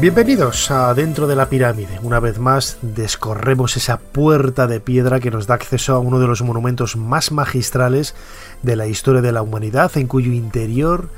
Bienvenidos 0.00 0.70
a 0.70 0.94
Dentro 0.94 1.26
de 1.26 1.34
la 1.34 1.48
Pirámide. 1.48 1.98
Una 2.04 2.20
vez 2.20 2.38
más 2.38 2.78
descorremos 2.82 3.76
esa 3.76 3.98
puerta 3.98 4.68
de 4.68 4.78
piedra 4.78 5.18
que 5.18 5.32
nos 5.32 5.48
da 5.48 5.54
acceso 5.54 5.92
a 5.92 5.98
uno 5.98 6.20
de 6.20 6.28
los 6.28 6.40
monumentos 6.42 6.94
más 6.94 7.32
magistrales 7.32 8.14
de 8.62 8.76
la 8.76 8.86
historia 8.86 9.22
de 9.22 9.32
la 9.32 9.42
humanidad, 9.42 9.90
en 9.96 10.06
cuyo 10.06 10.30
interior 10.30 11.08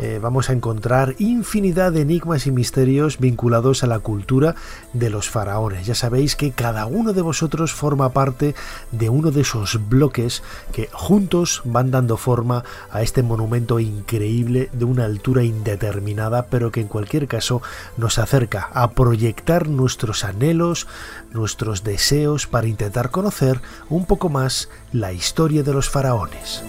eh, 0.00 0.18
vamos 0.22 0.48
a 0.48 0.52
encontrar 0.52 1.14
infinidad 1.18 1.92
de 1.92 2.02
enigmas 2.02 2.46
y 2.46 2.50
misterios 2.50 3.18
vinculados 3.18 3.82
a 3.82 3.86
la 3.86 3.98
cultura 3.98 4.54
de 4.92 5.10
los 5.10 5.28
faraones. 5.28 5.86
Ya 5.86 5.94
sabéis 5.94 6.36
que 6.36 6.52
cada 6.52 6.86
uno 6.86 7.12
de 7.12 7.22
vosotros 7.22 7.72
forma 7.72 8.10
parte 8.10 8.54
de 8.92 9.08
uno 9.08 9.30
de 9.30 9.40
esos 9.40 9.88
bloques 9.88 10.42
que 10.72 10.88
juntos 10.92 11.62
van 11.64 11.90
dando 11.90 12.16
forma 12.16 12.64
a 12.90 13.02
este 13.02 13.22
monumento 13.22 13.80
increíble 13.80 14.70
de 14.72 14.84
una 14.84 15.04
altura 15.04 15.42
indeterminada, 15.42 16.46
pero 16.46 16.70
que 16.70 16.80
en 16.80 16.88
cualquier 16.88 17.26
caso 17.26 17.62
nos 17.96 18.18
acerca 18.18 18.70
a 18.72 18.90
proyectar 18.92 19.68
nuestros 19.68 20.24
anhelos, 20.24 20.86
nuestros 21.32 21.84
deseos 21.84 22.46
para 22.46 22.68
intentar 22.68 23.10
conocer 23.10 23.60
un 23.88 24.06
poco 24.06 24.28
más 24.28 24.68
la 24.92 25.12
historia 25.12 25.62
de 25.62 25.72
los 25.72 25.88
faraones. 25.88 26.62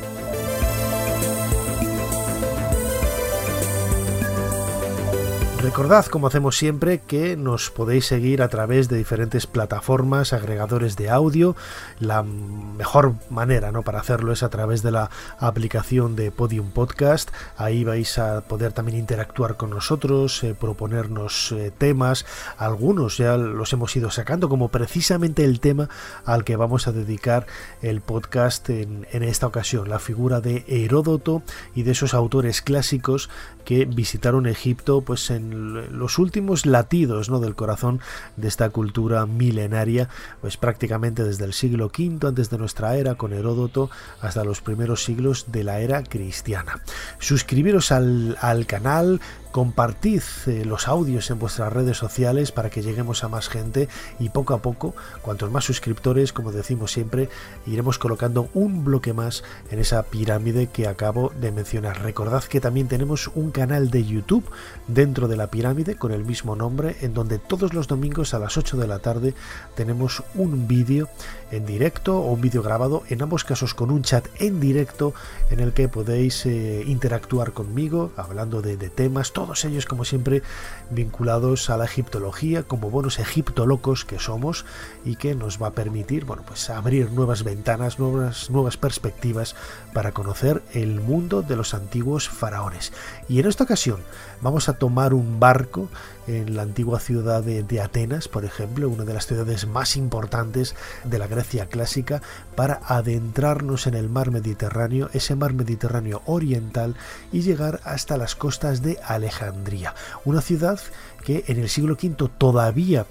Recordad, 5.61 6.05
como 6.05 6.27
hacemos 6.27 6.55
siempre, 6.55 6.99
que 6.99 7.35
nos 7.35 7.69
podéis 7.69 8.05
seguir 8.05 8.41
a 8.41 8.47
través 8.47 8.87
de 8.87 8.95
diferentes 8.95 9.45
plataformas, 9.45 10.31
agregadores 10.31 10.95
de 10.95 11.09
audio. 11.09 11.53
La 11.99 12.23
mejor 12.23 13.15
manera 13.29 13.73
¿no? 13.73 13.81
para 13.81 13.99
hacerlo 13.99 14.31
es 14.31 14.41
a 14.41 14.49
través 14.49 14.83
de 14.83 14.91
la 14.91 15.09
aplicación 15.37 16.15
de 16.15 16.31
Podium 16.31 16.71
Podcast. 16.71 17.31
Ahí 17.57 17.83
vais 17.83 18.17
a 18.19 18.39
poder 18.39 18.71
también 18.71 18.99
interactuar 18.99 19.57
con 19.57 19.69
nosotros, 19.69 20.45
eh, 20.45 20.55
proponernos 20.57 21.51
eh, 21.51 21.73
temas. 21.77 22.25
Algunos 22.57 23.17
ya 23.17 23.35
los 23.35 23.73
hemos 23.73 23.93
ido 23.97 24.11
sacando, 24.11 24.47
como 24.47 24.69
precisamente 24.69 25.43
el 25.43 25.59
tema 25.59 25.89
al 26.23 26.45
que 26.45 26.55
vamos 26.55 26.87
a 26.87 26.93
dedicar 26.93 27.47
el 27.81 27.99
podcast 27.99 28.69
en, 28.69 29.07
en 29.11 29.23
esta 29.23 29.47
ocasión, 29.47 29.89
la 29.89 29.99
figura 29.99 30.39
de 30.39 30.63
Heródoto 30.69 31.43
y 31.75 31.83
de 31.83 31.91
esos 31.91 32.13
autores 32.13 32.61
clásicos 32.61 33.29
que 33.65 33.85
visitaron 33.85 34.47
Egipto 34.47 35.01
pues 35.01 35.29
en 35.29 35.48
los 35.49 36.19
últimos 36.19 36.65
latidos 36.65 37.29
¿no? 37.29 37.39
del 37.39 37.55
corazón 37.55 37.99
de 38.37 38.47
esta 38.47 38.69
cultura 38.69 39.25
milenaria, 39.25 40.09
pues 40.41 40.57
prácticamente 40.57 41.23
desde 41.23 41.45
el 41.45 41.53
siglo 41.53 41.87
V 41.87 42.27
antes 42.27 42.49
de 42.49 42.57
nuestra 42.57 42.95
era 42.95 43.15
con 43.15 43.33
Heródoto 43.33 43.89
hasta 44.21 44.43
los 44.43 44.61
primeros 44.61 45.03
siglos 45.03 45.45
de 45.51 45.63
la 45.63 45.79
era 45.79 46.03
cristiana. 46.03 46.81
Suscribiros 47.19 47.91
al, 47.91 48.37
al 48.41 48.65
canal, 48.65 49.21
compartid 49.51 50.21
eh, 50.47 50.63
los 50.65 50.87
audios 50.87 51.29
en 51.31 51.39
vuestras 51.39 51.71
redes 51.73 51.97
sociales 51.97 52.51
para 52.51 52.69
que 52.69 52.81
lleguemos 52.81 53.23
a 53.23 53.29
más 53.29 53.49
gente 53.49 53.89
y 54.19 54.29
poco 54.29 54.53
a 54.53 54.61
poco, 54.61 54.95
cuantos 55.21 55.51
más 55.51 55.65
suscriptores, 55.65 56.33
como 56.33 56.51
decimos 56.51 56.91
siempre, 56.91 57.29
iremos 57.65 57.97
colocando 57.97 58.49
un 58.53 58.83
bloque 58.83 59.13
más 59.13 59.43
en 59.71 59.79
esa 59.79 60.03
pirámide 60.03 60.67
que 60.67 60.87
acabo 60.87 61.31
de 61.39 61.51
mencionar. 61.51 62.01
Recordad 62.01 62.43
que 62.43 62.61
también 62.61 62.87
tenemos 62.87 63.29
un 63.35 63.51
canal 63.51 63.89
de 63.89 64.05
YouTube 64.05 64.49
dentro 64.87 65.27
de 65.27 65.37
la 65.37 65.47
pirámide 65.47 65.95
con 65.95 66.11
el 66.11 66.25
mismo 66.25 66.55
nombre, 66.55 66.97
en 67.01 67.13
donde 67.13 67.39
todos 67.39 67.73
los 67.73 67.87
domingos 67.87 68.33
a 68.33 68.39
las 68.39 68.57
8 68.57 68.77
de 68.77 68.87
la 68.87 68.99
tarde 68.99 69.33
tenemos 69.75 70.23
un 70.35 70.67
vídeo 70.67 71.09
en 71.51 71.65
directo 71.65 72.19
o 72.19 72.31
un 72.31 72.41
vídeo 72.41 72.61
grabado, 72.61 73.03
en 73.09 73.21
ambos 73.21 73.43
casos 73.43 73.73
con 73.73 73.91
un 73.91 74.03
chat 74.03 74.27
en 74.39 74.59
directo 74.59 75.13
en 75.49 75.59
el 75.59 75.73
que 75.73 75.87
podéis 75.87 76.45
eh, 76.45 76.83
interactuar 76.85 77.53
conmigo 77.53 78.11
hablando 78.15 78.61
de, 78.61 78.77
temas, 78.89 79.33
todos 79.33 79.65
ellos 79.65 79.85
como 79.85 80.05
siempre 80.05 80.41
vinculados 80.89 81.69
a 81.69 81.77
la 81.77 81.85
egiptología 81.85 82.63
como 82.63 82.89
buenos 82.89 83.19
egiptolocos 83.19 84.05
que 84.05 84.19
somos 84.19 84.65
y 85.05 85.15
que 85.15 85.35
nos 85.35 85.61
va 85.61 85.67
a 85.67 85.71
permitir 85.71 86.25
bueno 86.25 86.43
pues 86.45 86.69
abrir 86.69 87.11
nuevas 87.11 87.43
ventanas 87.43 87.99
nuevas 87.99 88.49
nuevas 88.49 88.77
perspectivas 88.77 89.55
para 89.93 90.11
conocer 90.11 90.63
el 90.73 91.01
mundo 91.01 91.41
de 91.41 91.55
los 91.55 91.73
antiguos 91.73 92.29
faraones. 92.29 92.93
Y 93.27 93.39
en 93.39 93.47
esta 93.47 93.63
ocasión 93.63 93.99
vamos 94.41 94.69
a 94.69 94.73
tomar 94.73 95.13
un 95.13 95.39
barco 95.39 95.89
en 96.27 96.55
la 96.55 96.61
antigua 96.61 96.99
ciudad 96.99 97.43
de, 97.43 97.63
de, 97.63 97.81
Atenas, 97.81 98.27
por 98.27 98.45
ejemplo, 98.45 98.87
una 98.87 99.03
de 99.03 99.13
las 99.13 99.25
ciudades 99.25 99.65
más 99.65 99.97
importantes 99.97 100.75
de 101.03 101.17
la 101.17 101.27
Clásica, 101.43 102.21
para 102.55 102.81
adentrarnos 102.85 103.87
en 103.87 103.93
el 103.93 104.09
mar 104.09 104.31
Mediterráneo, 104.31 105.09
ese 105.13 105.35
mar 105.35 105.53
Mediterráneo 105.53 106.21
oriental, 106.25 106.95
y 107.31 107.41
llegar 107.41 107.79
hasta 107.83 108.17
las 108.17 108.35
costas 108.35 108.81
de 108.81 108.97
Alejandría, 109.05 109.95
una 110.25 110.41
ciudad 110.41 110.79
que 111.23 111.43
en 111.47 111.59
el 111.59 111.69
siglo 111.69 111.97
V 112.01 112.29
todavía 112.37 113.05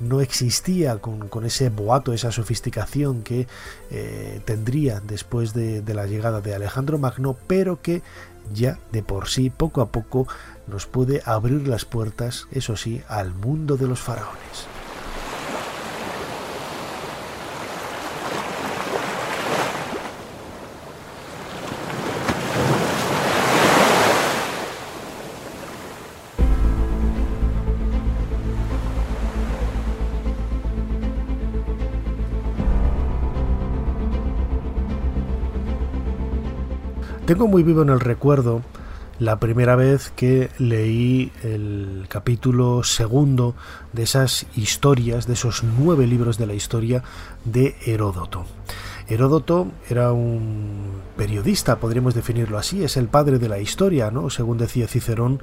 no 0.00 0.20
existía 0.20 0.98
con, 0.98 1.28
con, 1.28 1.46
ese 1.46 1.70
boato, 1.70 2.12
esa 2.12 2.32
sofisticación 2.32 3.22
que 3.22 3.46
eh, 3.90 4.40
tendría 4.44 5.00
después 5.00 5.54
de, 5.54 5.80
de 5.80 5.94
la 5.94 6.06
llegada 6.06 6.40
de 6.40 6.54
Alejandro 6.54 6.98
Magno, 6.98 7.36
pero 7.46 7.80
que 7.80 8.02
ya 8.52 8.78
de 8.92 9.02
por 9.02 9.28
sí, 9.28 9.50
poco 9.50 9.80
a 9.80 9.86
poco, 9.86 10.26
nos 10.66 10.86
puede 10.86 11.22
abrir 11.24 11.66
las 11.68 11.84
puertas, 11.84 12.46
eso 12.50 12.76
sí, 12.76 13.02
al 13.08 13.34
mundo 13.34 13.76
de 13.76 13.86
los 13.86 14.00
faraones. 14.00 14.73
Tengo 37.26 37.48
muy 37.48 37.62
vivo 37.62 37.80
en 37.80 37.88
el 37.88 38.00
recuerdo 38.00 38.60
la 39.18 39.40
primera 39.40 39.76
vez 39.76 40.12
que 40.14 40.50
leí 40.58 41.32
el 41.42 42.04
capítulo 42.08 42.82
segundo 42.84 43.54
de 43.94 44.02
esas 44.02 44.44
historias, 44.54 45.26
de 45.26 45.32
esos 45.32 45.64
nueve 45.64 46.06
libros 46.06 46.36
de 46.36 46.46
la 46.46 46.52
historia 46.52 47.02
de 47.46 47.76
Heródoto. 47.86 48.44
Heródoto 49.08 49.68
era 49.88 50.12
un 50.12 51.00
periodista, 51.16 51.76
podríamos 51.76 52.14
definirlo 52.14 52.58
así, 52.58 52.84
es 52.84 52.98
el 52.98 53.08
padre 53.08 53.38
de 53.38 53.48
la 53.48 53.58
historia, 53.58 54.10
¿no? 54.10 54.28
Según 54.28 54.58
decía 54.58 54.86
Cicerón, 54.86 55.40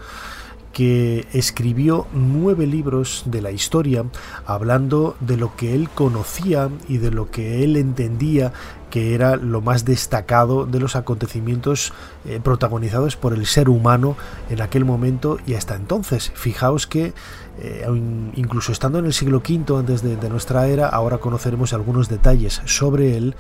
que 0.74 1.28
escribió 1.34 2.06
nueve 2.14 2.68
libros 2.68 3.24
de 3.26 3.42
la 3.42 3.52
historia 3.52 4.06
hablando 4.46 5.16
de 5.20 5.38
lo 5.38 5.56
que 5.56 5.74
él 5.74 5.90
conocía 5.90 6.70
y 6.88 6.98
de 6.98 7.12
lo 7.12 7.30
que 7.30 7.64
él 7.64 7.76
entendía 7.76 8.54
que 8.92 9.16
era 9.16 9.38
lo 9.38 9.62
más 9.62 9.86
destacado 9.86 10.68
de 10.68 10.80
los 10.80 10.96
acontecimientos 10.96 11.94
eh, 12.26 12.40
protagonizados 12.44 13.16
por 13.16 13.34
el 13.34 13.48
ser 13.48 13.70
humano 13.70 14.16
en 14.52 14.62
aquel 14.62 14.86
momento 14.86 15.40
y 15.48 15.56
hasta 15.56 15.76
entonces. 15.76 16.32
Fijaos 16.36 16.86
que 16.86 17.14
eh, 17.60 17.86
incluso 18.36 18.72
estando 18.72 19.00
en 19.00 19.06
el 19.06 19.14
siglo 19.14 19.38
V 19.38 19.78
antes 19.78 20.02
de, 20.02 20.30
nuestra 20.30 20.68
era, 20.68 20.88
ahora 20.88 21.18
conoceremos 21.18 21.74
algunos 21.74 22.10
detalles 22.10 22.62
sobre 22.66 23.18
él. 23.18 23.36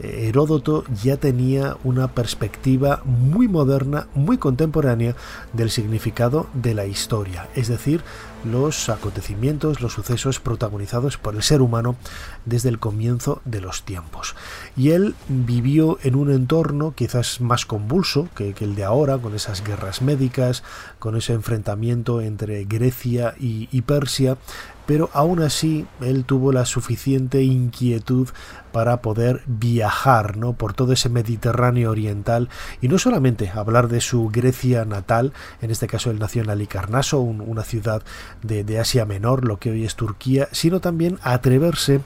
Eh, 0.00 0.26
Heródoto 0.28 0.84
ya 1.02 1.16
tenía 1.16 1.76
una 1.84 2.08
perspectiva 2.08 3.02
muy 3.04 3.46
moderna, 3.46 4.06
muy 4.14 4.38
contemporánea 4.38 5.14
del 5.52 5.70
significado 5.70 6.46
de 6.54 6.74
la 6.74 6.86
historia, 6.86 7.48
es 7.54 7.68
decir, 7.68 8.02
los 8.44 8.88
acontecimientos, 8.88 9.80
los 9.80 9.92
sucesos 9.92 10.40
protagonizados 10.40 11.16
por 11.16 11.34
el 11.34 11.42
ser 11.42 11.62
humano 11.62 11.96
desde 12.44 12.68
el 12.68 12.78
comienzo 12.78 13.40
de 13.44 13.60
los 13.60 13.82
tiempos. 13.84 14.34
Y 14.76 14.90
él 14.90 15.14
vivió 15.28 15.98
en 16.02 16.14
un 16.14 16.30
entorno 16.30 16.94
quizás 16.94 17.40
más 17.40 17.66
convulso 17.66 18.28
que, 18.34 18.54
el 18.60 18.74
de 18.74 18.84
ahora, 18.84 19.18
con 19.18 19.34
esas 19.34 19.64
guerras 19.64 20.02
médicas, 20.02 20.62
con 20.98 21.16
ese 21.16 21.32
enfrentamiento 21.32 22.20
entre 22.20 22.64
Grecia 22.64 23.34
y 23.38 23.82
Persia, 23.82 24.38
pero 24.86 25.10
aún 25.12 25.42
así 25.42 25.86
él 26.00 26.24
tuvo 26.24 26.52
la 26.52 26.66
suficiente 26.66 27.42
inquietud 27.42 28.28
para 28.72 29.02
poder 29.02 29.42
viajar 29.46 30.36
¿no? 30.36 30.54
por 30.54 30.74
todo 30.74 30.92
ese 30.92 31.08
Mediterráneo 31.08 31.92
oriental 31.92 32.48
y 32.80 32.88
no 32.88 32.98
solamente 32.98 33.48
hablar 33.48 33.86
de 33.86 34.00
su 34.00 34.28
Grecia 34.30 34.84
natal, 34.84 35.32
en 35.62 35.70
este 35.70 35.86
caso 35.86 36.10
él 36.10 36.18
nació 36.18 36.42
en 36.42 36.50
Alicarnaso, 36.50 37.20
una 37.20 37.62
ciudad 37.62 38.02
de, 38.42 38.64
Asia 38.78 39.06
Menor, 39.06 39.46
lo 39.46 39.58
que 39.60 39.70
hoy 39.70 39.84
es 39.84 39.94
Turquía, 39.94 40.48
sino 40.50 40.80
también 40.80 41.18
atreverse 41.22 42.00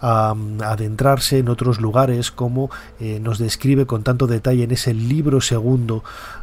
a, 0.00 0.34
adentrarse 0.64 1.38
en 1.38 1.48
otros 1.48 1.80
lugares 1.80 2.32
como 2.32 2.70
eh, 2.98 3.20
nos 3.20 3.38
describe 3.38 3.86
con 3.86 4.02
tanto 4.02 4.26
detalle 4.26 4.64
en 4.64 4.72
ese 4.72 4.94
libro 4.94 5.40
segundo 5.40 6.02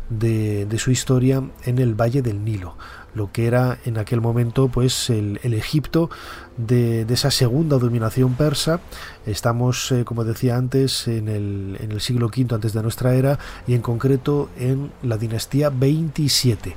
de 0.10 0.78
su 0.78 0.92
historia 0.92 1.44
en 1.64 1.80
el 1.80 2.00
Valle 2.00 2.22
del 2.22 2.46
Nilo 2.46 2.76
lo 3.16 3.32
que 3.32 3.48
era 3.48 3.80
en 3.86 3.98
aquel 3.98 4.22
momento 4.22 4.68
pues 4.68 5.10
el, 5.10 5.40
Egipto 5.42 6.10
de, 6.58 7.02
esa 7.10 7.32
segunda 7.32 7.80
dominación 7.80 8.36
persa. 8.36 8.82
Estamos, 9.26 9.92
eh, 9.92 10.04
como 10.06 10.24
decía 10.24 10.58
antes, 10.58 11.08
en 11.08 11.30
el, 11.30 11.78
en 11.80 11.92
el 11.92 12.02
siglo 12.02 12.28
V 12.28 12.54
antes 12.54 12.74
de 12.74 12.84
nuestra 12.84 13.16
era 13.16 13.40
y 13.66 13.74
en 13.74 13.82
concreto 13.82 14.50
en 14.60 14.92
la 15.02 15.18
dinastía 15.18 15.70
27 15.70 16.76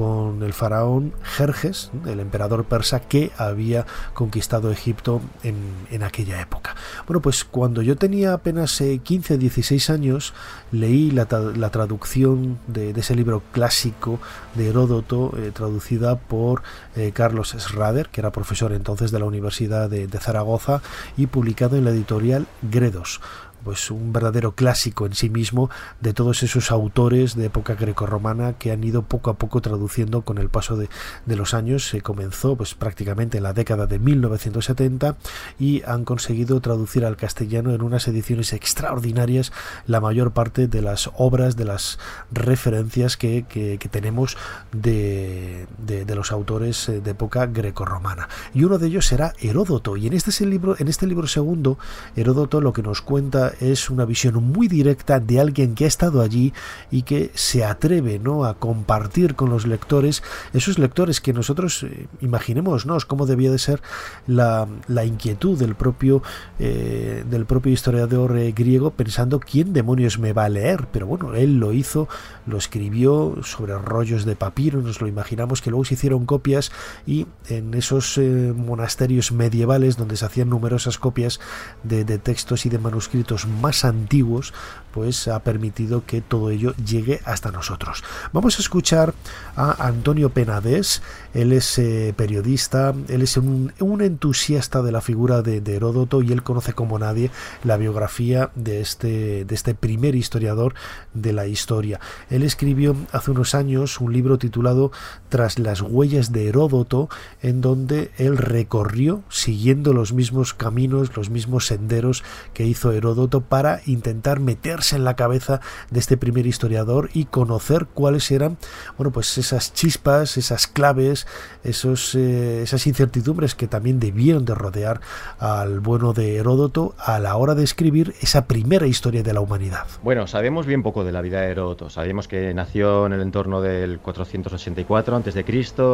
con 0.00 0.42
el 0.42 0.54
faraón 0.54 1.12
Jerjes, 1.22 1.90
el 2.06 2.20
emperador 2.20 2.64
persa 2.64 3.00
que 3.00 3.32
había 3.36 3.84
conquistado 4.14 4.70
Egipto 4.70 5.20
en, 5.42 6.02
aquella 6.02 6.40
época. 6.40 6.74
Bueno, 7.06 7.20
pues 7.20 7.44
cuando 7.44 7.82
yo 7.82 7.96
tenía 7.96 8.32
apenas 8.32 8.78
15, 8.78 9.34
eh, 9.34 9.36
16 9.36 9.90
años, 9.90 10.32
leí 10.72 11.10
la, 11.10 11.26
traducción 11.26 12.58
de, 12.66 12.92
ese 12.92 13.14
libro 13.14 13.42
clásico 13.52 14.18
de 14.54 14.70
Heródoto, 14.70 15.34
eh, 15.36 15.50
traducida 15.52 16.16
por 16.16 16.62
eh, 16.96 17.12
Carlos 17.12 17.54
Schrader, 17.58 18.08
que 18.08 18.22
era 18.22 18.32
profesor 18.32 18.72
entonces 18.72 19.10
de 19.10 19.18
la 19.18 19.26
Universidad 19.26 19.90
de 19.90 20.08
Zaragoza, 20.18 20.80
y 21.18 21.26
publicado 21.26 21.76
en 21.76 21.84
la 21.84 21.90
editorial 21.90 22.46
Gredos 22.62 23.20
pues 23.64 23.90
un 23.90 24.12
verdadero 24.12 24.52
clásico 24.52 25.06
en 25.06 25.14
sí 25.14 25.30
mismo 25.30 25.70
de 26.00 26.12
todos 26.12 26.42
esos 26.42 26.70
autores 26.70 27.34
de 27.34 27.46
época 27.46 27.74
grecorromana 27.74 28.54
que 28.54 28.72
han 28.72 28.84
ido 28.84 29.02
poco 29.02 29.30
a 29.30 29.34
poco 29.34 29.60
traduciendo 29.60 30.22
con 30.22 30.38
el 30.38 30.48
paso 30.48 30.76
de, 30.76 30.88
los 31.26 31.54
años. 31.54 31.88
Se 31.88 32.02
comenzó 32.02 32.56
pues 32.56 32.74
prácticamente 32.74 33.38
en 33.38 33.44
la 33.44 33.52
década 33.52 33.86
de 33.86 33.98
1970 33.98 35.16
y 35.58 35.82
han 35.84 36.04
conseguido 36.04 36.60
traducir 36.60 37.04
al 37.04 37.16
castellano 37.16 37.72
en 37.72 37.82
unas 37.82 38.06
ediciones 38.08 38.52
extraordinarias 38.52 39.52
la 39.86 40.00
mayor 40.00 40.32
parte 40.32 40.68
de 40.68 40.82
las 40.82 41.10
obras, 41.16 41.56
de 41.56 41.64
las 41.64 41.98
referencias 42.30 43.16
que, 43.16 43.78
tenemos 43.90 44.36
de, 44.72 45.66
de, 45.78 46.14
los 46.14 46.32
autores 46.32 46.88
eh, 46.88 47.00
de 47.00 47.10
época 47.10 47.46
grecorromana. 47.46 48.28
Y 48.54 48.64
uno 48.64 48.78
de 48.78 48.88
ellos 48.88 49.06
será 49.06 49.32
Heródoto. 49.40 49.96
Y 49.96 50.06
en 50.06 50.12
este, 50.12 50.46
libro, 50.46 50.76
en 50.78 50.88
este 50.88 51.06
libro 51.06 51.26
segundo, 51.26 51.78
Heródoto 52.16 52.60
lo 52.60 52.72
que 52.72 52.82
nos 52.82 53.02
cuenta 53.02 53.49
es 53.60 53.90
una 53.90 54.04
visión 54.04 54.34
muy 54.42 54.68
directa 54.68 55.20
de 55.20 55.40
alguien 55.40 55.74
que 55.74 55.84
ha 55.84 55.88
estado 55.88 56.20
allí 56.20 56.52
y 56.90 57.02
que 57.02 57.30
se 57.34 57.64
atreve 57.64 58.18
¿no? 58.18 58.44
a 58.44 58.54
compartir 58.54 59.34
con 59.34 59.50
los 59.50 59.66
lectores, 59.66 60.22
esos 60.52 60.78
lectores 60.78 61.20
que 61.20 61.32
nosotros 61.32 61.82
eh, 61.82 62.06
imaginemos 62.20 62.86
cómo 63.06 63.26
debía 63.26 63.50
de 63.50 63.58
ser 63.58 63.82
la, 64.26 64.66
inquietud 65.04 65.58
del 65.58 65.74
propio, 65.74 66.22
eh, 66.58 67.24
del 67.28 67.46
propio 67.46 67.72
historiador 67.72 68.36
eh, 68.36 68.52
griego 68.52 68.90
pensando 68.90 69.40
quién 69.40 69.72
demonios 69.72 70.18
me 70.18 70.32
va 70.32 70.44
a 70.44 70.48
leer, 70.48 70.86
pero 70.92 71.06
bueno, 71.06 71.34
él 71.34 71.58
lo 71.58 71.72
hizo, 71.72 72.08
lo 72.46 72.58
escribió 72.58 73.36
sobre 73.42 73.76
rollos 73.78 74.24
de 74.24 74.36
papiro, 74.36 74.80
nos 74.80 75.00
lo 75.00 75.08
imaginamos 75.08 75.62
que 75.62 75.70
luego 75.70 75.84
se 75.84 75.94
hicieron 75.94 76.26
copias 76.26 76.72
y 77.06 77.26
en 77.48 77.74
esos 77.74 78.18
monasterios 78.18 79.32
medievales 79.32 79.96
donde 79.96 80.16
se 80.16 80.24
hacían 80.24 80.48
numerosas 80.48 80.98
copias 80.98 81.40
de 81.82 82.04
textos 82.18 82.66
y 82.66 82.68
de 82.68 82.78
manuscritos 82.78 83.39
más 83.46 83.84
antiguos, 83.84 84.52
pues 84.92 85.28
ha 85.28 85.40
permitido 85.40 86.04
que 86.04 86.20
todo 86.20 86.50
ello 86.50 86.74
llegue 86.76 87.20
hasta 87.24 87.50
nosotros. 87.50 88.02
Vamos 88.32 88.58
a 88.58 88.62
escuchar 88.62 89.14
a 89.56 89.86
Antonio 89.86 90.30
Penades, 90.30 91.02
él 91.34 91.52
es 91.52 91.78
eh, 91.78 92.12
periodista, 92.16 92.94
él 93.08 93.22
es 93.22 93.36
un, 93.36 93.72
entusiasta 94.00 94.82
de 94.82 94.92
la 94.92 95.00
figura 95.00 95.42
de, 95.42 95.60
Heródoto 95.70 96.22
y 96.22 96.32
él 96.32 96.42
conoce 96.42 96.72
como 96.72 96.98
nadie 96.98 97.30
la 97.62 97.76
biografía 97.76 98.50
de 98.54 98.80
este, 98.80 99.44
de 99.44 99.54
este 99.54 99.74
primer 99.74 100.16
historiador 100.16 100.74
de 101.14 101.32
la 101.32 101.46
historia. 101.46 102.00
Él 102.28 102.42
escribió 102.42 102.96
hace 103.12 103.30
unos 103.30 103.54
años 103.54 104.00
un 104.00 104.12
libro 104.12 104.38
titulado 104.38 104.90
Tras 105.28 105.58
las 105.58 105.80
huellas 105.80 106.32
de 106.32 106.48
Heródoto, 106.48 107.08
en 107.42 107.60
donde 107.60 108.10
él 108.16 108.36
recorrió 108.36 109.22
siguiendo 109.28 109.92
los 109.92 110.12
mismos 110.12 110.54
caminos, 110.54 111.16
los 111.16 111.30
mismos 111.30 111.66
senderos 111.66 112.24
que 112.52 112.66
hizo 112.66 112.90
Heródoto 112.90 113.29
para 113.38 113.80
intentar 113.86 114.40
meterse 114.40 114.96
en 114.96 115.04
la 115.04 115.14
cabeza 115.14 115.60
de 115.90 116.00
este 116.00 116.16
primer 116.16 116.46
historiador 116.46 117.10
y 117.14 117.26
conocer 117.26 117.86
cuáles 117.86 118.30
eran, 118.32 118.58
bueno, 118.96 119.12
pues 119.12 119.38
esas 119.38 119.72
chispas, 119.72 120.36
esas 120.36 120.66
claves, 120.66 121.28
esos, 121.62 122.16
eh, 122.16 122.62
esas 122.62 122.86
incertidumbres 122.88 123.54
que 123.54 123.68
también 123.68 124.00
debieron 124.00 124.44
de 124.44 124.56
rodear 124.56 125.00
al 125.38 125.80
bueno 125.80 126.12
de 126.12 126.36
Heródoto 126.36 126.94
a 126.98 127.20
la 127.20 127.36
hora 127.36 127.54
de 127.54 127.62
escribir 127.62 128.14
esa 128.20 128.46
primera 128.46 128.86
historia 128.86 129.22
de 129.22 129.32
la 129.32 129.40
humanidad. 129.40 129.86
Bueno, 130.02 130.26
sabemos 130.26 130.66
bien 130.66 130.82
poco 130.82 131.04
de 131.04 131.12
la 131.12 131.22
vida 131.22 131.40
de 131.42 131.50
Heródoto. 131.50 131.90
Sabemos 131.90 132.26
que 132.26 132.52
nació 132.54 133.06
en 133.06 133.12
el 133.12 133.20
entorno 133.20 133.60
del 133.60 134.00
484 134.00 135.16
a.C., 135.16 135.44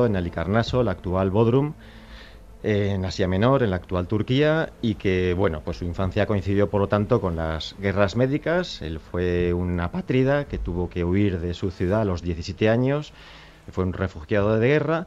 en 0.07 0.17
Alicarnaso, 0.17 0.83
la 0.83 0.93
actual 0.93 1.31
Bodrum, 1.31 1.75
en 2.67 3.05
Asia 3.05 3.29
Menor, 3.29 3.63
en 3.63 3.71
la 3.71 3.77
actual 3.77 4.09
Turquía, 4.09 4.71
y 4.83 4.97
que, 4.97 5.35
bueno, 5.35 5.63
pues 5.65 5.77
su 5.77 5.85
infancia 5.85 6.27
coincidió, 6.27 6.69
por 6.69 6.81
lo 6.81 6.89
tanto, 6.89 7.21
con 7.21 7.37
las 7.37 7.77
guerras 7.79 8.17
médicas. 8.17 8.83
Él 8.83 8.99
fue 8.99 9.53
una 9.53 9.85
apátrida 9.85 10.47
que 10.47 10.59
tuvo 10.59 10.91
que 10.91 11.05
huir 11.05 11.39
de 11.39 11.55
su 11.55 11.71
ciudad 11.71 12.01
a 12.01 12.05
los 12.05 12.23
17 12.23 12.69
años, 12.69 13.13
fue 13.71 13.85
un 13.85 13.93
refugiado 13.93 14.59
de 14.59 14.67
guerra, 14.67 15.07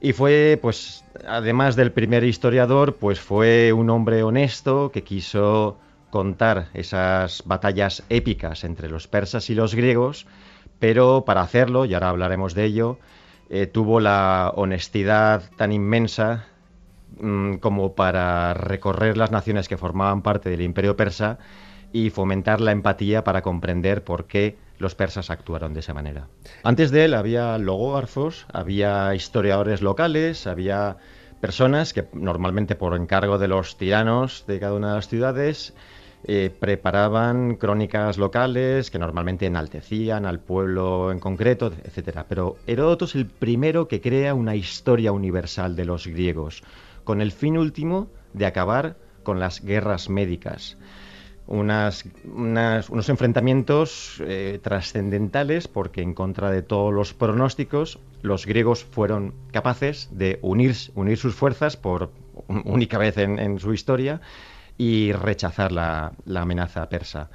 y 0.00 0.12
fue, 0.12 0.58
pues, 0.60 1.04
además 1.24 1.76
del 1.76 1.92
primer 1.92 2.24
historiador, 2.24 2.96
pues 2.96 3.20
fue 3.20 3.72
un 3.72 3.90
hombre 3.90 4.24
honesto 4.24 4.90
que 4.90 5.04
quiso 5.04 5.78
contar 6.10 6.66
esas 6.74 7.44
batallas 7.46 8.02
épicas 8.08 8.64
entre 8.64 8.88
los 8.88 9.06
persas 9.06 9.50
y 9.50 9.54
los 9.54 9.76
griegos, 9.76 10.26
pero 10.80 11.22
para 11.24 11.42
hacerlo, 11.42 11.84
y 11.84 11.94
ahora 11.94 12.08
hablaremos 12.08 12.54
de 12.54 12.64
ello, 12.64 12.98
eh, 13.50 13.68
tuvo 13.68 14.00
la 14.00 14.52
honestidad 14.56 15.48
tan 15.56 15.70
inmensa 15.70 16.46
Mm, 17.16 17.54
como 17.54 17.94
para 17.94 18.54
recorrer 18.54 19.16
las 19.16 19.32
naciones 19.32 19.66
que 19.68 19.76
formaban 19.76 20.22
parte 20.22 20.50
del 20.50 20.60
imperio 20.60 20.96
persa 20.96 21.38
y 21.92 22.10
fomentar 22.10 22.60
la 22.60 22.70
empatía 22.70 23.24
para 23.24 23.42
comprender 23.42 24.04
por 24.04 24.26
qué 24.26 24.56
los 24.78 24.94
persas 24.94 25.30
actuaron 25.30 25.74
de 25.74 25.80
esa 25.80 25.94
manera. 25.94 26.28
Antes 26.62 26.92
de 26.92 27.06
él 27.06 27.14
había 27.14 27.58
logógrafos, 27.58 28.46
había 28.52 29.12
historiadores 29.16 29.82
locales, 29.82 30.46
había 30.46 30.98
personas 31.40 31.92
que 31.92 32.06
normalmente 32.12 32.76
por 32.76 32.94
encargo 32.94 33.38
de 33.38 33.48
los 33.48 33.76
tiranos 33.78 34.44
de 34.46 34.60
cada 34.60 34.74
una 34.74 34.90
de 34.90 34.94
las 34.96 35.08
ciudades 35.08 35.74
eh, 36.24 36.50
preparaban 36.56 37.56
crónicas 37.56 38.18
locales 38.18 38.90
que 38.90 38.98
normalmente 38.98 39.46
enaltecían 39.46 40.26
al 40.26 40.38
pueblo 40.40 41.10
en 41.10 41.18
concreto, 41.18 41.72
etc. 41.84 42.24
Pero 42.28 42.56
Heródoto 42.66 43.06
es 43.06 43.14
el 43.16 43.26
primero 43.26 43.88
que 43.88 44.00
crea 44.00 44.34
una 44.34 44.54
historia 44.54 45.10
universal 45.10 45.74
de 45.74 45.84
los 45.84 46.06
griegos, 46.06 46.62
con 47.08 47.22
el 47.22 47.32
fin 47.32 47.56
último 47.56 48.10
de 48.34 48.44
acabar 48.44 48.98
con 49.22 49.40
las 49.40 49.64
guerras 49.64 50.10
médicas. 50.10 50.76
unos 51.46 52.04
enfrentamientos 53.08 54.22
eh, 54.26 54.60
trascendentales 54.62 55.68
porque 55.68 56.02
en 56.02 56.12
contra 56.12 56.50
de 56.50 56.60
todos 56.60 56.92
los 56.92 57.14
pronósticos 57.14 57.98
los 58.20 58.44
griegos 58.44 58.84
fueron 58.84 59.32
capaces 59.52 60.10
de 60.12 60.38
unir, 60.42 60.74
unir 60.96 61.16
sus 61.16 61.34
fuerzas 61.34 61.78
por 61.78 62.10
única 62.66 62.98
vez 62.98 63.16
en, 63.16 63.58
su 63.58 63.72
historia 63.72 64.20
y 64.76 65.12
rechazar 65.12 65.72
la, 65.72 66.12
amenaza 66.36 66.90
persa. 66.90 67.30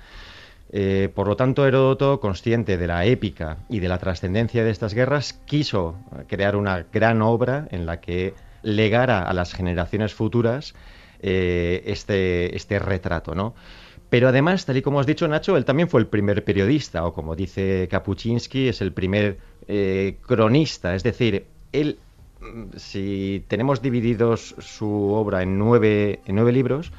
Eh, 0.69 1.09
por 1.15 1.27
lo 1.27 1.35
tanto, 1.35 1.65
Heródoto, 1.65 2.19
consciente 2.19 2.77
de 2.77 2.85
la 2.85 3.05
épica 3.05 3.57
y 3.69 3.79
de 3.79 3.87
la 3.87 3.97
trascendencia 3.97 4.63
de 4.63 4.69
estas 4.69 4.93
guerras, 4.93 5.33
quiso 5.47 5.95
crear 6.27 6.55
una 6.55 6.85
gran 6.93 7.23
obra 7.23 7.67
en 7.71 7.87
la 7.87 7.99
que 8.01 8.35
legara 8.63 9.23
a 9.23 9.33
las 9.33 9.53
generaciones 9.53 10.13
futuras 10.13 10.73
eh, 11.21 11.83
este, 11.85 12.55
este 12.55 12.79
retrato, 12.79 13.35
¿no? 13.35 13.53
Pero 14.09 14.27
además, 14.27 14.65
tal 14.65 14.77
y 14.77 14.81
como 14.81 14.99
has 14.99 15.05
dicho, 15.05 15.27
Nacho, 15.27 15.57
él 15.57 15.65
también 15.65 15.89
fue 15.89 15.99
el 15.99 16.07
primer 16.07 16.43
periodista, 16.43 17.05
o 17.05 17.13
como 17.13 17.35
dice 17.35 17.87
Kapuczynski, 17.89 18.67
es 18.67 18.81
el 18.81 18.93
primer 18.93 19.39
eh, 19.67 20.17
cronista. 20.21 20.93
Es 20.93 21.03
decir, 21.03 21.47
él, 21.71 21.97
mm, 22.39 22.77
si 22.77 23.43
tenemos 23.47 23.81
divididos 23.81 24.55
su 24.59 25.13
obra 25.13 25.41
en 25.41 25.57
nueve, 25.57 26.19
en 26.25 26.35
nueve 26.35 26.51
libros, 26.51 26.91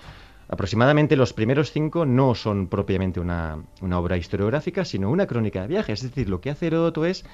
Aproximadamente 0.49 1.16
los 1.16 1.33
primeros 1.33 1.73
cinco 1.73 2.04
no 2.04 2.35
son 2.35 2.68
propiamente 2.68 3.18
una, 3.18 3.59
una 3.80 3.99
obra 3.99 4.16
historiográfica, 4.16 4.85
sino 4.85 5.11
una 5.11 5.26
crónica 5.26 5.62
de 5.62 5.68
viaje. 5.68 5.92
Es 5.92 6.02
decir, 6.02 6.28
lo 6.28 6.40
que 6.40 6.50
hace 6.50 6.66
Heródoto 6.66 7.06
es 7.06 7.25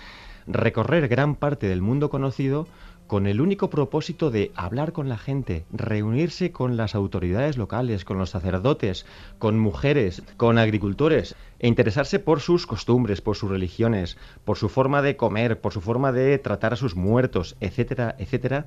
recorrer 0.52 1.08
gran 1.08 1.34
parte 1.34 1.68
del 1.68 1.82
mundo 1.82 2.10
conocido 2.10 2.66
con 3.10 3.26
el 3.26 3.40
único 3.40 3.70
propósito 3.70 4.30
de 4.30 4.52
hablar 4.54 4.92
con 4.92 5.08
la 5.08 5.18
gente, 5.18 5.64
reunirse 5.72 6.52
con 6.52 6.76
las 6.76 6.94
autoridades 6.94 7.56
locales, 7.56 8.04
con 8.04 8.18
los 8.18 8.30
sacerdotes, 8.30 9.04
con 9.40 9.58
mujeres, 9.58 10.22
con 10.36 10.58
agricultores, 10.58 11.34
e 11.58 11.66
interesarse 11.66 12.20
por 12.20 12.38
sus 12.38 12.68
costumbres, 12.68 13.20
por 13.20 13.34
sus 13.34 13.50
religiones, 13.50 14.16
por 14.44 14.58
su 14.58 14.68
forma 14.68 15.02
de 15.02 15.16
comer, 15.16 15.60
por 15.60 15.72
su 15.72 15.80
forma 15.80 16.12
de 16.12 16.38
tratar 16.38 16.74
a 16.74 16.76
sus 16.76 16.94
muertos, 16.94 17.56
etcétera, 17.58 18.14
etcétera, 18.16 18.66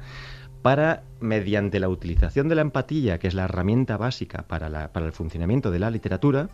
para, 0.62 1.04
mediante 1.22 1.80
la 1.80 1.88
utilización 1.88 2.50
de 2.50 2.56
la 2.56 2.64
empatía, 2.64 3.20
que 3.20 3.30
es 3.30 3.36
la 3.36 3.46
herramienta 3.46 3.96
básica 3.96 4.44
para, 4.46 4.92
para 4.92 5.06
el 5.06 5.14
funcionamiento 5.14 5.72
de 5.72 5.80
la 5.80 5.90
literatura, 5.90 6.50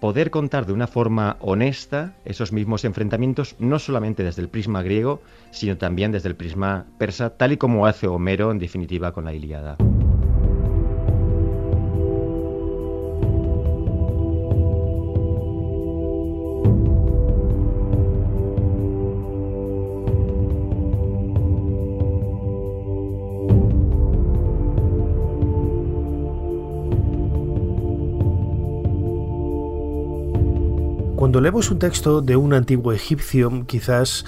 poder 0.00 0.30
contar 0.30 0.66
de 0.66 0.72
una 0.72 0.86
forma 0.86 1.36
honesta 1.40 2.14
esos 2.24 2.52
mismos 2.52 2.84
enfrentamientos, 2.84 3.56
no 3.58 3.78
solamente 3.78 4.24
desde 4.24 4.42
el 4.42 4.48
prisma 4.48 4.82
griego, 4.82 5.22
sino 5.50 5.76
también 5.76 6.12
desde 6.12 6.28
el 6.28 6.36
prisma 6.36 6.86
persa, 6.98 7.30
tal 7.36 7.52
y 7.52 7.56
como 7.56 7.86
hace 7.86 8.06
Homero 8.06 8.50
en 8.50 8.58
definitiva 8.58 9.12
con 9.12 9.24
la 9.24 9.34
Ilíada. 9.34 9.76
Cuando 31.32 31.44
leemos 31.44 31.70
un 31.70 31.78
texto 31.78 32.20
de 32.20 32.36
un 32.36 32.52
antiguo 32.52 32.92
egipcio, 32.92 33.64
quizás 33.66 34.26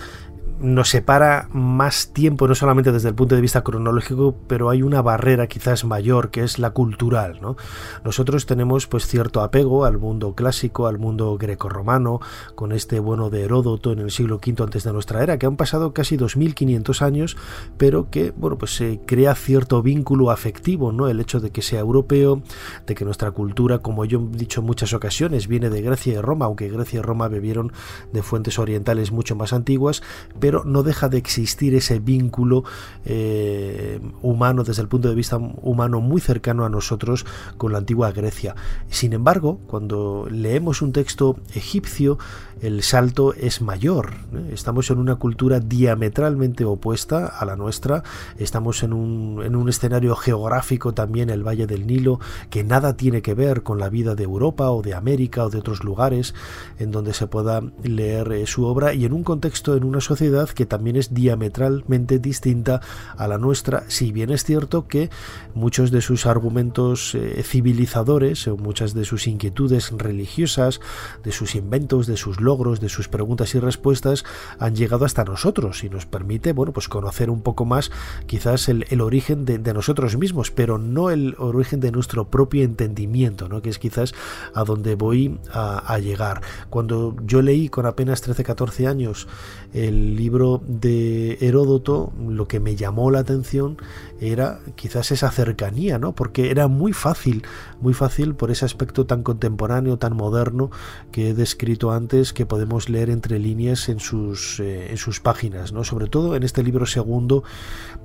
nos 0.64 0.88
separa 0.88 1.49
más 1.52 2.12
tiempo, 2.12 2.49
no 2.49 2.54
solamente 2.54 2.90
desde 2.90 3.11
el 3.11 3.14
punto 3.14 3.35
de 3.35 3.42
vista 3.42 3.62
cronológico, 3.62 4.35
pero 4.47 4.71
hay 4.71 4.83
una 4.83 5.02
barrera 5.02 5.47
quizás 5.47 5.85
mayor, 5.85 6.30
que 6.30 6.42
es 6.42 6.59
la 6.59 6.71
cultural. 6.71 7.38
¿no? 7.42 7.56
Nosotros 8.02 8.47
tenemos 8.47 8.87
pues 8.87 9.06
cierto 9.06 9.42
apego 9.42 9.85
al 9.85 9.99
mundo 9.99 10.35
clásico, 10.35 10.87
al 10.87 10.99
mundo 10.99 11.37
grecorromano, 11.37 12.21
con 12.54 12.73
este 12.73 12.99
bueno 12.99 13.28
de 13.28 13.42
Heródoto 13.42 13.92
en 13.92 13.99
el 13.99 14.11
siglo 14.11 14.37
V 14.37 14.62
antes 14.62 14.85
de 14.85 14.92
nuestra 14.92 15.23
era, 15.23 15.38
que 15.38 15.47
han 15.47 15.56
pasado 15.56 15.92
casi 15.92 16.16
2500 16.16 17.02
años, 17.02 17.37
pero 17.76 18.11
que 18.11 18.33
bueno 18.35 18.56
pues 18.56 18.75
se 18.75 19.00
crea 19.04 19.35
cierto 19.35 19.83
vínculo 19.83 20.30
afectivo, 20.30 20.92
¿no? 20.92 21.09
El 21.09 21.21
hecho 21.21 21.40
de 21.40 21.50
que 21.50 21.61
sea 21.61 21.80
europeo, 21.80 22.42
de 22.87 22.94
que 22.94 23.04
nuestra 23.04 23.30
cultura, 23.33 23.78
como 23.78 24.06
yo 24.06 24.18
he 24.33 24.37
dicho 24.37 24.61
en 24.61 24.66
muchas 24.66 24.94
ocasiones, 24.94 25.47
viene 25.47 25.68
de 25.68 25.83
Grecia 25.83 26.14
y 26.14 26.21
Roma, 26.21 26.47
aunque 26.47 26.71
Grecia 26.71 27.00
y 27.00 27.02
Roma 27.02 27.28
bebieron 27.28 27.73
de 28.12 28.23
fuentes 28.23 28.59
orientales 28.59 29.12
mucho 29.12 29.37
más 29.37 29.52
antiguas, 29.52 30.02
pero 30.40 30.53
no 30.64 30.82
deja 30.84 31.08
de 31.08 31.18
existir 31.18 31.75
ese 31.75 31.99
vínculo 31.99 32.64
eh, 33.04 34.00
humano 34.23 34.62
desde 34.62 34.82
el 34.82 34.88
punto 34.88 35.08
de 35.08 35.14
vista 35.14 35.37
humano 35.37 36.00
muy 36.00 36.20
cercano 36.20 36.64
a 36.64 36.68
nosotros 36.68 37.26
con 37.56 37.73
la 37.73 37.78
antigua 37.78 38.12
Grecia. 38.12 38.54
Sin 38.88 39.12
embargo, 39.12 39.58
cuando 39.66 40.28
leemos 40.30 40.82
un 40.82 40.92
texto 40.92 41.37
egipcio, 41.54 42.18
el 42.64 42.83
salto 42.83 43.35
es 43.35 43.61
mayor. 43.61 44.14
¿eh? 44.35 44.50
Estamos 44.52 44.90
en 44.90 44.99
una 44.99 45.16
cultura 45.16 45.61
diametralmente 45.61 46.64
opuesta 46.64 47.26
a 47.26 47.44
la 47.44 47.56
nuestra. 47.56 48.02
Estamos 48.38 48.83
en 48.83 48.94
un, 48.94 49.42
en 49.44 49.54
un 49.54 49.68
escenario 49.68 50.16
geográfico 50.16 50.94
también, 50.94 51.28
el 51.28 51.47
Valle 51.47 51.66
del 51.66 51.87
Nilo, 51.87 52.21
que 52.49 52.64
nada 52.64 52.97
tiene 52.97 53.21
que 53.21 53.35
ver 53.35 53.62
con 53.62 53.78
la 53.78 53.90
vida 53.90 54.14
de 54.14 54.25
Europa 54.25 54.71
o 54.71 54.80
de 54.80 54.94
América 54.94 55.44
o 55.44 55.50
de 55.50 55.59
otros 55.59 55.85
lugares 55.85 56.35
en 56.78 56.90
donde 56.90 57.12
se 57.12 57.26
pueda 57.26 57.61
leer 57.83 58.33
eh, 58.33 58.47
su 58.47 58.64
obra 58.64 58.94
y 58.94 59.04
en 59.04 59.12
un 59.12 59.25
contexto, 59.25 59.76
en 59.76 59.85
una 59.85 60.00
sociedad 60.00 60.49
que 60.49 60.64
también 60.64 60.97
es 60.97 61.12
diametralmente 61.12 62.18
distinta 62.18 62.80
a 63.18 63.28
la 63.28 63.37
nuestra, 63.37 63.85
si 63.88 64.11
bien 64.11 64.30
es 64.30 64.42
cierto 64.44 64.88
que 64.88 65.11
muchos 65.54 65.90
de 65.90 66.00
sus 66.00 66.25
argumentos 66.25 67.14
eh, 67.14 67.42
civilizadores 67.42 68.49
o 68.49 68.56
muchas 68.56 68.94
de 68.94 69.04
sus 69.04 69.26
inquietudes 69.26 69.90
religiosas, 69.90 70.80
de 71.23 71.33
sus 71.33 71.56
inventos, 71.56 72.06
de 72.06 72.16
sus 72.16 72.40
logros, 72.40 72.53
de 72.54 72.88
sus 72.88 73.08
preguntas 73.08 73.54
y 73.54 73.58
respuestas 73.58 74.25
han 74.61 74.76
llegado 74.76 75.04
hasta 75.04 75.25
nosotros 75.25 75.82
y 75.82 75.90
nos 75.90 76.06
permite, 76.06 76.52
bueno, 76.52 76.73
pues 76.73 76.88
conocer 76.88 77.28
un 77.28 77.42
poco 77.42 77.64
más 77.64 77.90
quizás 78.26 78.68
el, 78.68 78.84
origen 79.00 79.44
de, 79.44 79.58
nosotros 79.75 80.16
mismos, 80.16 80.52
pero 80.52 80.78
no 80.78 81.11
el 81.11 81.34
origen 81.38 81.80
de 81.80 81.90
nuestro 81.90 82.30
propio 82.30 82.62
entendimiento, 82.62 83.49
¿no? 83.49 83.61
que 83.61 83.70
es 83.70 83.80
quizás 83.80 84.14
a 84.54 84.62
donde 84.62 84.94
voy 84.94 85.40
a, 85.52 85.78
a 85.78 85.99
llegar. 85.99 86.42
Cuando 86.70 87.16
yo 87.26 87.42
leí 87.42 87.68
con 87.68 87.87
apenas 87.87 88.26
13-14 88.26 88.87
años 88.87 89.26
el 89.73 90.14
libro 90.14 90.62
de 90.66 91.37
Heródoto, 91.40 92.12
lo 92.28 92.46
que 92.46 92.61
me 92.61 92.76
llamó 92.76 93.11
la 93.11 93.18
atención 93.18 93.78
era 94.20 94.61
quizás 94.76 95.11
esa 95.11 95.30
cercanía, 95.30 95.99
¿no? 95.99 96.14
Porque 96.14 96.50
era 96.50 96.68
muy 96.68 96.92
fácil, 96.92 97.42
muy 97.80 97.94
fácil 97.94 98.34
por 98.34 98.50
ese 98.50 98.64
aspecto 98.64 99.06
tan 99.06 99.23
contemporáneo, 99.23 99.99
tan 99.99 100.16
moderno 100.16 100.70
que 101.11 101.30
he 101.30 101.34
descrito 101.34 101.92
antes, 101.92 102.32
que 102.35 102.47
podemos 102.47 102.88
leer 102.88 103.11
entre 103.11 103.38
líneas 103.38 103.88
en 103.88 104.00
sus, 104.00 104.61
eh, 104.61 104.91
en 104.91 104.97
sus 104.99 105.21
páginas, 105.21 105.73
¿no? 105.73 105.85
Sobre 105.85 106.07
todo 106.09 106.37
en 106.37 106.43
este 106.43 106.62
libro 106.62 106.87
segundo 106.87 107.45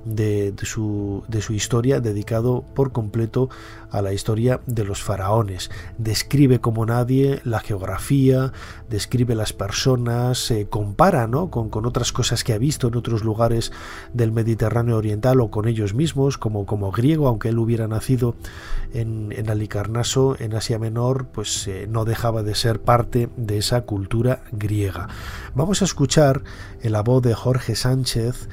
de, 0.04 0.54
su, 0.62 1.24
de 1.28 1.42
su 1.42 1.52
historia, 1.52 2.00
dedicado 2.00 2.64
por 2.74 2.92
completo 2.92 3.50
a 3.90 4.02
la 4.02 4.12
historia 4.12 4.60
de 4.66 4.84
los 4.84 5.02
faraones. 5.02 5.70
Describe 5.98 6.60
como 6.60 6.86
nadie 6.86 7.40
la 7.44 7.60
geografía, 7.60 8.52
describe 8.88 9.34
las 9.34 9.52
personas, 9.52 10.38
se 10.38 10.68
compara 10.68 11.26
¿no? 11.26 11.50
con, 11.50 11.68
con 11.68 11.86
otras 11.86 12.12
cosas 12.12 12.44
que 12.44 12.52
ha 12.52 12.58
visto 12.58 12.88
en 12.88 12.96
otros 12.96 13.24
lugares 13.24 13.72
del 14.14 14.32
Mediterráneo 14.32 14.96
Oriental 14.96 15.40
o 15.40 15.50
con 15.50 15.68
ellos 15.68 15.94
mismos 15.94 16.38
como, 16.38 16.66
como 16.66 16.92
griego, 16.92 17.28
aunque 17.28 17.48
él 17.48 17.58
hubiera 17.58 17.88
nacido 17.88 18.36
en, 18.94 19.32
en 19.36 19.50
Alicarnaso, 19.50 20.36
en 20.38 20.54
Asia 20.54 20.78
Menor, 20.78 21.26
pues 21.26 21.66
eh, 21.66 21.86
no 21.88 22.04
dejaba 22.04 22.42
de 22.42 22.54
ser 22.54 22.80
parte 22.80 23.28
de 23.36 23.58
esa 23.58 23.82
cultura 23.82 24.19
griega. 24.52 25.08
Vamos 25.54 25.82
a 25.82 25.84
escuchar 25.84 26.42
en 26.82 26.92
la 26.92 27.02
voz 27.02 27.22
de 27.22 27.34
Jorge 27.34 27.74
Sánchez 27.74 28.48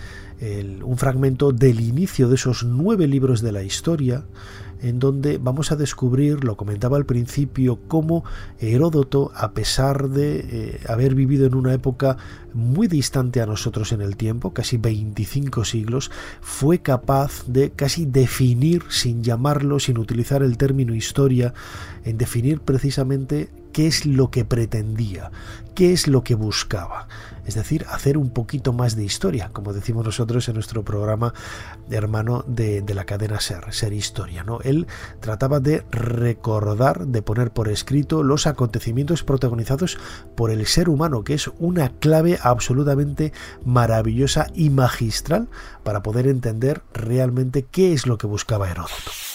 un 0.83 0.97
fragmento 0.97 1.51
del 1.51 1.79
inicio 1.79 2.29
de 2.29 2.35
esos 2.35 2.63
nueve 2.63 3.07
libros 3.07 3.41
de 3.41 3.51
la 3.51 3.63
historia, 3.63 4.23
en 4.81 4.99
donde 4.99 5.39
vamos 5.39 5.71
a 5.71 5.75
descubrir, 5.75 6.43
lo 6.43 6.55
comentaba 6.55 6.97
al 6.97 7.07
principio, 7.07 7.79
cómo 7.87 8.23
Heródoto, 8.59 9.31
a 9.33 9.53
pesar 9.53 10.09
de 10.09 10.37
eh, 10.37 10.79
haber 10.87 11.15
vivido 11.15 11.47
en 11.47 11.55
una 11.55 11.73
época 11.73 12.17
muy 12.53 12.87
distante 12.87 13.41
a 13.41 13.47
nosotros 13.47 13.91
en 13.91 14.01
el 14.01 14.15
tiempo, 14.15 14.53
casi 14.53 14.77
25 14.77 15.65
siglos, 15.65 16.11
fue 16.41 16.79
capaz 16.79 17.43
de 17.47 17.71
casi 17.71 18.05
definir, 18.05 18.83
sin 18.89 19.23
llamarlo, 19.23 19.79
sin 19.79 19.97
utilizar 19.97 20.43
el 20.43 20.57
término 20.57 20.93
historia, 20.93 21.55
en 22.03 22.19
definir 22.19 22.59
precisamente 22.61 23.49
qué 23.71 23.87
es 23.87 24.05
lo 24.05 24.31
que 24.31 24.45
pretendía, 24.45 25.31
qué 25.75 25.93
es 25.93 26.07
lo 26.07 26.23
que 26.23 26.35
buscaba 26.35 27.07
es 27.47 27.55
decir, 27.55 27.85
hacer 27.89 28.17
un 28.17 28.29
poquito 28.29 28.73
más 28.73 28.97
de 28.97 29.05
historia, 29.05 29.49
como 29.53 29.71
decimos 29.71 30.05
nosotros 30.05 30.47
en 30.49 30.55
nuestro 30.55 30.83
programa 30.83 31.33
hermano 31.89 32.43
de, 32.45 32.83
la 32.93 33.05
cadena 33.05 33.39
Ser, 33.39 33.73
Ser 33.73 33.93
Historia. 33.93 34.43
¿no? 34.43 34.59
Él 34.61 34.85
trataba 35.21 35.61
de 35.61 35.85
recordar, 35.89 37.07
de 37.07 37.21
poner 37.21 37.51
por 37.51 37.69
escrito 37.69 38.21
los 38.21 38.47
acontecimientos 38.47 39.23
protagonizados 39.23 39.97
por 40.35 40.51
el 40.51 40.67
ser 40.67 40.89
humano, 40.89 41.23
que 41.23 41.35
es 41.35 41.49
una 41.57 41.87
clave 41.87 42.37
absolutamente 42.41 43.31
maravillosa 43.63 44.47
y 44.53 44.69
magistral 44.69 45.47
para 45.83 46.03
poder 46.03 46.27
entender 46.27 46.83
realmente 46.93 47.63
qué 47.63 47.93
es 47.93 48.07
lo 48.07 48.17
que 48.17 48.27
buscaba 48.27 48.69
Heródoto. 48.69 49.26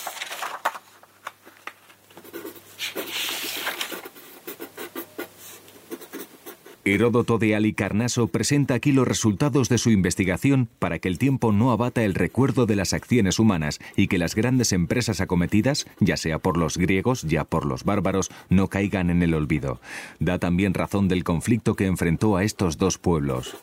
Heródoto 6.92 7.38
de 7.38 7.56
Alicarnaso 7.56 8.26
presenta 8.26 8.74
aquí 8.74 8.92
los 8.92 9.08
resultados 9.08 9.70
de 9.70 9.78
su 9.78 9.90
investigación 9.90 10.68
para 10.78 10.98
que 10.98 11.08
el 11.08 11.16
tiempo 11.16 11.50
no 11.50 11.72
abata 11.72 12.04
el 12.04 12.12
recuerdo 12.12 12.66
de 12.66 12.76
las 12.76 12.92
acciones 12.92 13.38
humanas 13.38 13.80
y 13.96 14.08
que 14.08 14.18
las 14.18 14.34
grandes 14.34 14.72
empresas 14.72 15.22
acometidas, 15.22 15.86
ya 16.00 16.18
sea 16.18 16.38
por 16.38 16.58
los 16.58 16.76
griegos, 16.76 17.22
ya 17.22 17.44
por 17.44 17.64
los 17.64 17.84
bárbaros, 17.84 18.30
no 18.50 18.68
caigan 18.68 19.08
en 19.08 19.22
el 19.22 19.32
olvido. 19.32 19.80
Da 20.20 20.38
también 20.38 20.74
razón 20.74 21.08
del 21.08 21.24
conflicto 21.24 21.76
que 21.76 21.86
enfrentó 21.86 22.36
a 22.36 22.44
estos 22.44 22.76
dos 22.76 22.98
pueblos. 22.98 23.56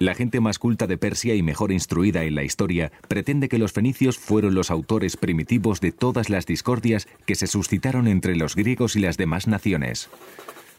La 0.00 0.16
gente 0.16 0.40
más 0.40 0.58
culta 0.58 0.88
de 0.88 0.98
Persia 0.98 1.36
y 1.36 1.44
mejor 1.44 1.70
instruida 1.70 2.24
en 2.24 2.34
la 2.34 2.42
historia 2.42 2.90
pretende 3.06 3.48
que 3.48 3.58
los 3.58 3.70
fenicios 3.70 4.18
fueron 4.18 4.56
los 4.56 4.72
autores 4.72 5.16
primitivos 5.16 5.80
de 5.80 5.92
todas 5.92 6.28
las 6.28 6.44
discordias 6.44 7.06
que 7.24 7.36
se 7.36 7.46
suscitaron 7.46 8.08
entre 8.08 8.34
los 8.34 8.56
griegos 8.56 8.96
y 8.96 8.98
las 8.98 9.16
demás 9.16 9.46
naciones. 9.46 10.10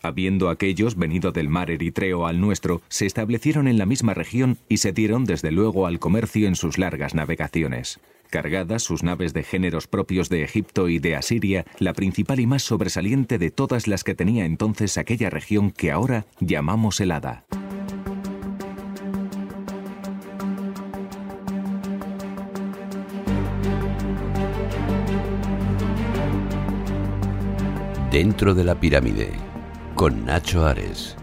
Habiendo 0.06 0.50
aquellos 0.50 0.98
venido 0.98 1.32
del 1.32 1.48
mar 1.48 1.72
Eritreo 1.72 2.28
al 2.28 2.42
nuestro, 2.42 2.82
se 2.90 3.06
establecieron 3.06 3.70
en 3.70 3.78
la 3.78 3.86
misma 3.86 4.14
región 4.14 4.58
y 4.68 4.78
se 4.78 4.92
dieron 4.92 5.24
desde 5.24 5.50
luego 5.50 5.88
al 5.88 6.00
comercio 6.00 6.46
en 6.50 6.58
sus 6.58 6.78
largas 6.78 7.16
navegaciones. 7.16 8.02
Cargadas 8.30 8.84
sus 8.84 9.02
naves 9.02 9.34
de 9.34 9.44
géneros 9.44 9.88
propios 9.88 10.28
de 10.28 10.44
Egipto 10.44 10.90
y 10.90 11.00
de 11.00 11.16
Asiria, 11.16 11.66
la 11.80 11.94
principal 11.94 12.42
y 12.42 12.48
más 12.48 12.64
sobresaliente 12.64 13.38
de 13.38 13.50
todas 13.50 13.88
las 13.88 14.04
que 14.04 14.14
tenía 14.14 14.44
entonces 14.44 14.98
aquella 14.98 15.30
región 15.30 15.72
que 15.72 15.90
ahora 15.90 16.26
llamamos 16.42 17.00
helada. 17.00 17.46
Dentro 28.12 28.54
de 28.54 28.64
la 28.66 28.80
pirámide, 28.80 29.32
con 30.04 30.26
Nacho 30.26 30.66
Ares, 30.66 31.16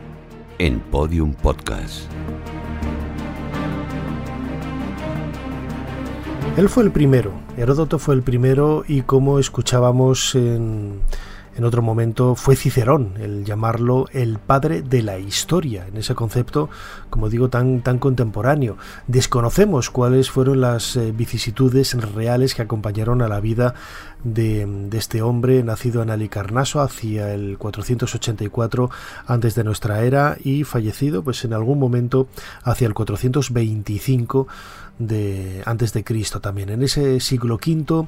en 0.58 0.80
Podium 0.80 1.34
Podcast. 1.34 2.10
Él 6.56 6.66
fue 6.70 6.84
el 6.84 6.90
primero, 6.90 7.30
Heródoto 7.58 7.98
fue 7.98 8.14
el 8.14 8.22
primero 8.22 8.84
y 8.88 9.02
como 9.02 9.38
escuchábamos 9.38 10.34
en, 10.34 11.02
en 11.60 11.66
otro 11.66 11.82
momento 11.82 12.36
fue 12.36 12.56
Cicerón 12.56 13.16
el 13.20 13.44
llamarlo 13.44 14.06
el 14.14 14.38
padre 14.38 14.80
de 14.80 15.02
la 15.02 15.18
historia, 15.18 15.86
en 15.86 15.98
ese 15.98 16.14
concepto, 16.14 16.70
como 17.10 17.28
digo, 17.28 17.50
tan, 17.50 17.82
tan 17.82 17.98
contemporáneo. 17.98 18.78
Desconocemos 19.08 19.90
cuáles 19.90 20.30
fueron 20.30 20.62
las 20.62 20.96
eh, 20.96 21.12
vicisitudes 21.12 21.92
reales 22.14 22.54
que 22.54 22.62
acompañaron 22.62 23.20
a 23.20 23.28
la 23.28 23.40
vida 23.40 23.74
de, 24.24 24.88
este 24.92 25.20
hombre 25.20 25.62
nacido 25.62 26.02
en 26.02 26.08
Alicarnaso 26.08 26.80
hacia 26.80 27.34
el 27.34 27.58
484 27.58 28.90
antes 29.26 29.54
de 29.54 29.62
nuestra 29.62 30.02
era 30.02 30.38
y 30.42 30.64
fallecido 30.64 31.22
pues 31.22 31.44
en 31.44 31.52
algún 31.52 31.78
momento 31.78 32.26
hacia 32.62 32.86
el 32.86 32.94
425 32.94 34.48
de 34.98 35.62
antes 35.66 35.92
de 35.92 36.04
Cristo 36.04 36.40
también. 36.40 36.70
En 36.70 36.82
ese 36.82 37.20
siglo 37.20 37.56
V 37.56 38.06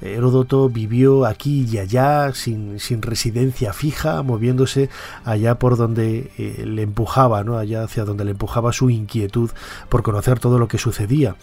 Heródoto 0.00 0.68
vivió 0.68 1.26
aquí 1.26 1.66
y 1.70 1.78
allá 1.78 2.32
sin, 2.34 2.80
sin 2.80 3.02
residencia 3.02 3.72
fija, 3.72 4.22
moviéndose 4.22 4.88
allá 5.24 5.58
por 5.58 5.76
donde 5.76 6.30
eh, 6.38 6.64
le 6.66 6.82
empujaba, 6.82 7.44
¿no? 7.44 7.58
allá 7.58 7.84
hacia 7.84 8.04
donde 8.04 8.24
le 8.24 8.30
empujaba 8.32 8.72
su 8.72 8.90
inquietud 8.90 9.50
por 9.88 10.02
conocer 10.02 10.38
todo 10.38 10.58
lo 10.58 10.68
que 10.68 10.78
sucedía. 10.78 11.36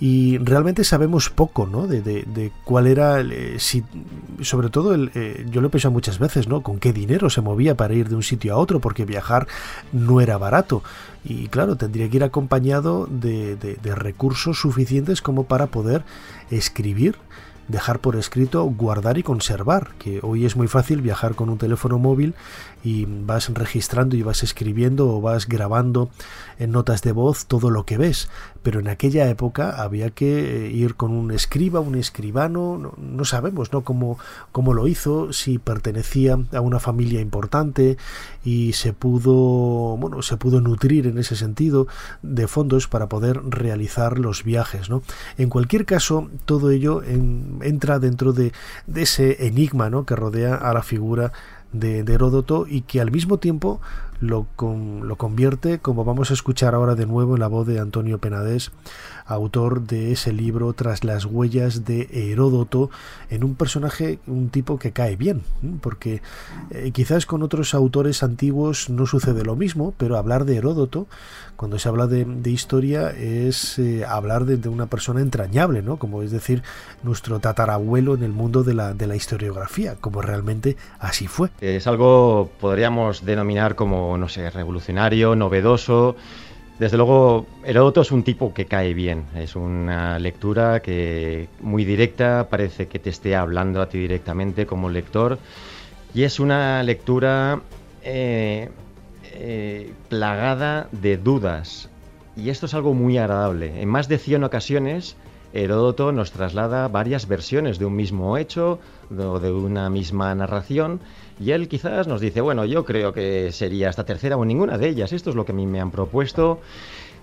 Y 0.00 0.38
realmente 0.38 0.84
sabemos 0.84 1.30
poco 1.30 1.66
¿no? 1.66 1.86
de, 1.86 2.02
de, 2.02 2.52
cuál 2.64 2.86
era, 2.86 3.20
eh, 3.20 3.56
si, 3.58 3.84
sobre 4.40 4.68
todo, 4.68 4.94
el, 4.94 5.10
eh, 5.14 5.46
yo 5.50 5.60
lo 5.60 5.68
he 5.68 5.70
pensado 5.70 5.92
muchas 5.92 6.18
veces, 6.18 6.48
¿no? 6.48 6.62
con 6.62 6.78
qué 6.78 6.92
dinero 6.92 7.30
se 7.30 7.40
movía 7.40 7.76
para 7.76 7.94
ir 7.94 8.08
de 8.08 8.16
un 8.16 8.22
sitio 8.22 8.54
a 8.54 8.56
otro, 8.58 8.80
porque 8.80 9.04
viajar 9.04 9.46
no 9.92 10.20
era 10.20 10.36
barato. 10.38 10.82
Y 11.24 11.46
claro, 11.46 11.76
tendría 11.76 12.08
que 12.10 12.16
ir 12.16 12.24
acompañado 12.24 13.06
de, 13.08 13.54
de 13.56 13.94
recursos 13.94 14.58
suficientes 14.58 15.22
como 15.22 15.44
para 15.44 15.68
poder 15.68 16.02
escribir 16.50 17.16
dejar 17.68 18.00
por 18.00 18.16
escrito, 18.16 18.64
guardar 18.64 19.18
y 19.18 19.22
conservar, 19.22 19.90
que 19.98 20.20
hoy 20.22 20.44
es 20.44 20.56
muy 20.56 20.68
fácil 20.68 21.00
viajar 21.00 21.34
con 21.34 21.48
un 21.48 21.58
teléfono 21.58 21.98
móvil 21.98 22.34
y 22.84 23.06
vas 23.06 23.48
registrando 23.48 24.16
y 24.16 24.22
vas 24.22 24.42
escribiendo 24.42 25.08
o 25.08 25.20
vas 25.20 25.46
grabando 25.46 26.10
en 26.62 26.72
notas 26.72 27.02
de 27.02 27.12
voz 27.12 27.46
todo 27.46 27.70
lo 27.70 27.84
que 27.84 27.98
ves. 27.98 28.28
Pero 28.62 28.80
en 28.80 28.88
aquella 28.88 29.28
época 29.28 29.82
había 29.82 30.10
que 30.10 30.66
eh, 30.66 30.70
ir 30.70 30.94
con 30.94 31.10
un 31.10 31.32
escriba, 31.32 31.80
un 31.80 31.96
escribano, 31.96 32.94
no, 32.96 33.24
sabemos 33.24 33.72
¿no? 33.72 33.82
Cómo, 33.82 34.18
cómo 34.52 34.72
lo 34.72 34.86
hizo, 34.86 35.32
si 35.32 35.58
pertenecía 35.58 36.38
a 36.52 36.60
una 36.60 36.78
familia 36.78 37.20
importante 37.20 37.96
y 38.44 38.72
se 38.74 38.92
pudo, 38.92 39.96
bueno, 39.96 40.22
se 40.22 40.36
pudo 40.36 40.60
nutrir 40.60 41.06
en 41.06 41.18
ese 41.18 41.34
sentido 41.34 41.88
de 42.22 42.46
fondos 42.46 42.86
para 42.86 43.08
poder 43.08 43.42
realizar 43.44 44.18
los 44.18 44.44
viajes. 44.44 44.88
¿no? 44.88 45.02
En 45.38 45.48
cualquier 45.48 45.84
caso, 45.84 46.30
todo 46.44 46.70
ello 46.70 47.02
entra 47.02 47.98
dentro 47.98 48.32
de, 48.32 48.52
de 48.86 49.02
ese 49.02 49.46
enigma 49.46 49.90
¿no? 49.90 50.06
que 50.06 50.14
rodea 50.14 50.54
a 50.54 50.72
la 50.72 50.82
figura 50.82 51.32
de, 51.72 52.00
Heródoto 52.00 52.66
y 52.68 52.82
que 52.82 53.00
al 53.00 53.10
mismo 53.10 53.38
tiempo 53.38 53.80
lo, 54.22 54.46
lo 55.02 55.16
convierte, 55.16 55.80
como 55.80 56.04
vamos 56.04 56.30
a 56.30 56.34
escuchar 56.34 56.74
ahora 56.74 56.94
de 56.94 57.06
nuevo 57.06 57.34
en 57.34 57.40
la 57.40 57.48
voz 57.48 57.66
de 57.66 57.80
Antonio 57.80 58.18
Penades, 58.18 58.70
autor 59.26 59.82
de 59.82 60.12
ese 60.12 60.32
libro 60.32 60.72
Tras 60.72 61.04
las 61.04 61.24
huellas 61.24 61.84
de 61.84 62.08
Heródoto, 62.12 62.90
en 63.30 63.42
un 63.44 63.56
personaje, 63.56 64.20
un 64.26 64.48
tipo 64.50 64.78
que 64.78 64.92
cae 64.92 65.16
bien, 65.16 65.42
porque 65.80 66.22
eh, 66.70 66.92
quizás 66.92 67.26
con 67.26 67.42
otros 67.42 67.74
autores 67.74 68.22
antiguos 68.22 68.90
no 68.90 69.06
sucede 69.06 69.44
lo 69.44 69.56
mismo, 69.56 69.92
pero 69.96 70.16
hablar 70.16 70.44
de 70.44 70.56
Heródoto, 70.56 71.08
cuando 71.56 71.78
se 71.78 71.88
habla 71.88 72.06
de, 72.06 72.50
historia, 72.50 73.10
es 73.10 73.78
eh, 73.78 74.04
hablar 74.04 74.44
de, 74.46 74.68
una 74.68 74.86
persona 74.86 75.20
entrañable, 75.20 75.82
¿no? 75.82 75.96
Como 75.96 76.22
es 76.22 76.30
decir, 76.30 76.62
nuestro 77.02 77.40
tatarabuelo 77.40 78.14
en 78.14 78.22
el 78.22 78.32
mundo 78.32 78.64
de 78.64 78.74
la, 78.74 78.94
de 78.94 79.06
la 79.06 79.16
historiografía, 79.16 79.96
como 80.00 80.22
realmente 80.22 80.76
así 80.98 81.26
fue. 81.28 81.50
Es 81.60 81.86
algo, 81.86 82.50
podríamos 82.60 83.24
denominar 83.24 83.76
como, 83.76 84.11
no 84.18 84.28
sé, 84.28 84.50
revolucionario, 84.50 85.34
novedoso, 85.36 86.16
desde 86.82 86.96
luego, 86.96 87.46
Heródoto 87.64 88.00
es 88.00 88.10
un 88.10 88.24
tipo 88.24 88.52
que 88.52 88.66
cae 88.66 88.92
bien. 88.92 89.26
Es 89.36 89.54
una 89.54 90.18
lectura 90.18 90.80
que 90.80 91.48
muy 91.60 91.84
directa, 91.84 92.48
parece 92.50 92.88
que 92.88 92.98
te 92.98 93.08
esté 93.08 93.36
hablando 93.36 93.80
a 93.80 93.88
ti 93.88 93.98
directamente 93.98 94.66
como 94.66 94.90
lector. 94.90 95.38
Y 96.12 96.24
es 96.24 96.40
una 96.40 96.82
lectura 96.82 97.60
eh, 98.02 98.68
eh, 99.34 99.92
plagada 100.08 100.88
de 100.90 101.18
dudas. 101.18 101.88
Y 102.36 102.48
esto 102.50 102.66
es 102.66 102.74
algo 102.74 102.94
muy 102.94 103.16
agradable. 103.16 103.80
En 103.80 103.88
más 103.88 104.08
de 104.08 104.18
100 104.18 104.42
ocasiones, 104.42 105.16
Heródoto 105.52 106.12
nos 106.12 106.32
traslada 106.32 106.88
varias 106.88 107.28
versiones 107.28 107.78
de 107.78 107.84
un 107.84 107.94
mismo 107.94 108.36
hecho 108.38 108.78
o 109.10 109.38
de 109.38 109.52
una 109.52 109.90
misma 109.90 110.34
narración 110.34 111.00
y 111.40 111.50
él 111.50 111.68
quizás 111.68 112.06
nos 112.06 112.20
dice, 112.20 112.40
bueno, 112.40 112.64
yo 112.64 112.84
creo 112.84 113.12
que 113.12 113.52
sería 113.52 113.90
esta 113.90 114.04
tercera 114.04 114.36
o 114.36 114.44
ninguna 114.44 114.78
de 114.78 114.88
ellas, 114.88 115.12
esto 115.12 115.30
es 115.30 115.36
lo 115.36 115.44
que 115.44 115.52
a 115.52 115.54
mí 115.54 115.66
me 115.66 115.80
han 115.80 115.90
propuesto, 115.90 116.60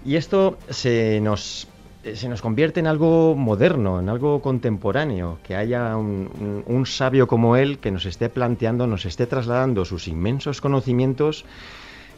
y 0.06 0.15
esto 0.15 0.58
se 0.70 1.20
nos, 1.22 1.68
se 2.13 2.28
nos 2.28 2.42
convierte 2.42 2.80
en 2.80 2.88
algo 2.88 3.36
moderno, 3.36 4.00
en 4.00 4.10
algo 4.10 4.42
contemporáneo, 4.42 5.39
que 5.44 5.56
haya 5.56 5.96
un, 5.96 6.63
un 6.65 6.86
sabio 6.86 7.28
como 7.28 7.56
él 7.56 7.80
que 7.80 7.92
nos 7.92 8.06
esté 8.06 8.30
planteando, 8.30 8.88
nos 8.88 9.06
esté 9.06 9.26
trasladando 9.26 9.86
sus 9.86 10.08
inmensos 10.08 10.62
conocimientos 10.62 11.46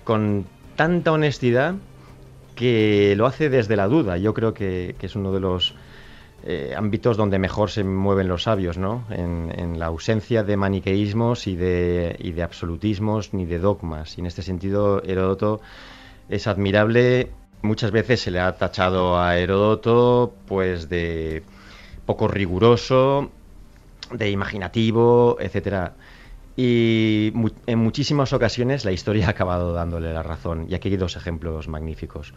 con 0.03 0.45
tanta 0.75 1.11
honestidad 1.11 1.75
que 2.55 3.15
lo 3.15 3.25
hace 3.25 3.49
desde 3.49 3.75
la 3.75 3.87
duda. 3.87 4.17
Yo 4.17 4.33
creo 4.33 4.53
que, 4.53 4.95
es 5.01 5.15
uno 5.15 5.31
de 5.31 5.39
los 5.39 5.75
eh, 6.43 6.73
ámbitos 6.75 7.17
donde 7.17 7.39
mejor 7.39 7.69
se 7.69 7.83
mueven 7.83 8.27
los 8.27 8.43
sabios, 8.43 8.77
¿no? 8.77 9.05
En, 9.09 9.79
la 9.79 9.87
ausencia 9.87 10.43
de 10.43 10.57
maniqueísmos 10.57 11.47
y 11.47 11.55
de, 11.55 12.15
y 12.19 12.31
de, 12.31 12.43
absolutismos 12.43 13.33
ni 13.33 13.45
de 13.45 13.59
dogmas. 13.59 14.17
Y 14.17 14.21
en 14.21 14.27
este 14.27 14.41
sentido, 14.41 15.01
Heródoto 15.03 15.61
es 16.29 16.47
admirable. 16.47 17.29
Muchas 17.63 17.91
veces 17.91 18.21
se 18.21 18.31
le 18.31 18.39
ha 18.39 18.51
tachado 18.57 19.19
a 19.19 19.37
Heródoto, 19.37 20.33
pues, 20.47 20.89
de 20.89 21.43
poco 22.05 22.27
riguroso, 22.27 23.31
de 24.11 24.29
imaginativo, 24.29 25.37
etcétera. 25.39 25.93
Y 26.55 27.33
en 27.65 27.79
muchísimas 27.79 28.33
ocasiones 28.33 28.85
la 28.85 28.91
historia 28.91 29.25
ha 29.27 29.31
acabado 29.31 29.73
dándole 29.73 30.13
la 30.13 30.23
razón. 30.23 30.67
Y 30.69 30.75
aquí 30.75 30.89
hay 30.89 30.97
dos 30.97 31.15
ejemplos 31.15 31.67
magníficos. 31.67 32.33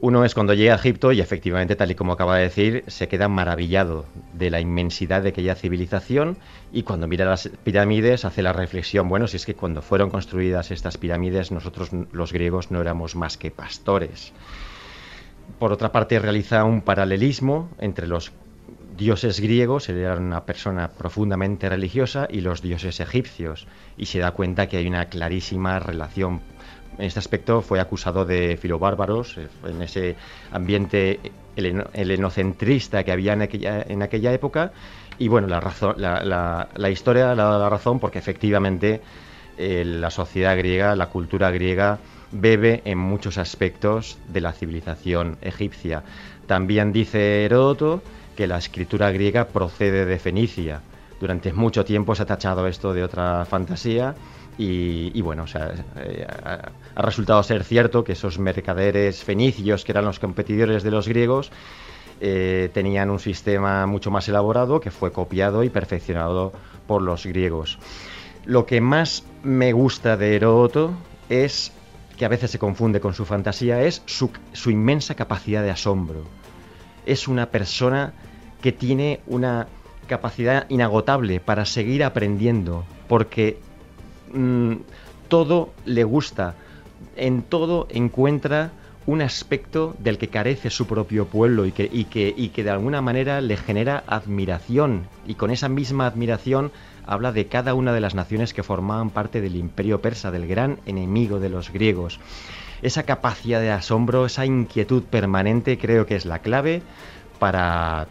Uno 0.00 0.24
es 0.24 0.34
cuando 0.34 0.54
llega 0.54 0.74
a 0.74 0.76
Egipto 0.76 1.12
y 1.12 1.20
efectivamente, 1.20 1.76
tal 1.76 1.90
y 1.90 1.94
como 1.94 2.12
acaba 2.12 2.36
de 2.36 2.42
decir, 2.42 2.84
se 2.88 3.08
queda 3.08 3.28
maravillado 3.28 4.04
de 4.34 4.50
la 4.50 4.60
inmensidad 4.60 5.22
de 5.22 5.30
aquella 5.30 5.54
civilización 5.54 6.36
y 6.72 6.82
cuando 6.82 7.06
mira 7.06 7.24
las 7.24 7.48
pirámides 7.62 8.24
hace 8.24 8.42
la 8.42 8.52
reflexión, 8.52 9.08
bueno, 9.08 9.28
si 9.28 9.36
es 9.36 9.46
que 9.46 9.54
cuando 9.54 9.80
fueron 9.80 10.10
construidas 10.10 10.72
estas 10.72 10.98
pirámides 10.98 11.52
nosotros 11.52 11.90
los 12.12 12.32
griegos 12.32 12.70
no 12.70 12.80
éramos 12.82 13.16
más 13.16 13.38
que 13.38 13.50
pastores. 13.50 14.34
Por 15.58 15.72
otra 15.72 15.92
parte, 15.92 16.18
realiza 16.18 16.64
un 16.64 16.82
paralelismo 16.82 17.70
entre 17.78 18.06
los 18.06 18.32
dioses 18.96 19.40
griegos, 19.40 19.88
él 19.88 19.98
era 19.98 20.16
una 20.16 20.44
persona 20.44 20.88
profundamente 20.88 21.68
religiosa, 21.68 22.28
y 22.30 22.40
los 22.40 22.62
dioses 22.62 23.00
egipcios, 23.00 23.66
y 23.96 24.06
se 24.06 24.18
da 24.18 24.32
cuenta 24.32 24.68
que 24.68 24.76
hay 24.76 24.86
una 24.86 25.06
clarísima 25.06 25.78
relación 25.78 26.40
en 26.98 27.06
este 27.06 27.18
aspecto 27.18 27.60
fue 27.60 27.80
acusado 27.80 28.24
de 28.24 28.56
filobárbaros, 28.56 29.36
eh, 29.38 29.48
en 29.66 29.82
ese 29.82 30.16
ambiente 30.52 31.18
helenocentrista 31.56 33.04
que 33.04 33.12
había 33.12 33.32
en 33.32 33.42
aquella, 33.42 33.82
en 33.82 34.02
aquella 34.02 34.32
época. 34.32 34.72
Y 35.18 35.28
bueno, 35.28 35.46
la, 35.46 35.60
razón, 35.60 35.94
la, 35.98 36.68
la, 36.74 36.90
historia 36.90 37.34
le 37.34 37.42
da 37.42 37.58
la 37.58 37.68
razón 37.68 38.00
porque 38.00 38.18
efectivamente 38.18 39.00
eh, 39.56 39.84
la 39.84 40.10
sociedad 40.10 40.56
griega, 40.56 40.96
la 40.96 41.06
cultura 41.06 41.50
griega, 41.50 41.98
bebe 42.32 42.82
en 42.84 42.98
muchos 42.98 43.38
aspectos 43.38 44.18
de 44.28 44.40
la 44.40 44.52
civilización 44.52 45.38
egipcia. 45.40 46.02
También 46.46 46.92
dice 46.92 47.44
Heródoto 47.44 48.02
que 48.34 48.46
la 48.46 48.58
escritura 48.58 49.10
griega 49.10 49.46
procede 49.46 50.04
de 50.04 50.18
Fenicia. 50.18 50.80
Durante 51.20 51.52
mucho 51.52 51.84
tiempo 51.84 52.14
se 52.14 52.22
ha 52.22 52.26
tachado 52.26 52.66
esto 52.66 52.92
de 52.92 53.04
otra 53.04 53.44
fantasía 53.44 54.14
y, 54.56 55.20
bueno, 55.22 55.46
eh, 55.96 56.26
ha, 56.94 57.02
resultado 57.02 57.42
ser 57.42 57.64
cierto 57.64 58.04
que 58.04 58.12
esos 58.12 58.38
mercaderes 58.38 59.24
fenicios, 59.24 59.84
que 59.84 59.92
eran 59.92 60.04
los 60.04 60.20
competidores 60.20 60.82
de 60.82 60.90
los 60.90 61.08
griegos, 61.08 61.50
eh, 62.20 62.70
tenían 62.72 63.10
un 63.10 63.18
sistema 63.18 63.86
mucho 63.86 64.10
más 64.10 64.28
elaborado 64.28 64.80
que 64.80 64.90
fue 64.90 65.12
copiado 65.12 65.64
y 65.64 65.70
perfeccionado 65.70 66.52
por 66.86 67.02
los 67.02 67.26
griegos. 67.26 67.78
Lo 68.44 68.66
que 68.66 68.80
más 68.80 69.24
me 69.42 69.72
gusta 69.72 70.16
de 70.16 70.36
Heródoto 70.36 70.92
es 71.28 71.72
que 72.16 72.24
a 72.24 72.28
veces 72.28 72.52
se 72.52 72.60
confunde 72.60 73.00
con 73.00 73.14
su 73.14 73.24
fantasía, 73.24 73.82
es 73.82 74.02
su 74.06 74.70
inmensa 74.70 75.16
capacidad 75.16 75.62
de 75.62 75.70
asombro. 75.70 76.43
Es 77.06 77.28
una 77.28 77.46
persona 77.46 78.12
que 78.62 78.72
tiene 78.72 79.20
una 79.26 79.66
capacidad 80.06 80.66
inagotable 80.68 81.40
para 81.40 81.64
seguir 81.64 82.04
aprendiendo, 82.04 82.84
porque 83.08 83.58
mm, 84.32 84.74
todo 85.28 85.72
le 85.84 86.04
gusta, 86.04 86.54
en 87.16 87.42
todo 87.42 87.86
encuentra 87.90 88.72
un 89.06 89.20
aspecto 89.20 89.94
del 89.98 90.18
que 90.18 90.28
carece 90.28 90.70
su 90.70 90.86
propio 90.86 91.26
pueblo 91.26 91.66
y 91.66 91.72
que, 91.72 92.62
de 92.64 92.70
alguna 92.70 93.02
manera 93.02 93.40
le 93.40 93.56
genera 93.56 94.02
admiración 94.06 95.06
y 95.26 95.34
con 95.34 95.50
esa 95.50 95.68
misma 95.68 96.06
admiración 96.06 96.72
habla 97.06 97.32
de 97.32 97.46
cada 97.46 97.74
una 97.74 97.92
de 97.92 98.00
las 98.00 98.14
naciones 98.14 98.54
que 98.54 98.62
formaban 98.62 99.10
parte 99.10 99.42
del 99.42 99.56
imperio 99.56 100.00
persa, 100.00 100.30
del 100.30 100.46
gran 100.46 100.78
enemigo 100.86 101.38
de 101.38 101.50
los 101.50 101.70
griegos. 101.70 102.18
Esa 102.82 103.04
capacidad 103.04 103.60
de 103.60 103.70
asombro, 103.70 104.26
esa 104.26 104.46
inquietud 104.46 105.02
permanente 105.04 105.78
creo 105.78 106.06
que 106.06 106.16
es 106.16 106.26
la 106.26 106.40
clave 106.40 106.82
para 107.38 108.06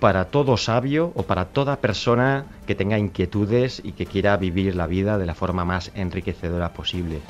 para 0.00 0.26
todo 0.26 0.56
sabio 0.56 1.12
o 1.14 1.22
para 1.22 1.46
toda 1.46 1.80
persona 1.80 2.44
que 2.66 2.74
tenga 2.74 2.98
inquietudes 2.98 3.80
y 3.82 3.92
que 3.92 4.06
quiera 4.06 4.36
vivir 4.36 4.76
la 4.76 4.86
vida 4.86 5.16
de 5.18 5.26
la 5.26 5.34
forma 5.34 5.64
más 5.64 5.90
enriquecedora 5.94 6.72
posible. 6.72 7.20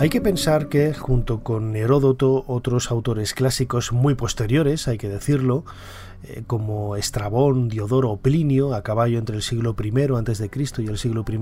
Hay 0.00 0.08
que 0.08 0.22
pensar 0.22 0.70
que, 0.70 0.94
junto 0.94 1.40
con 1.40 1.76
Heródoto, 1.76 2.44
otros 2.46 2.90
autores 2.90 3.34
clásicos 3.34 3.92
muy 3.92 4.14
posteriores, 4.14 4.88
hay 4.88 4.96
que 4.96 5.10
decirlo, 5.10 5.66
eh, 6.22 6.42
como 6.46 6.96
Estrabón, 6.96 7.68
Diodoro 7.68 8.10
o 8.10 8.16
Plinio, 8.18 8.74
a 8.74 8.82
caballo 8.82 9.18
entre 9.18 9.36
el 9.36 9.42
siglo 9.42 9.74
I 9.82 10.14
antes 10.16 10.38
de 10.38 10.50
Cristo 10.50 10.82
y 10.82 10.86
el 10.86 10.98
siglo 10.98 11.24
I 11.26 11.40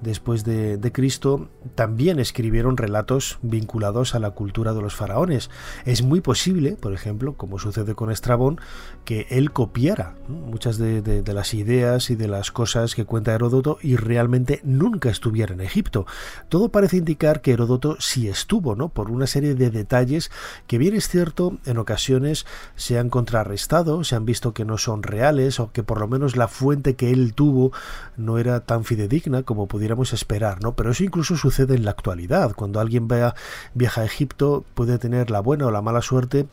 después 0.00 0.44
de, 0.44 0.90
Cristo, 0.92 1.48
también 1.76 2.18
escribieron 2.18 2.76
relatos 2.76 3.38
vinculados 3.42 4.16
a 4.16 4.18
la 4.18 4.32
cultura 4.32 4.74
de 4.74 4.82
los 4.82 4.96
faraones. 4.96 5.50
Es 5.84 6.02
muy 6.02 6.20
posible, 6.20 6.72
por 6.72 6.92
ejemplo, 6.92 7.34
como 7.34 7.60
sucede 7.60 7.94
con 7.94 8.10
Estrabón, 8.10 8.60
que 9.04 9.28
él 9.30 9.52
copiara 9.52 10.16
muchas 10.28 10.78
de, 10.78 11.22
las 11.32 11.54
ideas 11.54 12.10
y 12.10 12.16
de 12.16 12.26
las 12.26 12.50
cosas 12.50 12.96
que 12.96 13.04
cuenta 13.04 13.32
Heródoto 13.32 13.78
y 13.80 13.94
realmente 13.94 14.60
nunca 14.64 15.10
estuviera 15.10 15.54
en 15.54 15.60
Egipto. 15.60 16.06
Todo 16.48 16.70
parece 16.70 16.96
indicar 16.96 17.40
que 17.40 17.52
Heródoto 17.52 17.96
sí 18.00 18.26
estuvo, 18.26 18.74
¿no? 18.74 18.88
Por 18.88 19.10
una 19.12 19.28
serie 19.28 19.54
de 19.54 19.70
detalles 19.70 20.32
que 20.66 20.78
bien 20.78 20.96
es 20.96 21.08
cierto, 21.08 21.58
en 21.64 21.78
ocasiones 21.78 22.46
se 22.74 22.98
han 22.98 23.10
contrarrestado 23.10 23.99
se 24.04 24.16
han 24.16 24.24
visto 24.24 24.52
que 24.52 24.64
no 24.64 24.78
son 24.78 25.02
reales 25.02 25.60
o 25.60 25.72
que 25.72 25.82
por 25.82 26.00
lo 26.00 26.08
menos 26.08 26.36
la 26.36 26.48
fuente 26.48 26.96
que 26.96 27.10
él 27.10 27.34
tuvo 27.34 27.72
no 28.16 28.38
era 28.38 28.60
tan 28.60 28.84
fidedigna 28.84 29.42
como 29.42 29.66
pudiéramos 29.66 30.12
esperar, 30.12 30.62
¿no? 30.62 30.74
Pero 30.74 30.90
eso 30.90 31.04
incluso 31.04 31.36
sucede 31.36 31.74
en 31.74 31.84
la 31.84 31.90
actualidad. 31.90 32.54
Cuando 32.54 32.80
alguien 32.80 33.08
vea, 33.08 33.34
viaja 33.74 34.02
a 34.02 34.04
Egipto 34.04 34.64
puede 34.74 34.98
tener 34.98 35.30
la 35.30 35.40
buena 35.40 35.66
o 35.66 35.70
la 35.70 35.82
mala 35.82 36.02
suerte 36.02 36.46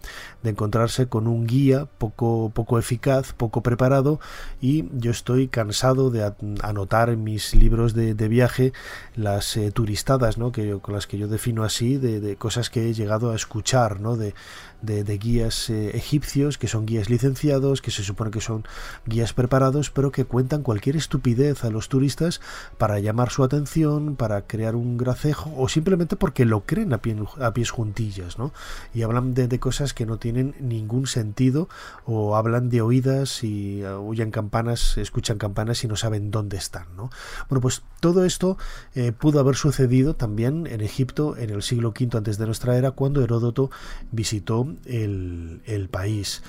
de 0.43 0.49
encontrarse 0.49 1.07
con 1.07 1.27
un 1.27 1.45
guía 1.47 1.87
poco, 1.97 2.51
poco 2.53 2.79
eficaz, 2.79 3.33
poco 3.33 3.61
preparado 3.61 4.19
y 4.61 4.85
yo 4.93 5.11
estoy 5.11 5.47
cansado 5.47 6.09
de 6.09 6.33
anotar 6.61 7.09
en 7.09 7.23
mis 7.23 7.53
libros 7.55 7.93
de, 7.93 8.27
viaje 8.27 8.73
las 9.15 9.55
eh, 9.55 9.71
turistadas, 9.71 10.37
¿no? 10.37 10.51
Que 10.51 10.77
con 10.81 10.93
las 10.93 11.07
que 11.07 11.17
yo 11.17 11.27
defino 11.27 11.63
así, 11.63 11.97
de, 11.97 12.19
de, 12.19 12.35
cosas 12.35 12.69
que 12.69 12.89
he 12.89 12.93
llegado 12.93 13.31
a 13.31 13.35
escuchar, 13.35 14.01
¿no? 14.01 14.17
De, 14.17 14.33
de, 14.81 15.17
guías 15.17 15.69
eh, 15.69 15.95
egipcios, 15.95 16.57
que 16.57 16.67
son 16.67 16.85
guías 16.85 17.09
licenciados, 17.09 17.81
que 17.81 17.91
se 17.91 18.03
supone 18.03 18.31
que 18.31 18.41
son 18.41 18.65
guías 19.05 19.33
preparados, 19.33 19.89
pero 19.89 20.11
que 20.11 20.25
cuentan 20.25 20.63
cualquier 20.63 20.95
estupidez 20.95 21.63
a 21.63 21.69
los 21.69 21.89
turistas 21.89 22.41
para 22.77 22.99
llamar 22.99 23.29
su 23.29 23.43
atención, 23.43 24.15
para 24.15 24.43
crear 24.47 24.75
un 24.75 24.97
gracejo, 24.97 25.53
o 25.57 25.67
simplemente 25.67 26.15
porque 26.15 26.45
lo 26.45 26.61
creen 26.65 26.93
a, 26.93 27.01
a 27.41 27.53
pies 27.53 27.71
juntillas, 27.71 28.37
¿no? 28.37 28.53
Y 28.93 29.01
hablan 29.01 29.33
de, 29.33 29.57
cosas 29.59 29.93
que 29.93 30.05
no 30.05 30.17
tienen 30.17 30.55
ningún 30.59 31.07
sentido, 31.07 31.67
o 32.05 32.35
hablan 32.35 32.69
de 32.69 32.81
oídas 32.81 33.43
y 33.43 33.83
huyen 33.83 34.29
campanas, 34.31 34.97
escuchan 34.97 35.37
campanas 35.37 35.83
y 35.83 35.87
no 35.87 35.95
saben 35.95 36.29
dónde 36.31 36.57
están, 36.57 36.95
¿no? 36.95 37.09
Bueno, 37.49 37.61
pues 37.61 37.83
todo 37.99 38.25
esto 38.25 38.57
eh, 38.93 39.11
pudo 39.11 39.39
haber 39.39 39.55
sucedido 39.55 40.15
también 40.15 40.67
en 40.67 40.81
Egipto 40.81 41.35
en 41.37 41.49
el 41.49 41.63
siglo 41.63 41.89
V 41.89 42.17
antes 42.17 42.37
de 42.37 42.45
nuestra 42.45 42.77
era, 42.77 42.91
cuando 42.91 43.23
Heródoto 43.23 43.71
visitó 44.11 44.66
el, 44.85 45.89
país. 45.91 46.43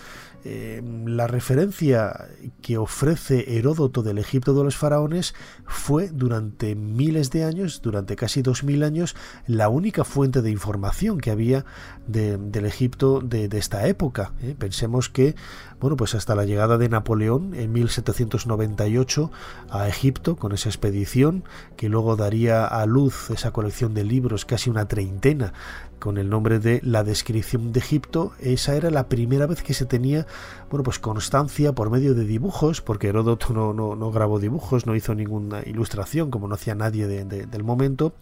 Eh, 0.44 0.82
la 1.04 1.26
referencia 1.26 2.28
que 2.62 2.78
ofrece 2.78 3.58
Heródoto 3.58 4.02
del 4.02 4.18
Egipto 4.18 4.54
de 4.54 4.62
los 4.62 4.76
faraones 4.76 5.34
fue 5.66 6.08
durante 6.08 6.76
miles 6.76 7.30
de 7.30 7.44
años, 7.44 7.82
durante 7.82 8.14
casi 8.14 8.40
dos 8.42 8.62
mil 8.62 8.84
años, 8.84 9.16
la 9.46 9.68
única 9.68 10.04
fuente 10.04 10.40
de 10.40 10.50
información 10.50 11.18
que 11.18 11.30
había 11.30 11.64
del 12.06 12.64
Egipto 12.64 13.20
de, 13.20 13.48
esta 13.52 13.86
época. 13.86 14.32
¿eh? 14.40 14.54
Pensemos 14.58 15.08
que, 15.08 15.34
bueno, 15.80 15.96
pues 15.96 16.14
hasta 16.14 16.34
la 16.34 16.44
llegada 16.44 16.78
de 16.78 16.88
Napoleón 16.88 17.54
en 17.54 17.72
1798 17.72 19.30
a 19.70 19.88
Egipto 19.88 20.36
con 20.36 20.52
esa 20.52 20.68
expedición 20.68 21.44
que 21.76 21.88
luego 21.88 22.16
daría 22.16 22.64
a 22.64 22.86
luz 22.86 23.30
esa 23.30 23.50
colección 23.50 23.92
de 23.92 24.04
libros, 24.04 24.44
casi 24.44 24.70
una 24.70 24.88
treintena 24.88 25.52
con 25.98 26.18
el 26.18 26.30
nombre 26.30 26.58
de 26.58 26.80
La 26.82 27.04
descripción 27.04 27.72
de 27.72 27.80
Egipto. 27.80 28.32
Esa 28.40 28.74
era 28.76 28.90
la 28.90 29.08
primera 29.08 29.46
vez 29.46 29.62
que 29.62 29.74
se 29.74 29.86
tenía, 29.86 30.26
bueno, 30.70 30.82
pues 30.84 30.98
constancia 30.98 31.72
por 31.72 31.90
medio 31.90 32.14
de 32.14 32.24
dibujos, 32.24 32.80
porque 32.80 33.08
Heródoto 33.08 33.52
no, 33.52 33.72
no, 33.72 34.10
grabó 34.10 34.38
dibujos, 34.38 34.86
no 34.86 34.94
hizo 34.94 35.14
ninguna 35.14 35.62
ilustración, 35.64 36.30
como 36.30 36.48
no 36.48 36.54
hacía 36.54 36.74
nadie 36.74 37.06
del 37.06 37.64
momento 37.64 38.12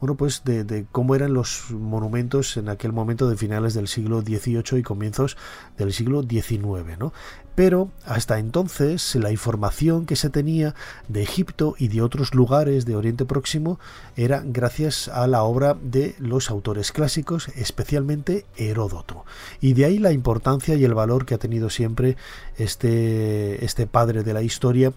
bueno, 0.00 0.16
pues 0.16 0.42
de, 0.44 0.86
cómo 0.92 1.14
eran 1.14 1.34
los 1.34 1.70
monumentos 1.70 2.56
en 2.56 2.68
aquel 2.68 2.92
momento 2.92 3.28
de 3.28 3.36
finales 3.36 3.74
del 3.74 3.88
siglo 3.88 4.20
XVIII 4.22 4.78
y 4.78 4.82
comienzos 4.82 5.36
del 5.76 5.92
siglo 5.92 6.22
XIX, 6.22 6.98
¿no? 6.98 7.12
Pero 7.54 7.90
hasta 8.04 8.38
entonces 8.38 9.16
la 9.16 9.32
información 9.32 10.06
que 10.06 10.14
se 10.14 10.30
tenía 10.30 10.76
de 11.08 11.22
Egipto 11.22 11.74
y 11.76 11.88
de 11.88 12.02
otros 12.02 12.32
lugares 12.32 12.86
de 12.86 12.94
Oriente 12.94 13.24
Próximo 13.24 13.80
era 14.14 14.42
gracias 14.44 15.08
a 15.08 15.26
la 15.26 15.42
obra 15.42 15.76
de 15.82 16.14
los 16.20 16.50
autores 16.50 16.92
clásicos, 16.92 17.48
especialmente 17.56 18.46
Heródoto. 18.56 19.24
Y 19.60 19.72
de 19.72 19.86
ahí 19.86 19.98
la 19.98 20.12
importancia 20.12 20.76
y 20.76 20.84
el 20.84 20.94
valor 20.94 21.26
que 21.26 21.34
ha 21.34 21.38
tenido 21.38 21.68
siempre 21.68 22.16
este, 22.58 23.64
este 23.64 23.88
padre 23.88 24.22
de 24.22 24.34
la 24.34 24.42
historia 24.42 24.92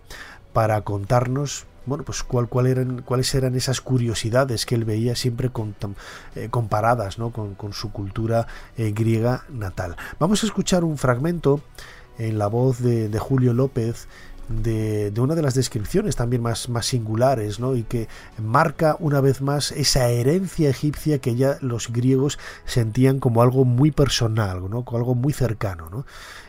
para 0.53 0.81
contarnos 0.81 1.65
bueno, 1.85 2.03
pues 2.03 2.23
cuál, 2.23 2.47
cuál 2.47 2.67
eran, 2.67 3.01
cuáles 3.01 3.33
eran 3.33 3.55
esas 3.55 3.81
curiosidades 3.81 4.65
que 4.65 4.75
él 4.75 4.85
veía 4.85 5.15
siempre 5.15 5.49
eh, 6.35 6.47
comparadas 6.49 7.17
¿no? 7.17 7.31
con, 7.31 7.73
su 7.73 7.91
cultura 7.91 8.47
eh, 8.77 8.91
griega 8.91 9.45
natal. 9.49 9.95
Vamos 10.19 10.43
a 10.43 10.45
escuchar 10.45 10.83
un 10.83 10.97
fragmento 10.97 11.61
en 12.17 12.37
la 12.37 12.47
voz 12.47 12.79
de, 12.81 13.17
Julio 13.19 13.53
López 13.53 14.07
de, 14.51 15.13
una 15.17 15.35
de 15.35 15.41
las 15.41 15.53
descripciones 15.53 16.15
también 16.15 16.41
más, 16.41 16.69
más 16.69 16.85
singulares, 16.85 17.59
¿no? 17.59 17.75
Y 17.75 17.83
que 17.83 18.07
marca 18.37 18.95
una 18.99 19.21
vez 19.21 19.41
más 19.41 19.71
esa 19.71 20.09
herencia 20.09 20.69
egipcia 20.69 21.19
que 21.19 21.35
ya 21.35 21.57
los 21.61 21.91
griegos 21.91 22.39
sentían 22.65 23.19
como 23.19 23.41
algo 23.41 23.65
muy 23.65 23.91
personal, 23.91 24.69
¿no? 24.69 24.83
Como 24.83 24.97
algo 24.97 25.15
muy 25.15 25.33
cercano, 25.33 25.89
¿no? 25.89 26.05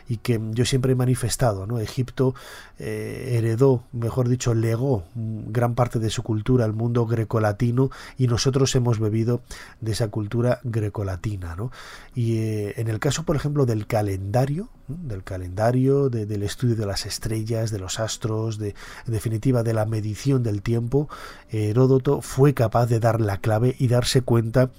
y 0.07 0.17
que 0.17 0.39
yo 0.51 0.65
siempre 0.65 0.93
he 0.93 0.95
manifestado. 0.95 1.65
¿no? 1.65 1.79
Egipto 1.79 2.35
eh, 2.79 3.35
heredó, 3.37 3.83
mejor 3.91 4.29
dicho, 4.29 4.53
legó 4.53 5.03
gran 5.15 5.75
parte 5.75 5.99
de 5.99 6.09
su 6.09 6.23
cultura 6.23 6.65
al 6.65 6.73
mundo 6.73 7.05
grecolatino 7.05 7.89
y 8.17 8.27
nosotros 8.27 8.75
hemos 8.75 8.99
bebido 8.99 9.41
de 9.81 9.93
esa 9.93 10.09
cultura 10.09 10.59
grecolatina. 10.63 11.55
¿no? 11.55 11.71
Y 12.13 12.37
eh, 12.37 12.73
en 12.77 12.87
el 12.87 12.99
caso, 12.99 13.23
por 13.23 13.35
ejemplo, 13.35 13.65
del 13.65 13.87
calendario, 13.87 14.69
del 14.87 15.23
calendario, 15.23 16.09
del 16.09 16.43
estudio 16.43 16.75
de 16.75 16.85
las 16.85 17.05
estrellas, 17.05 17.71
de 17.71 17.79
los 17.79 17.99
astros, 17.99 18.57
de, 18.57 18.75
en 19.05 19.13
definitiva 19.13 19.63
de 19.63 19.73
la 19.73 19.85
medición 19.85 20.43
del 20.43 20.61
tiempo, 20.61 21.09
Heródoto 21.49 22.21
fue 22.21 22.53
capaz 22.53 22.87
de 22.87 22.99
dar 22.99 23.21
la 23.21 23.37
clave 23.37 23.75
y 23.79 23.87
darse 23.87 24.21
cuenta 24.21 24.71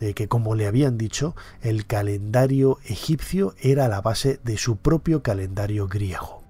de 0.00 0.14
que, 0.14 0.28
como 0.28 0.54
le 0.54 0.66
habían 0.66 0.98
dicho, 0.98 1.36
el 1.60 1.86
calendario 1.86 2.78
egipcio 2.84 3.54
era 3.60 3.88
la 3.88 4.00
base 4.00 4.40
de 4.42 4.56
su 4.56 4.76
propio 4.76 5.22
calendario 5.22 5.86
griego. 5.86 6.42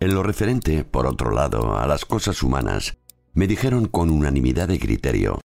En 0.00 0.14
lo 0.14 0.22
referente, 0.22 0.84
por 0.84 1.06
otro 1.06 1.30
lado, 1.30 1.76
a 1.76 1.86
las 1.86 2.06
cosas 2.06 2.42
humanas, 2.42 2.96
me 3.34 3.46
dijeron 3.46 3.86
con 3.86 4.10
unanimidad 4.10 4.66
de 4.66 4.80
criterio 4.80 5.40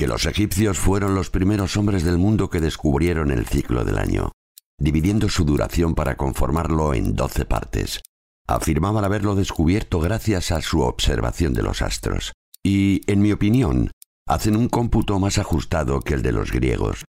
que 0.00 0.08
los 0.08 0.24
egipcios 0.24 0.78
fueron 0.78 1.14
los 1.14 1.28
primeros 1.28 1.76
hombres 1.76 2.04
del 2.04 2.16
mundo 2.16 2.48
que 2.48 2.58
descubrieron 2.58 3.30
el 3.30 3.44
ciclo 3.44 3.84
del 3.84 3.98
año, 3.98 4.32
dividiendo 4.78 5.28
su 5.28 5.44
duración 5.44 5.94
para 5.94 6.16
conformarlo 6.16 6.94
en 6.94 7.14
doce 7.14 7.44
partes. 7.44 8.00
Afirmaban 8.48 9.04
haberlo 9.04 9.34
descubierto 9.34 10.00
gracias 10.00 10.52
a 10.52 10.62
su 10.62 10.80
observación 10.80 11.52
de 11.52 11.62
los 11.62 11.82
astros, 11.82 12.32
y, 12.64 13.02
en 13.12 13.20
mi 13.20 13.30
opinión, 13.30 13.90
hacen 14.26 14.56
un 14.56 14.70
cómputo 14.70 15.18
más 15.18 15.36
ajustado 15.36 16.00
que 16.00 16.14
el 16.14 16.22
de 16.22 16.32
los 16.32 16.50
griegos, 16.50 17.04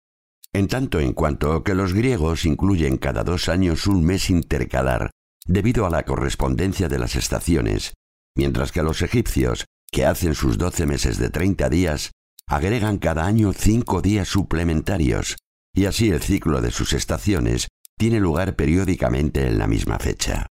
en 0.52 0.68
tanto 0.68 1.00
en 1.00 1.14
cuanto 1.14 1.64
que 1.64 1.74
los 1.74 1.94
griegos 1.94 2.44
incluyen 2.44 2.98
cada 2.98 3.24
dos 3.24 3.48
años 3.48 3.86
un 3.86 4.04
mes 4.04 4.28
intercalar 4.28 5.08
debido 5.46 5.86
a 5.86 5.90
la 5.90 6.04
correspondencia 6.04 6.90
de 6.90 6.98
las 6.98 7.16
estaciones, 7.16 7.94
mientras 8.36 8.70
que 8.70 8.82
los 8.82 9.00
egipcios, 9.00 9.64
que 9.90 10.04
hacen 10.04 10.34
sus 10.34 10.58
doce 10.58 10.84
meses 10.84 11.16
de 11.16 11.30
treinta 11.30 11.70
días, 11.70 12.10
agregan 12.52 12.98
cada 12.98 13.24
año 13.24 13.54
cinco 13.54 14.02
días 14.02 14.28
suplementarios, 14.28 15.36
y 15.74 15.86
así 15.86 16.10
el 16.10 16.20
ciclo 16.20 16.60
de 16.60 16.70
sus 16.70 16.92
estaciones 16.92 17.68
tiene 17.96 18.20
lugar 18.20 18.56
periódicamente 18.56 19.46
en 19.46 19.58
la 19.58 19.66
misma 19.66 19.98
fecha. 19.98 20.48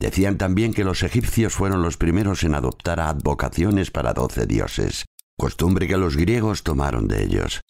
Decían 0.00 0.36
también 0.36 0.74
que 0.74 0.82
los 0.82 1.04
egipcios 1.04 1.52
fueron 1.54 1.82
los 1.82 1.96
primeros 1.96 2.42
en 2.42 2.56
adoptar 2.56 2.98
advocaciones 2.98 3.92
para 3.92 4.14
doce 4.14 4.46
dioses, 4.46 5.04
costumbre 5.38 5.86
que 5.86 5.96
los 5.96 6.16
griegos 6.16 6.64
tomaron 6.64 7.06
de 7.06 7.22
ellos, 7.22 7.60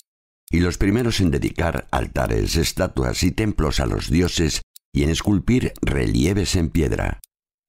y 0.50 0.60
los 0.60 0.78
primeros 0.78 1.20
en 1.20 1.30
dedicar 1.30 1.88
altares, 1.90 2.56
estatuas 2.56 3.22
y 3.22 3.32
templos 3.32 3.80
a 3.80 3.86
los 3.86 4.08
dioses 4.10 4.62
y 4.94 5.02
en 5.02 5.10
esculpir 5.10 5.74
relieves 5.82 6.56
en 6.56 6.70
piedra. 6.70 7.20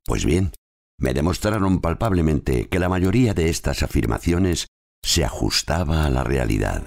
Pues 0.06 0.24
bien, 0.24 0.54
me 0.98 1.14
demostraron 1.14 1.82
palpablemente 1.82 2.70
que 2.70 2.80
la 2.80 2.88
mayoría 2.88 3.34
de 3.34 3.50
estas 3.50 3.84
afirmaciones 3.84 4.68
se 5.04 5.26
ajustaba 5.26 6.06
a 6.06 6.10
la 6.10 6.24
realidad. 6.24 6.84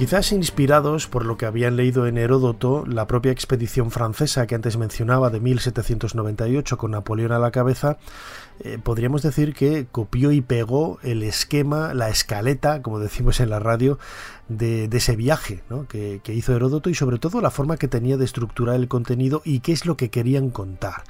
Quizás 0.00 0.32
inspirados 0.32 1.06
por 1.06 1.26
lo 1.26 1.36
que 1.36 1.44
habían 1.44 1.76
leído 1.76 2.06
en 2.06 2.16
Heródoto, 2.16 2.86
la 2.86 3.06
propia 3.06 3.32
expedición 3.32 3.90
francesa 3.90 4.46
que 4.46 4.54
antes 4.54 4.78
mencionaba 4.78 5.28
de 5.28 5.40
1798 5.40 6.78
con 6.78 6.92
Napoleón 6.92 7.32
a 7.32 7.38
la 7.38 7.50
cabeza, 7.50 7.98
eh, 8.62 8.78
podríamos 8.82 9.22
decir 9.22 9.54
que 9.54 9.86
copió 9.90 10.32
y 10.32 10.40
pegó 10.40 10.98
el 11.02 11.22
esquema, 11.22 11.94
la 11.94 12.10
escaleta, 12.10 12.82
como 12.82 12.98
decimos 12.98 13.40
en 13.40 13.50
la 13.50 13.58
radio, 13.58 13.98
de, 14.48 14.88
ese 14.92 15.16
viaje 15.16 15.62
que, 15.88 16.20
que 16.22 16.34
hizo 16.34 16.54
Heródoto 16.54 16.90
y 16.90 16.94
sobre 16.94 17.18
todo 17.18 17.40
la 17.40 17.50
forma 17.50 17.76
que 17.76 17.88
tenía 17.88 18.16
de 18.16 18.24
estructurar 18.24 18.74
el 18.76 18.88
contenido 18.88 19.42
y 19.44 19.60
qué 19.60 19.72
es 19.72 19.86
lo 19.86 19.96
que 19.96 20.10
querían 20.10 20.50
contar 20.50 21.04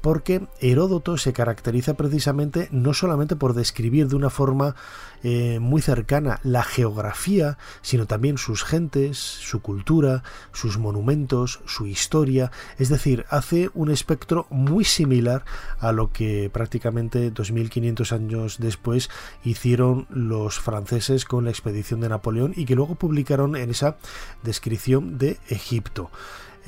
porque 0.00 0.46
Heródoto 0.60 1.16
se 1.16 1.32
caracteriza 1.32 1.94
precisamente 1.94 2.68
no 2.70 2.94
solamente 2.94 3.36
por 3.36 3.54
describir 3.54 4.08
de 4.08 4.16
una 4.16 4.30
forma 4.30 4.74
eh, 5.22 5.58
muy 5.60 5.82
cercana 5.82 6.40
la 6.42 6.62
geografía, 6.62 7.58
sino 7.82 8.06
también 8.06 8.38
sus 8.38 8.64
gentes, 8.64 9.18
su 9.18 9.60
cultura, 9.60 10.22
sus 10.52 10.78
monumentos, 10.78 11.60
su 11.66 11.86
historia, 11.86 12.52
es 12.78 12.88
decir, 12.88 13.24
hace 13.28 13.70
un 13.74 13.90
espectro 13.90 14.46
muy 14.50 14.84
similar 14.84 15.44
a 15.80 15.92
lo 15.92 16.12
que 16.12 16.50
prácticamente 16.52 17.30
2500 17.30 18.12
años 18.12 18.56
después 18.58 19.10
hicieron 19.44 20.06
los 20.10 20.58
franceses 20.58 21.24
con 21.24 21.44
la 21.44 21.50
expedición 21.50 22.00
de 22.00 22.08
Napoleón 22.08 22.52
y 22.56 22.64
que 22.64 22.74
luego 22.74 22.94
publicaron 22.94 23.56
en 23.56 23.70
esa 23.70 23.96
descripción 24.42 25.18
de 25.18 25.38
Egipto. 25.48 26.10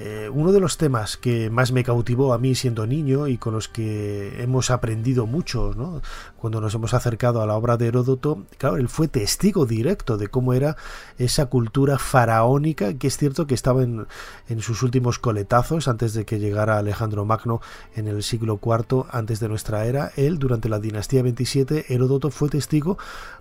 Eh, 0.02 0.30
uno 0.32 0.50
de 0.50 0.60
los 0.60 0.78
temas 0.78 1.18
que 1.18 1.50
más 1.50 1.72
me 1.72 1.84
cautivó 1.84 2.32
a 2.32 2.38
mí 2.38 2.54
siendo 2.54 2.86
niño 2.86 3.28
y 3.28 3.36
con 3.36 3.52
los 3.52 3.68
que 3.68 4.42
hemos 4.42 4.70
aprendido 4.70 5.26
mucho 5.26 6.00
cuando 6.38 6.62
nos 6.62 6.74
hemos 6.74 6.94
acercado 6.94 7.42
a 7.42 7.46
la 7.46 7.54
obra 7.54 7.76
de 7.76 7.88
Heródoto, 7.88 8.46
claro, 8.56 8.78
él 8.78 8.88
fue 8.88 9.08
testigo 9.08 9.66
directo 9.66 10.16
de 10.16 10.28
cómo 10.28 10.54
era 10.54 10.78
esa 11.18 11.46
cultura 11.46 11.98
faraónica, 11.98 12.94
que 12.94 13.08
es 13.08 13.18
cierto 13.18 13.46
que 13.46 13.52
estaba 13.52 13.82
en, 13.82 14.06
sus 14.60 14.82
últimos 14.82 15.18
coletazos 15.18 15.86
antes 15.86 16.14
de 16.14 16.24
que 16.24 16.38
llegara 16.38 16.78
Alejandro 16.78 17.26
Magno 17.26 17.60
en 17.94 18.08
el 18.08 18.22
siglo 18.22 18.58
IV 18.62 19.04
antes 19.10 19.38
de 19.38 19.50
nuestra 19.50 19.84
era. 19.84 20.12
Él, 20.16 20.38
durante 20.38 20.70
la 20.70 20.78
dinastía 20.78 21.22
27, 21.22 21.92
Heródoto 21.92 22.30
fue 22.30 22.48
testigo 22.48 22.96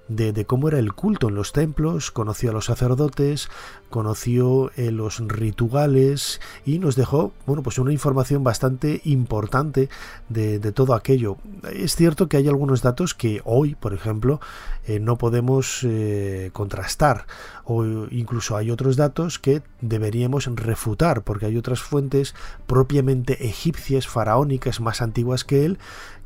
de, 0.09 0.45
cómo 0.45 0.67
era 0.67 0.79
el 0.79 0.93
culto 0.93 1.29
en 1.29 1.35
los 1.35 1.53
templos, 1.53 2.11
conoció 2.11 2.49
a 2.49 2.53
los 2.53 2.65
sacerdotes, 2.65 3.49
conoció 3.89 4.71
eh, 4.75 4.91
los 4.91 5.19
rituales 5.19 6.41
y 6.65 6.79
nos 6.79 6.95
dejó 6.95 7.31
bueno 7.45 7.63
pues 7.63 7.77
una 7.77 7.93
información 7.93 8.43
bastante 8.43 9.01
importante 9.05 9.89
de, 10.27 10.59
todo 10.71 10.93
aquello. 10.93 11.37
Es 11.73 11.95
cierto 11.95 12.27
que 12.27 12.37
hay 12.37 12.47
algunos 12.47 12.81
datos 12.81 13.13
que 13.13 13.41
hoy, 13.43 13.75
por 13.75 13.93
ejemplo, 13.93 14.39
eh, 14.85 14.99
no 14.99 15.17
podemos 15.17 15.81
eh, 15.83 16.49
contrastar 16.53 17.25
o 17.63 17.83
incluso 18.11 18.57
hay 18.57 18.71
otros 18.71 18.97
datos 18.97 19.39
que 19.39 19.61
deberíamos 19.81 20.45
refutar 20.55 21.23
porque 21.23 21.45
hay 21.45 21.57
otras 21.57 21.81
fuentes 21.81 22.33
propiamente 22.65 23.47
egipcias, 23.47 24.07
faraónicas 24.07 24.79
más 24.79 25.01
antiguas 25.01 25.43
que 25.43 25.65
él 25.65 25.79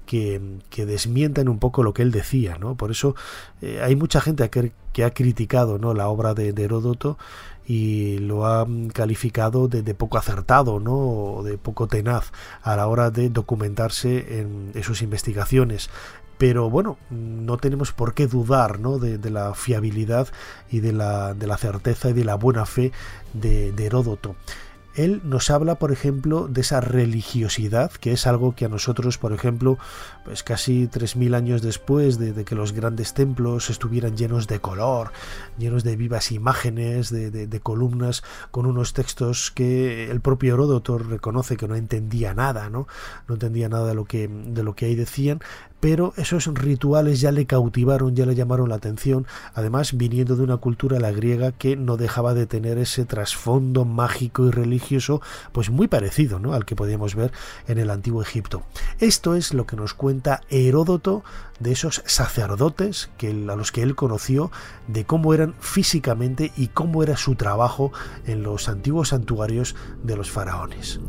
que, 0.06 0.86
desmientan 0.86 1.50
un 1.50 1.60
poco 1.60 1.84
lo 1.84 1.94
que 1.94 2.02
él 2.02 2.12
decía, 2.12 2.58
¿no? 2.58 2.76
Por 2.76 2.92
eso 2.92 3.16
eh, 3.62 3.82
hay 3.84 3.96
mucha 3.96 4.22
gente 4.22 4.50
que, 4.50 5.04
ha 5.04 5.10
criticado 5.12 5.80
¿no? 5.80 5.94
la 5.94 6.08
obra 6.08 6.34
de, 6.34 6.50
Heródoto 6.50 7.18
y 7.66 8.18
lo 8.20 8.46
ha 8.46 8.68
calificado 8.94 9.68
de, 9.68 9.94
poco 9.96 10.18
acertado, 10.18 10.80
¿no? 10.80 10.94
O 10.94 11.44
de 11.44 11.58
poco 11.58 11.88
tenaz 11.88 12.32
a 12.62 12.76
la 12.76 12.88
hora 12.88 13.10
de 13.10 13.30
documentarse 13.30 14.40
en, 14.40 14.84
sus 14.84 15.02
investigaciones 15.02 15.90
pero 16.36 16.70
bueno, 16.70 16.98
no 17.10 17.58
tenemos 17.58 17.94
por 17.94 18.14
qué 18.14 18.28
dudar 18.28 18.80
¿no? 18.80 18.98
de, 19.00 19.30
la 19.30 19.54
fiabilidad 19.54 20.28
y 20.70 20.82
de 20.82 20.92
la, 20.92 21.58
certeza 21.58 22.10
y 22.10 22.14
de 22.14 22.26
la 22.26 22.36
buena 22.36 22.66
fe 22.66 22.92
de 23.34 23.72
Heródoto. 23.78 24.36
Él 24.96 25.22
nos 25.24 25.50
habla, 25.50 25.76
por 25.76 25.92
ejemplo, 25.92 26.48
de 26.48 26.62
esa 26.62 26.80
religiosidad, 26.80 27.92
que 27.92 28.12
es 28.12 28.28
algo 28.28 28.56
que 28.56 28.66
a 28.66 28.70
nosotros, 28.70 29.18
por 29.18 29.34
ejemplo, 29.34 29.78
pues 30.24 30.44
casi 30.44 30.88
3.000 30.88 31.36
años 31.36 31.62
después 31.62 32.20
de, 32.20 32.46
que 32.46 32.56
los 32.56 32.74
grandes 32.74 33.14
templos 33.14 33.70
estuvieran 33.70 34.16
llenos 34.16 34.48
de 34.48 34.60
color, 34.60 35.12
llenos 35.58 35.84
de 35.84 35.96
vivas 35.96 36.32
imágenes, 36.32 37.10
de, 37.10 37.60
columnas, 37.62 38.24
con 38.52 38.66
unos 38.66 38.94
textos 38.94 39.52
que 39.52 40.12
el 40.12 40.22
propio 40.22 40.54
Heródoto 40.54 40.98
reconoce 40.98 41.58
que 41.58 41.68
no 41.68 41.76
entendía 41.76 42.34
nada, 42.34 42.70
¿no? 42.70 42.88
No 43.28 43.36
entendía 43.36 43.70
nada 43.70 43.88
de 43.88 43.96
lo 43.96 44.06
que, 44.06 44.28
de 44.28 44.64
lo 44.64 44.76
que 44.76 44.86
ahí 44.86 44.96
decían, 44.96 45.40
pero 45.84 46.14
esos 46.16 46.46
rituales 46.46 47.20
ya 47.20 47.34
le 47.34 47.46
cautivaron, 47.46 48.16
ya 48.16 48.26
le 48.26 48.36
llamaron 48.36 48.70
la 48.70 48.76
atención, 48.76 49.28
además 49.54 49.98
viniendo 49.98 50.38
de 50.38 50.44
una 50.44 50.56
cultura 50.56 50.98
la 50.98 51.12
griega 51.12 51.52
que 51.52 51.76
no 51.76 51.98
dejaba 51.98 52.34
de 52.34 52.46
tener 52.46 52.78
ese 52.78 53.04
trasfondo 53.04 53.84
mágico 53.84 54.48
y 54.48 54.52
religioso, 54.52 55.22
pues 55.52 55.70
muy 55.70 55.90
parecido 55.90 56.40
¿no? 56.40 56.54
al 56.54 56.64
que 56.64 56.78
podíamos 56.78 57.16
ver 57.16 57.34
en 57.68 57.80
el 57.80 57.90
antiguo 57.90 58.22
Egipto. 58.22 58.64
Esto 59.02 59.36
es 59.36 59.54
lo 59.54 59.66
que 59.66 59.76
nos 59.76 59.94
cuenta 59.94 60.40
Heródoto 60.50 61.26
de 61.60 61.74
esos 61.74 62.02
sacerdotes 62.06 63.10
que, 63.18 63.32
a 63.32 63.56
los 63.58 63.74
que 63.74 63.84
él 63.84 63.94
conoció, 63.94 64.52
de 64.88 65.04
cómo 65.04 65.34
eran 65.34 65.54
físicamente 65.60 66.54
y 66.56 66.68
cómo 66.68 67.04
era 67.04 67.18
su 67.18 67.36
trabajo 67.36 67.92
en 68.26 68.42
los 68.42 68.70
antiguos 68.70 69.10
santuarios 69.10 69.76
de 70.02 70.16
los 70.16 70.32
faraones. 70.32 71.02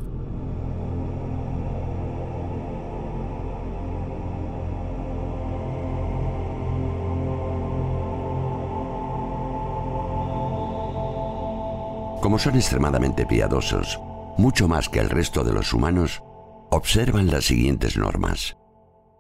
Como 12.25 12.39
son 12.39 12.55
extremadamente 12.55 13.27
piadosos, 13.27 14.01
mucho 14.39 14.67
más 14.67 14.89
que 14.89 14.99
el 14.99 15.11
resto 15.11 15.45
de 15.45 15.53
los 15.53 15.75
humanos, 15.75 16.23
observan 16.71 17.31
las 17.31 17.45
siguientes 17.45 17.99
normas. 17.99 18.57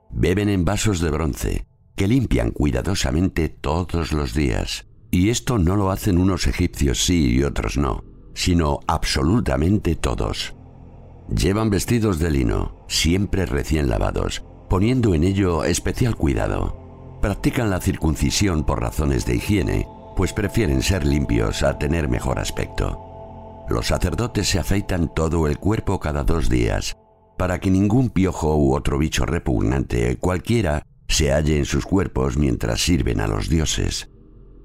Beben 0.09 0.49
en 0.49 0.65
vasos 0.65 1.01
de 1.01 1.11
bronce, 1.11 1.67
que 1.97 2.09
limpian 2.09 2.51
cuidadosamente 2.51 3.51
todos 3.51 4.13
los 4.13 4.33
días. 4.33 4.87
Y 5.11 5.29
esto 5.29 5.59
no 5.59 5.77
lo 5.77 5.91
hacen 5.91 6.17
unos 6.17 6.47
egipcios 6.47 7.05
sí 7.05 7.35
y 7.35 7.43
otros 7.43 7.77
no, 7.77 8.05
sino 8.33 8.81
absolutamente 8.87 9.97
todos. 9.97 10.55
Llevan 11.29 11.69
vestidos 11.69 12.19
de 12.19 12.31
lino, 12.31 12.87
siempre 12.89 13.45
recién 13.45 13.91
lavados, 13.91 14.47
poniendo 14.71 15.15
en 15.15 15.25
ello 15.25 15.65
especial 15.65 16.17
cuidado. 16.17 17.19
Practican 17.21 17.69
la 17.69 17.83
circuncisión 17.83 18.65
por 18.65 18.81
razones 18.81 19.27
de 19.27 19.37
higiene 19.37 19.94
pues 20.17 20.33
prefieren 20.33 20.83
ser 20.83 21.05
limpios 21.07 21.63
a 21.63 21.79
tener 21.79 22.09
mejor 22.09 22.39
aspecto. 22.39 23.65
Los 23.69 23.87
sacerdotes 23.87 24.49
se 24.49 24.59
afeitan 24.59 25.13
todo 25.15 25.47
el 25.49 25.59
cuerpo 25.59 25.99
cada 25.99 26.23
dos 26.23 26.49
días, 26.49 26.97
para 27.39 27.59
que 27.59 27.71
ningún 27.71 28.11
piojo 28.11 28.57
u 28.57 28.75
otro 28.75 28.99
bicho 28.99 29.27
repugnante 29.27 30.17
cualquiera 30.19 30.87
se 31.09 31.33
halle 31.33 31.59
en 31.59 31.65
sus 31.65 31.87
cuerpos 31.87 32.37
mientras 32.37 32.81
sirven 32.81 33.21
a 33.21 33.27
los 33.27 33.49
dioses. 33.49 34.11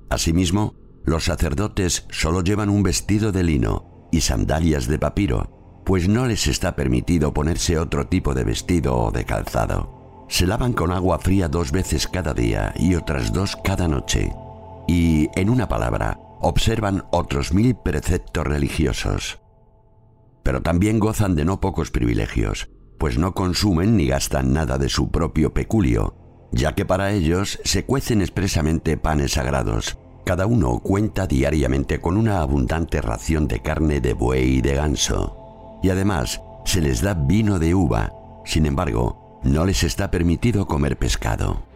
Asimismo, 0.10 0.76
los 1.06 1.26
sacerdotes 1.26 2.06
solo 2.10 2.42
llevan 2.42 2.70
un 2.70 2.84
vestido 2.84 3.32
de 3.32 3.44
lino 3.44 4.08
y 4.12 4.22
sandalias 4.22 4.88
de 4.88 5.00
papiro, 5.00 5.82
pues 5.86 6.08
no 6.08 6.26
les 6.26 6.48
está 6.48 6.76
permitido 6.76 7.34
ponerse 7.34 7.78
otro 7.78 8.08
tipo 8.08 8.34
de 8.34 8.44
vestido 8.44 8.98
o 8.98 9.12
de 9.12 9.26
calzado. 9.26 10.26
Se 10.30 10.46
lavan 10.46 10.74
con 10.74 10.92
agua 10.92 11.20
fría 11.20 11.48
dos 11.48 11.72
veces 11.72 12.08
cada 12.08 12.34
día 12.34 12.74
y 12.78 12.96
otras 12.96 13.34
dos 13.34 13.56
cada 13.64 13.88
noche. 13.88 14.32
Y, 14.91 15.30
en 15.36 15.52
una 15.52 15.69
palabra, 15.69 16.19
observan 16.41 17.06
otros 17.12 17.54
mil 17.54 17.75
preceptos 17.75 18.43
religiosos. 18.43 19.39
Pero 20.41 20.63
también 20.63 20.97
gozan 20.97 21.36
de 21.36 21.45
no 21.45 21.60
pocos 21.60 21.91
privilegios, 21.91 22.71
pues 22.97 23.19
no 23.19 23.36
consumen 23.36 23.95
ni 23.95 24.08
gastan 24.08 24.52
nada 24.52 24.80
de 24.80 24.89
su 24.89 25.12
propio 25.12 25.54
peculio, 25.54 26.15
ya 26.52 26.73
que 26.73 26.86
para 26.86 27.12
ellos 27.12 27.60
se 27.63 27.86
cuecen 27.86 28.21
expresamente 28.21 28.97
panes 28.97 29.34
sagrados. 29.34 29.99
Cada 30.25 30.47
uno 30.47 30.80
cuenta 30.80 31.28
diariamente 31.28 32.02
con 32.02 32.17
una 32.17 32.41
abundante 32.41 32.99
ración 32.99 33.47
de 33.47 33.60
carne 33.60 34.02
de 34.02 34.13
buey 34.13 34.56
y 34.56 34.62
de 34.62 34.73
ganso. 34.73 35.80
Y 35.84 35.91
además 35.91 36.41
se 36.65 36.82
les 36.82 37.04
da 37.04 37.13
vino 37.13 37.60
de 37.60 37.75
uva. 37.75 38.12
Sin 38.43 38.65
embargo, 38.65 39.39
no 39.43 39.67
les 39.67 39.84
está 39.84 40.10
permitido 40.10 40.65
comer 40.65 40.97
pescado. 40.97 41.68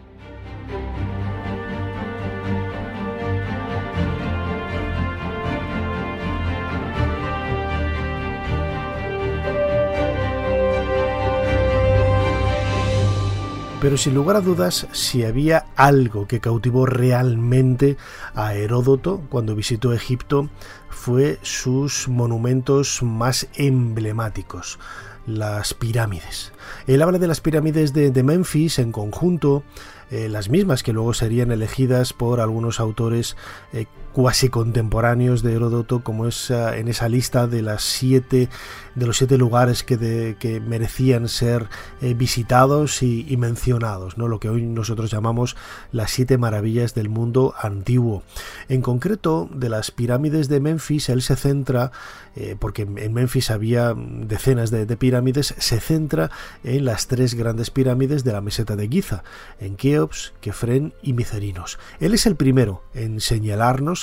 Pero 13.83 13.97
sin 13.97 14.13
lugar 14.13 14.37
a 14.37 14.39
dudas, 14.39 14.87
si 14.93 15.25
había 15.25 15.65
algo 15.75 16.25
que 16.25 16.39
cautivó 16.39 16.85
realmente 16.85 17.97
a 18.33 18.53
Heródoto 18.53 19.23
cuando 19.29 19.57
visitó 19.57 19.91
Egipto, 19.91 20.47
fue 20.89 21.37
sus 21.41 22.07
monumentos 22.07 23.03
más 23.03 23.49
emblemáticos 23.55 24.79
las 25.25 25.73
pirámides. 25.73 26.53
Él 26.87 27.01
habla 27.01 27.19
de 27.19 27.27
las 27.27 27.41
pirámides 27.41 27.91
de, 27.91 28.23
Memphis 28.23 28.79
en 28.79 28.93
conjunto, 28.93 29.63
eh, 30.11 30.29
las 30.29 30.47
mismas 30.47 30.81
que 30.81 30.93
luego 30.93 31.13
serían 31.13 31.51
elegidas 31.51 32.13
por 32.13 32.39
algunos 32.39 32.79
autores 32.79 33.35
eh, 33.73 33.87
cuasi 34.13 34.49
contemporáneos 34.49 35.43
de 35.43 35.53
Heródoto, 35.53 36.03
como 36.03 36.27
es 36.27 36.49
en 36.51 36.87
esa 36.87 37.09
lista 37.09 37.47
de 37.47 37.61
las 37.61 37.83
siete 37.83 38.49
de 38.95 39.07
los 39.07 39.17
siete 39.17 39.37
lugares 39.37 39.83
que, 39.83 40.35
que 40.39 40.59
merecían 40.59 41.27
ser 41.27 41.67
eh, 42.01 42.13
visitados 42.13 43.01
y, 43.01 43.35
mencionados, 43.37 44.17
¿no? 44.17 44.27
lo 44.27 44.39
que 44.39 44.49
hoy 44.49 44.61
nosotros 44.63 45.11
llamamos 45.11 45.55
las 45.91 46.11
siete 46.11 46.37
maravillas 46.37 46.93
del 46.93 47.09
mundo 47.09 47.55
antiguo. 47.59 48.23
En 48.69 48.81
concreto, 48.81 49.49
de 49.53 49.69
las 49.69 49.91
pirámides 49.91 50.47
de 50.47 50.59
Memphis, 50.59 51.09
él 51.09 51.21
se 51.21 51.35
centra, 51.35 51.91
eh, 52.35 52.55
porque 52.59 52.83
en 52.83 53.13
Memphis 53.13 53.49
había 53.49 53.93
decenas 53.95 54.69
de, 54.69 54.85
pirámides, 54.97 55.55
se 55.57 55.79
centra 55.79 56.29
en 56.63 56.85
las 56.85 57.07
tres 57.07 57.33
grandes 57.33 57.71
pirámides 57.71 58.23
de 58.23 58.33
la 58.33 58.41
meseta 58.41 58.75
de 58.75 58.87
Giza, 58.87 59.23
en 59.59 59.75
Keops, 59.75 60.33
Kefren 60.41 60.93
y 61.01 61.13
Micerinos. 61.13 61.79
Él 61.99 62.13
es 62.13 62.25
el 62.25 62.35
primero 62.35 62.83
en 62.93 63.19
señalarnos 63.19 64.02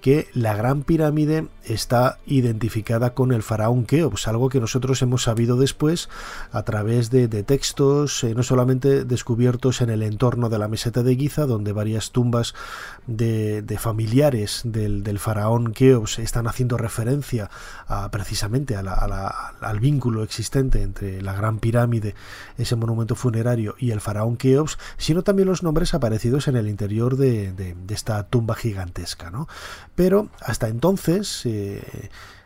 que 0.00 0.28
la 0.32 0.54
Gran 0.54 0.82
Pirámide 0.82 1.48
está 1.64 2.18
identificada 2.26 3.14
con 3.14 3.32
el 3.32 3.42
faraón 3.42 3.84
Keops, 3.84 4.28
algo 4.28 4.48
que 4.48 4.60
nosotros 4.60 5.02
hemos 5.02 5.24
sabido 5.24 5.56
después 5.56 6.08
a 6.50 6.62
través 6.62 7.10
de, 7.10 7.28
textos, 7.42 8.24
eh, 8.24 8.34
no 8.34 8.42
solamente 8.42 9.04
descubiertos 9.04 9.80
en 9.80 9.90
el 9.90 10.02
entorno 10.02 10.48
de 10.48 10.58
la 10.58 10.68
meseta 10.68 11.02
de 11.02 11.16
Giza, 11.16 11.46
donde 11.46 11.72
varias 11.72 12.10
tumbas 12.10 12.54
de, 13.06 13.62
familiares 13.78 14.62
del, 14.64 15.18
faraón 15.18 15.72
Keops 15.72 16.18
están 16.18 16.46
haciendo 16.46 16.76
referencia 16.76 17.50
a, 17.86 18.10
precisamente 18.10 18.76
al 18.76 19.80
vínculo 19.80 20.22
existente 20.22 20.82
entre 20.82 21.20
la 21.22 21.34
Gran 21.34 21.58
Pirámide, 21.58 22.14
ese 22.56 22.76
monumento 22.76 23.14
funerario, 23.14 23.74
y 23.78 23.90
el 23.90 24.00
faraón 24.00 24.36
Keops, 24.36 24.78
sino 24.96 25.22
también 25.22 25.48
los 25.48 25.62
nombres 25.62 25.94
aparecidos 25.94 26.48
en 26.48 26.56
el 26.56 26.68
interior 26.68 27.16
de, 27.16 27.52
de 27.52 27.94
esta 27.94 28.22
tumba 28.24 28.54
gigantesca. 28.54 29.30
¿no? 29.30 29.48
Pero 29.98 30.28
hasta 30.40 30.68
entonces, 30.68 31.44
eh, 31.44 31.82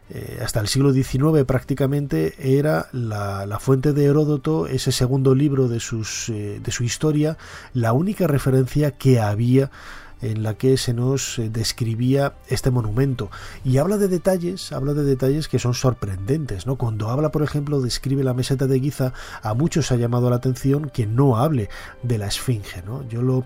eh, 0.09 0.41
hasta 0.43 0.59
el 0.59 0.69
siglo 0.69 0.91
XIX 0.91 1.45
prácticamente, 1.47 2.33
era 2.39 2.87
la, 2.93 3.59
fuente 3.61 3.93
de 3.93 4.07
Heródoto, 4.07 4.67
ese 4.67 4.91
segundo 4.91 5.35
libro 5.35 5.69
de, 5.69 5.77
eh, 5.77 6.61
de 6.65 6.73
su 6.73 6.83
historia, 6.83 7.37
la 7.75 7.93
única 7.93 8.27
referencia 8.27 8.93
que 8.93 9.21
había 9.21 9.71
en 10.23 10.43
la 10.43 10.55
que 10.55 10.77
se 10.77 10.95
nos 10.95 11.39
eh, 11.39 11.51
describía 11.51 12.35
este 12.49 12.71
monumento 12.71 13.31
y 13.65 13.79
habla 13.79 13.99
de 13.99 14.09
detalles, 14.09 14.73
habla 14.73 14.95
de 14.95 15.03
detalles 15.03 15.49
que 15.49 15.59
son 15.59 15.75
sorprendentes, 15.75 16.67
¿no? 16.67 16.77
Cuando 16.77 17.11
habla, 17.11 17.31
por 17.31 17.43
ejemplo, 17.43 17.81
describe 17.81 18.25
la 18.25 18.33
meseta 18.33 18.67
de 18.67 18.81
Giza, 18.81 19.13
a 19.43 19.55
muchos 19.55 19.91
ha 19.93 19.97
llamado 19.97 20.31
la 20.31 20.37
atención 20.37 20.91
que 20.91 21.07
no 21.07 21.37
hable 21.37 21.69
de 22.03 22.19
la 22.19 22.29
esfinge, 22.29 22.83
¿no? 22.83 23.07
Yo 23.09 23.23
lo 23.23 23.45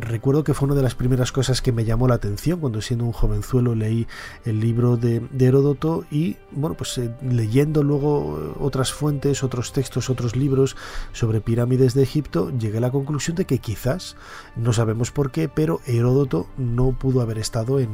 recuerdo 0.00 0.44
que 0.44 0.54
fue 0.54 0.66
una 0.66 0.76
de 0.76 0.82
las 0.82 0.94
primeras 0.94 1.32
cosas 1.32 1.60
que 1.60 1.72
me 1.72 1.84
llamó 1.84 2.08
la 2.08 2.14
atención 2.14 2.60
cuando 2.60 2.80
siendo 2.80 3.04
un 3.04 3.12
jovenzuelo 3.12 3.74
leí 3.74 4.06
el 4.44 4.60
libro 4.60 4.96
de, 4.96 5.22
Heródoto 5.38 6.04
y 6.10 6.36
bueno, 6.52 6.76
pues 6.76 6.96
eh, 6.98 7.12
leyendo 7.20 7.82
luego 7.82 8.38
eh, 8.38 8.56
otras 8.60 8.92
fuentes, 8.92 9.42
otros 9.42 9.72
textos, 9.72 10.08
otros 10.08 10.36
libros 10.36 10.76
sobre 11.12 11.40
pirámides 11.40 11.94
de 11.94 12.04
Egipto, 12.04 12.50
llegué 12.56 12.78
a 12.78 12.80
la 12.80 12.92
conclusión 12.92 13.36
de 13.36 13.44
que 13.44 13.58
quizás, 13.58 14.16
no 14.56 14.72
sabemos 14.72 15.10
por 15.10 15.32
qué, 15.32 15.48
pero 15.48 15.80
Heródoto 15.84 16.11
no 16.56 16.92
pudo 16.98 17.20
haber 17.20 17.38
estado 17.38 17.80
en, 17.80 17.90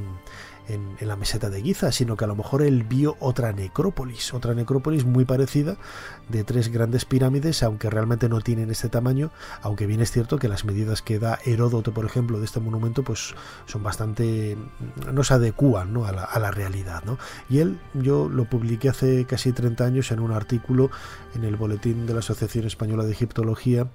en, 0.68 0.96
la 1.08 1.16
meseta 1.16 1.48
de 1.50 1.62
Giza, 1.62 1.92
sino 1.92 2.16
que 2.16 2.24
a 2.24 2.28
lo 2.28 2.36
mejor 2.36 2.62
él 2.62 2.84
vio 2.84 3.16
otra 3.20 3.52
necrópolis, 3.52 4.34
otra 4.34 4.54
necrópolis 4.54 5.04
muy 5.04 5.24
parecida 5.24 5.76
de 6.28 6.44
tres 6.44 6.70
grandes 6.70 7.04
pirámides, 7.04 7.62
aunque 7.62 7.88
realmente 7.88 8.28
no 8.28 8.40
tienen 8.40 8.70
este 8.70 8.88
tamaño, 8.88 9.30
aunque 9.62 9.86
bien 9.86 10.00
es 10.00 10.10
cierto 10.10 10.38
que 10.38 10.48
las 10.48 10.64
medidas 10.64 11.02
que 11.02 11.18
da 11.18 11.38
Heródoto, 11.44 11.92
por 11.92 12.04
ejemplo, 12.04 12.38
de 12.38 12.44
este 12.44 12.60
monumento, 12.60 13.02
pues 13.02 13.34
son 13.66 13.82
bastante, 13.82 14.56
no 15.12 15.24
se 15.24 15.34
adecúan 15.34 15.96
a, 16.04 16.38
la, 16.38 16.50
realidad. 16.50 17.02
¿no? 17.04 17.18
Y 17.48 17.58
él, 17.58 17.78
yo 17.94 18.28
lo 18.28 18.44
publiqué 18.44 18.88
hace 18.88 19.24
casi 19.24 19.52
30 19.52 19.84
años 19.84 20.10
en 20.12 20.20
un 20.20 20.32
artículo 20.32 20.90
en 21.34 21.44
el 21.44 21.56
boletín 21.56 22.06
de 22.06 22.12
la 22.12 22.20
Asociación 22.20 22.66
Española 22.66 23.04
de 23.04 23.12
Egiptología, 23.12 23.88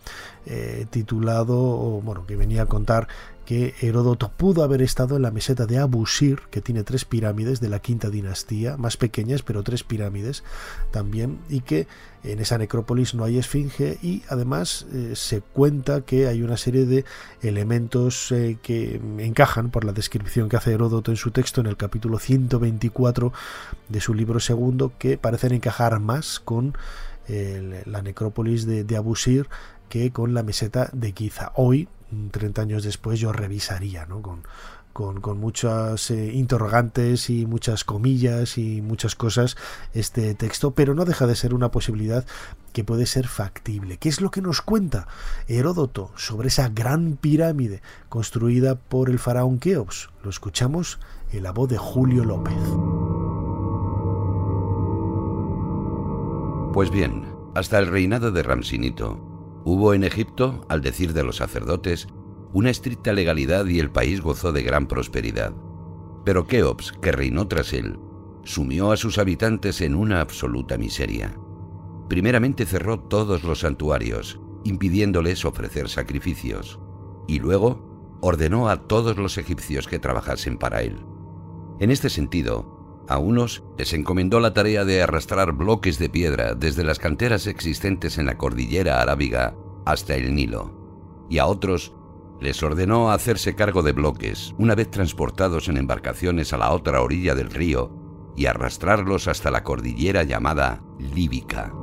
eh, 0.45 0.85
titulado, 0.89 1.55
bueno, 2.01 2.25
que 2.25 2.35
venía 2.35 2.63
a 2.63 2.65
contar 2.65 3.07
que 3.45 3.73
Heródoto 3.81 4.29
pudo 4.29 4.63
haber 4.63 4.81
estado 4.81 5.15
en 5.15 5.21
la 5.21 5.31
meseta 5.31 5.65
de 5.65 5.77
Abusir, 5.77 6.43
que 6.49 6.61
tiene 6.61 6.83
tres 6.83 7.05
pirámides 7.05 7.59
de 7.59 7.69
la 7.69 7.79
quinta 7.79 8.09
dinastía, 8.09 8.77
más 8.77 8.97
pequeñas, 8.97 9.43
pero 9.43 9.63
tres 9.63 9.83
pirámides 9.83 10.43
también, 10.91 11.39
y 11.49 11.61
que 11.61 11.87
en 12.23 12.39
esa 12.39 12.57
necrópolis 12.57 13.13
no 13.15 13.25
hay 13.25 13.37
esfinge 13.37 13.97
y 14.01 14.23
además 14.29 14.85
eh, 14.93 15.11
se 15.15 15.41
cuenta 15.41 16.01
que 16.01 16.27
hay 16.27 16.41
una 16.41 16.55
serie 16.55 16.85
de 16.85 17.03
elementos 17.41 18.31
eh, 18.31 18.57
que 18.61 19.01
encajan 19.17 19.71
por 19.71 19.83
la 19.83 19.91
descripción 19.91 20.47
que 20.47 20.55
hace 20.55 20.71
Heródoto 20.71 21.11
en 21.11 21.17
su 21.17 21.31
texto 21.31 21.59
en 21.59 21.67
el 21.67 21.75
capítulo 21.75 22.19
124 22.19 23.33
de 23.89 24.01
su 24.01 24.13
libro 24.13 24.39
segundo 24.39 24.93
que 24.97 25.17
parecen 25.17 25.53
encajar 25.53 25.99
más 25.99 26.39
con 26.39 26.77
la 27.85 28.01
necrópolis 28.01 28.65
de, 28.65 28.83
de 28.83 28.97
Abusir 28.97 29.47
que 29.87 30.11
con 30.11 30.33
la 30.33 30.43
meseta 30.43 30.89
de 30.91 31.13
Giza. 31.13 31.53
Hoy 31.55 31.87
30 32.31 32.61
años 32.61 32.83
después 32.83 33.19
yo 33.19 33.31
revisaría, 33.31 34.05
¿no? 34.05 34.21
Con, 34.21 34.43
con, 34.93 35.39
muchas 35.39 36.11
eh, 36.11 36.31
interrogantes 36.33 37.29
y 37.29 37.45
muchas 37.47 37.83
comillas 37.83 38.57
y 38.59 38.81
muchas 38.81 39.15
cosas 39.15 39.57
este 39.93 40.35
texto, 40.35 40.71
pero 40.71 40.93
no 40.93 41.03
deja 41.03 41.25
de 41.25 41.35
ser 41.35 41.53
una 41.53 41.71
posibilidad 41.71 42.25
que 42.73 42.83
puede 42.83 43.07
ser 43.07 43.27
factible. 43.27 43.97
¿Qué 43.97 44.09
es 44.09 44.21
lo 44.21 44.29
que 44.29 44.41
nos 44.41 44.61
cuenta 44.61 45.07
Heródoto 45.47 46.11
sobre 46.15 46.49
esa 46.49 46.69
gran 46.69 47.17
pirámide 47.17 47.81
construida 48.09 48.75
por 48.75 49.09
el 49.09 49.17
faraón 49.19 49.59
Keops? 49.59 50.09
Lo 50.23 50.29
escuchamos 50.29 50.99
en 51.31 51.43
la 51.43 51.51
voz 51.51 51.69
de 51.69 51.77
Julio 51.77 52.23
López. 52.23 52.53
Pues 56.73 56.89
bien, 56.89 57.25
hasta 57.55 57.77
el 57.77 57.87
reinado 57.87 58.31
de 58.31 58.41
Ramsinito, 58.41 59.32
Hubo 59.65 59.93
en 59.93 60.03
Egipto, 60.03 60.65
al 60.67 60.81
decir 60.81 61.13
de 61.13 61.23
los 61.23 61.37
sacerdotes, 61.37 62.07
una 62.51 62.69
estricta 62.69 63.13
legalidad 63.13 63.65
y 63.65 63.79
el 63.79 63.89
país 63.89 64.21
gozó 64.21 64.51
de 64.51 64.61
gran 64.61 64.87
prosperidad. 64.87 65.53
Pero 66.25 66.47
Keops, 66.47 66.91
que 67.01 67.11
reinó 67.11 67.47
tras 67.47 67.73
él, 67.73 67.97
sumió 68.43 68.91
a 68.91 68.97
sus 68.97 69.17
habitantes 69.17 69.81
en 69.81 69.95
una 69.95 70.21
absoluta 70.21 70.77
miseria. 70.77 71.37
Primeramente 72.09 72.65
cerró 72.65 72.99
todos 72.99 73.43
los 73.43 73.61
santuarios, 73.61 74.39
impidiéndoles 74.65 75.45
ofrecer 75.45 75.89
sacrificios, 75.89 76.79
y 77.27 77.39
luego 77.39 78.17
ordenó 78.21 78.69
a 78.69 78.87
todos 78.87 79.17
los 79.17 79.37
egipcios 79.37 79.87
que 79.87 79.99
trabajasen 79.99 80.57
para 80.57 80.81
él. 80.81 81.05
En 81.79 81.89
este 81.89 82.09
sentido, 82.09 82.72
a 83.07 83.17
unos 83.17 83.63
les 83.77 83.93
encomendó 83.93 84.39
la 84.39 84.53
tarea 84.53 84.85
de 84.85 85.01
arrastrar 85.01 85.53
bloques 85.53 85.99
de 85.99 86.09
piedra 86.09 86.55
desde 86.55 86.83
las 86.83 86.99
canteras 86.99 87.47
existentes 87.47 88.17
en 88.17 88.25
la 88.25 88.37
cordillera 88.37 89.01
arábiga 89.01 89.55
hasta 89.85 90.15
el 90.15 90.33
Nilo, 90.33 91.25
y 91.29 91.39
a 91.39 91.45
otros 91.45 91.93
les 92.39 92.61
ordenó 92.63 93.11
hacerse 93.11 93.55
cargo 93.55 93.83
de 93.83 93.93
bloques 93.93 94.53
una 94.57 94.75
vez 94.75 94.89
transportados 94.91 95.69
en 95.69 95.77
embarcaciones 95.77 96.53
a 96.53 96.57
la 96.57 96.71
otra 96.71 97.01
orilla 97.01 97.35
del 97.35 97.49
río 97.49 97.91
y 98.35 98.47
arrastrarlos 98.47 99.27
hasta 99.27 99.51
la 99.51 99.63
cordillera 99.63 100.23
llamada 100.23 100.81
Líbica. 100.99 101.73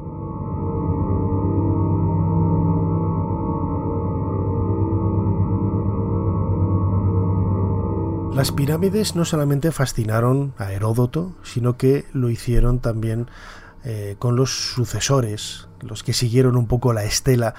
Las 8.33 8.53
pirámides 8.53 9.17
no 9.17 9.25
solamente 9.25 9.73
fascinaron 9.73 10.55
a 10.57 10.73
Heródoto, 10.73 11.35
sino 11.43 11.77
que 11.77 12.07
lo 12.13 12.31
hicieron 12.31 12.79
también 12.79 13.27
eh, 13.85 14.15
con 14.19 14.37
los 14.37 14.51
sucesores, 14.51 15.69
los 15.81 16.05
que 16.05 16.13
siguieron 16.13 16.57
un 16.57 16.67
poco 16.67 16.93
la 16.93 17.05
estela 17.05 17.55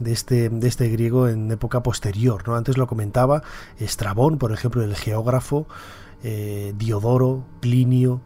de 0.00 0.12
este, 0.12 0.48
de 0.48 0.68
este 0.68 0.88
griego 0.88 1.28
en 1.28 1.50
época 1.50 1.82
posterior. 1.82 2.42
¿no? 2.46 2.56
Antes 2.56 2.76
lo 2.76 2.86
comentaba 2.86 3.42
Estrabón, 3.78 4.38
por 4.38 4.52
ejemplo, 4.52 4.82
el 4.82 4.96
geógrafo, 4.96 5.68
eh, 6.24 6.74
Diodoro, 6.76 7.44
Plinio, 7.60 8.20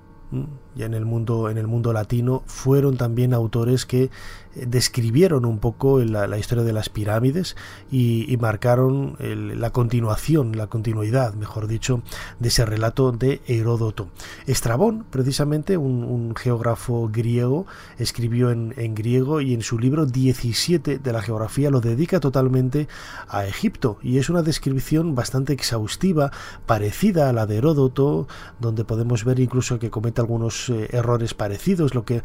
ya 0.75 0.87
en 0.87 0.95
el 0.95 1.05
mundo 1.05 1.51
en 1.51 1.59
el 1.59 1.67
mundo 1.67 1.93
latino 1.93 2.43
fueron 2.47 2.97
también 2.97 3.35
autores 3.35 3.87
que 3.87 4.11
describieron 4.55 5.45
un 5.45 5.59
poco 5.59 6.01
la, 6.01 6.39
historia 6.39 6.65
de 6.65 6.73
las 6.73 6.89
pirámides 6.89 7.57
y, 7.91 8.37
marcaron 8.41 9.17
la 9.21 9.71
continuación, 9.71 10.57
la 10.57 10.67
continuidad, 10.67 11.35
mejor 11.35 11.67
dicho, 11.67 12.03
de 12.39 12.49
ese 12.49 12.65
relato 12.65 13.13
de 13.13 13.43
Heródoto. 13.47 14.09
Estrabón, 14.47 15.05
precisamente, 15.11 15.77
un, 15.77 16.35
geógrafo 16.35 17.09
griego, 17.13 17.67
escribió 17.99 18.51
en, 18.51 18.95
griego 18.95 19.41
y 19.41 19.55
en 19.55 19.63
su 19.63 19.79
libro 19.79 20.07
17 20.07 20.99
de 20.99 21.13
la 21.13 21.23
geografía 21.23 21.71
lo 21.71 21.81
dedica 21.81 22.19
totalmente 22.21 22.89
a 23.29 23.47
Egipto 23.47 23.99
y 24.03 24.19
es 24.19 24.31
una 24.31 24.43
descripción 24.43 25.15
bastante 25.15 25.53
exhaustiva, 25.53 26.33
parecida 26.67 27.29
a 27.29 27.33
la 27.33 27.47
de 27.47 27.59
Heródoto, 27.59 28.27
donde 28.59 28.85
podemos 28.85 29.25
ver 29.25 29.39
incluso 29.39 29.79
que 29.79 29.91
comete 29.91 30.21
algunos 30.21 30.60
eh, 30.69 30.89
errores 30.93 31.35
parecidos, 31.35 31.95
lo 31.95 32.05
que 32.05 32.23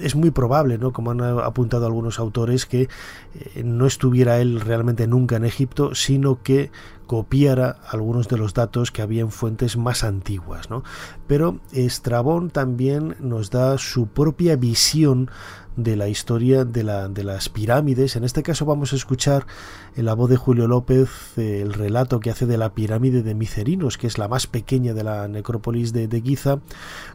es 0.00 0.14
muy 0.14 0.30
probable, 0.30 0.78
¿no? 0.78 0.92
como 0.92 1.10
han 1.12 1.20
apuntado 1.20 1.86
algunos 1.86 2.18
autores, 2.18 2.66
que 2.66 2.82
eh, 2.82 3.62
no 3.64 3.86
estuviera 3.86 4.40
él 4.40 4.60
realmente 4.60 5.06
nunca 5.06 5.36
en 5.36 5.44
Egipto, 5.44 5.94
sino 5.94 6.42
que 6.42 6.70
copiara 7.06 7.76
algunos 7.88 8.28
de 8.28 8.36
los 8.36 8.52
datos 8.52 8.90
que 8.90 9.02
había 9.02 9.22
en 9.22 9.30
fuentes 9.30 9.76
más 9.76 10.02
antiguas. 10.04 10.70
¿no? 10.70 10.82
Pero 11.26 11.60
Estrabón 11.72 12.50
también 12.50 13.16
nos 13.20 13.50
da 13.50 13.78
su 13.78 14.08
propia 14.08 14.56
visión 14.56 15.30
de 15.76 15.96
la 15.96 16.08
historia 16.08 16.64
de, 16.64 16.82
la, 16.82 17.08
de, 17.08 17.24
las 17.24 17.48
pirámides. 17.48 18.16
En 18.16 18.24
este 18.24 18.42
caso 18.42 18.64
vamos 18.64 18.92
a 18.92 18.96
escuchar 18.96 19.46
en 19.94 20.06
la 20.06 20.14
voz 20.14 20.30
de 20.30 20.36
Julio 20.36 20.66
López 20.66 21.36
el 21.36 21.72
relato 21.72 22.20
que 22.20 22.30
hace 22.30 22.46
de 22.46 22.56
la 22.56 22.72
pirámide 22.74 23.22
de 23.22 23.34
Micerinos, 23.34 23.98
que 23.98 24.06
es 24.06 24.18
la 24.18 24.28
más 24.28 24.46
pequeña 24.46 24.94
de 24.94 25.04
la 25.04 25.28
necrópolis 25.28 25.92
de, 25.92 26.08
de 26.08 26.20
Giza, 26.20 26.60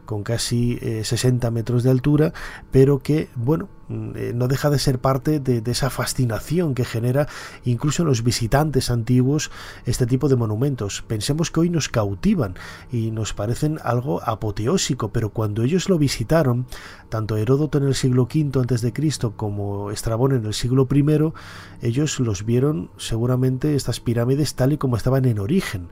con 0.06 0.22
casi 0.22 0.78
60 0.78 1.46
eh, 1.46 1.50
metros 1.50 1.82
de 1.82 1.90
altura, 1.90 2.32
pero 2.70 3.00
que, 3.00 3.28
bueno, 3.34 3.68
Mm, 3.92 4.12
eh, 4.16 4.32
no 4.34 4.48
deja 4.48 4.70
de 4.70 4.78
ser 4.78 4.98
parte 4.98 5.38
de, 5.38 5.62
esa 5.70 5.90
fascinación 5.90 6.74
que 6.74 6.84
genera 6.84 7.28
incluso 7.64 8.04
los 8.04 8.22
visitantes 8.22 8.90
antiguos 8.90 9.50
este 9.86 10.06
tipo 10.06 10.28
de 10.28 10.36
monumentos. 10.36 11.02
Pensemos 11.06 11.50
que 11.50 11.60
hoy 11.60 11.70
nos 11.70 11.88
cautivan 11.88 12.54
y 12.90 13.10
nos 13.10 13.34
parecen 13.34 13.78
algo 13.82 14.22
apoteósico, 14.22 15.10
pero 15.12 15.30
cuando 15.30 15.62
ellos 15.62 15.88
lo 15.88 15.98
visitaron, 15.98 16.66
tanto 17.08 17.36
Heródoto 17.36 17.78
en 17.78 17.84
el 17.84 17.94
siglo 17.94 18.22
V 18.22 18.51
antes 18.60 18.80
de 18.82 18.92
Cristo 18.92 19.34
como 19.36 19.90
Estrabón 19.90 20.32
en 20.32 20.44
el 20.46 20.54
siglo 20.54 20.88
I, 20.92 21.32
ellos 21.80 22.20
los 22.20 22.44
vieron 22.44 22.90
seguramente 22.96 23.74
estas 23.74 24.00
pirámides 24.00 24.54
tal 24.54 24.72
y 24.72 24.78
como 24.78 24.96
estaban 24.96 25.24
en 25.24 25.38
origen. 25.38 25.88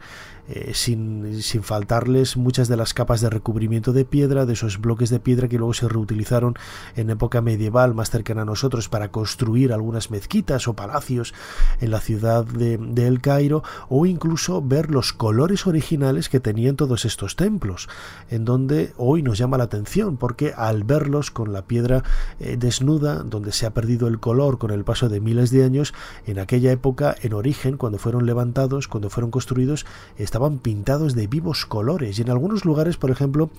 Eh, 0.52 0.72
sin, 0.74 1.42
sin, 1.42 1.62
faltarles 1.62 2.36
muchas 2.36 2.66
de 2.66 2.76
las 2.76 2.92
capas 2.92 3.20
de 3.20 3.30
recubrimiento 3.30 3.92
de 3.92 4.04
piedra, 4.04 4.46
de 4.46 4.54
esos 4.54 4.80
bloques 4.80 5.08
de 5.08 5.20
piedra 5.20 5.46
que 5.46 5.58
luego 5.58 5.74
se 5.74 5.86
reutilizaron 5.86 6.56
en 6.96 7.10
época 7.10 7.40
medieval 7.40 7.94
más 7.94 8.10
cercana 8.10 8.42
a 8.42 8.44
nosotros 8.44 8.88
para 8.88 9.12
construir 9.12 9.72
algunas 9.72 10.10
mezquitas 10.10 10.66
o 10.66 10.74
palacios 10.74 11.34
en 11.80 11.92
la 11.92 12.00
ciudad 12.00 12.44
de, 12.44 12.80
El 13.06 13.20
Cairo, 13.20 13.62
o 13.88 14.06
incluso 14.06 14.60
ver 14.60 14.90
los 14.90 15.12
colores 15.12 15.68
originales 15.68 16.28
que 16.28 16.40
tenían 16.40 16.74
todos 16.74 17.04
estos 17.04 17.36
templos, 17.36 17.88
en 18.28 18.44
donde 18.44 18.92
hoy 18.96 19.22
nos 19.22 19.38
llama 19.38 19.56
la 19.56 19.64
atención, 19.64 20.16
porque 20.16 20.52
al 20.56 20.82
verlos 20.82 21.30
con 21.30 21.52
la 21.52 21.62
piedra 21.62 22.02
eh, 22.40 22.56
desnuda, 22.58 23.22
donde 23.22 23.52
se 23.52 23.66
ha 23.66 23.70
perdido 23.74 24.08
el 24.08 24.18
color 24.18 24.58
con 24.58 24.72
el 24.72 24.82
paso 24.82 25.08
de 25.08 25.20
miles 25.20 25.52
de 25.52 25.62
años, 25.62 25.94
en 26.26 26.40
aquella 26.40 26.72
época, 26.72 27.14
en 27.22 27.34
origen, 27.34 27.76
cuando 27.76 27.98
fueron 27.98 28.26
levantados, 28.26 28.88
cuando 28.88 29.10
fueron 29.10 29.30
construidos, 29.30 29.86
estaban 30.16 30.39
pintados 30.58 31.14
de 31.14 31.26
vivos 31.26 31.66
colores 31.66 32.18
y 32.18 32.22
en 32.22 32.30
algunos 32.30 32.64
lugares, 32.64 32.96
por 32.96 33.10
ejemplo, 33.10 33.50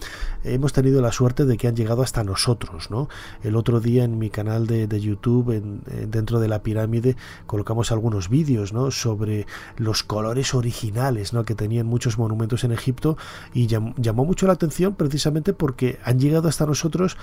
hemos 0.43 0.73
tenido 0.73 1.01
la 1.01 1.11
suerte 1.11 1.45
de 1.45 1.57
que 1.57 1.67
han 1.67 1.75
llegado 1.75 2.01
hasta 2.01 2.23
nosotros, 2.23 2.89
¿no? 2.89 3.09
El 3.43 3.55
otro 3.55 3.79
día 3.79 4.03
en 4.03 4.17
mi 4.17 4.29
canal 4.29 4.67
de, 4.67 4.87
YouTube, 4.99 5.51
en, 5.51 5.81
dentro 6.09 6.39
de 6.39 6.47
la 6.47 6.63
pirámide, 6.63 7.15
colocamos 7.45 7.91
algunos 7.91 8.29
vídeos. 8.29 8.71
Sobre 8.91 9.47
los 9.77 10.03
colores 10.03 10.53
originales, 10.53 11.33
¿no? 11.33 11.43
Que 11.43 11.55
tenían 11.55 11.87
muchos 11.87 12.17
monumentos 12.17 12.63
en 12.63 12.71
Egipto 12.71 13.17
y 13.53 13.67
llamó 13.67 14.25
mucho 14.25 14.47
la 14.47 14.53
atención 14.53 14.95
precisamente 14.95 15.53
porque 15.53 15.99
han 16.03 16.19
llegado 16.19 16.47
hasta 16.47 16.65
nosotros 16.65 17.17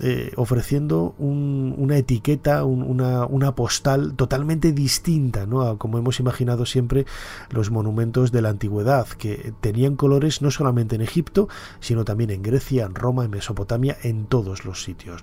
eh, 0.00 0.32
ofreciendo 0.36 1.14
una 1.18 1.96
etiqueta, 1.96 2.64
una, 2.64 3.26
una 3.26 3.54
postal 3.54 4.14
totalmente 4.14 4.72
distinta, 4.72 5.46
¿no? 5.46 5.62
A 5.62 5.78
como 5.78 5.98
hemos 5.98 6.20
imaginado 6.20 6.66
siempre 6.66 7.06
los 7.50 7.70
monumentos 7.70 8.32
de 8.32 8.42
la 8.42 8.50
antigüedad 8.50 8.87
que 9.18 9.52
tenían 9.60 9.96
colores 9.96 10.42
no 10.42 10.50
solamente 10.50 10.96
en 10.96 11.02
Egipto, 11.02 11.48
sino 11.80 12.04
también 12.04 12.30
en 12.30 12.42
Grecia, 12.42 12.84
en 12.84 12.94
Roma, 12.94 13.24
en 13.24 13.30
Mesopotamia, 13.30 13.96
en 14.02 14.26
todos 14.26 14.64
los 14.64 14.82
sitios. 14.82 15.22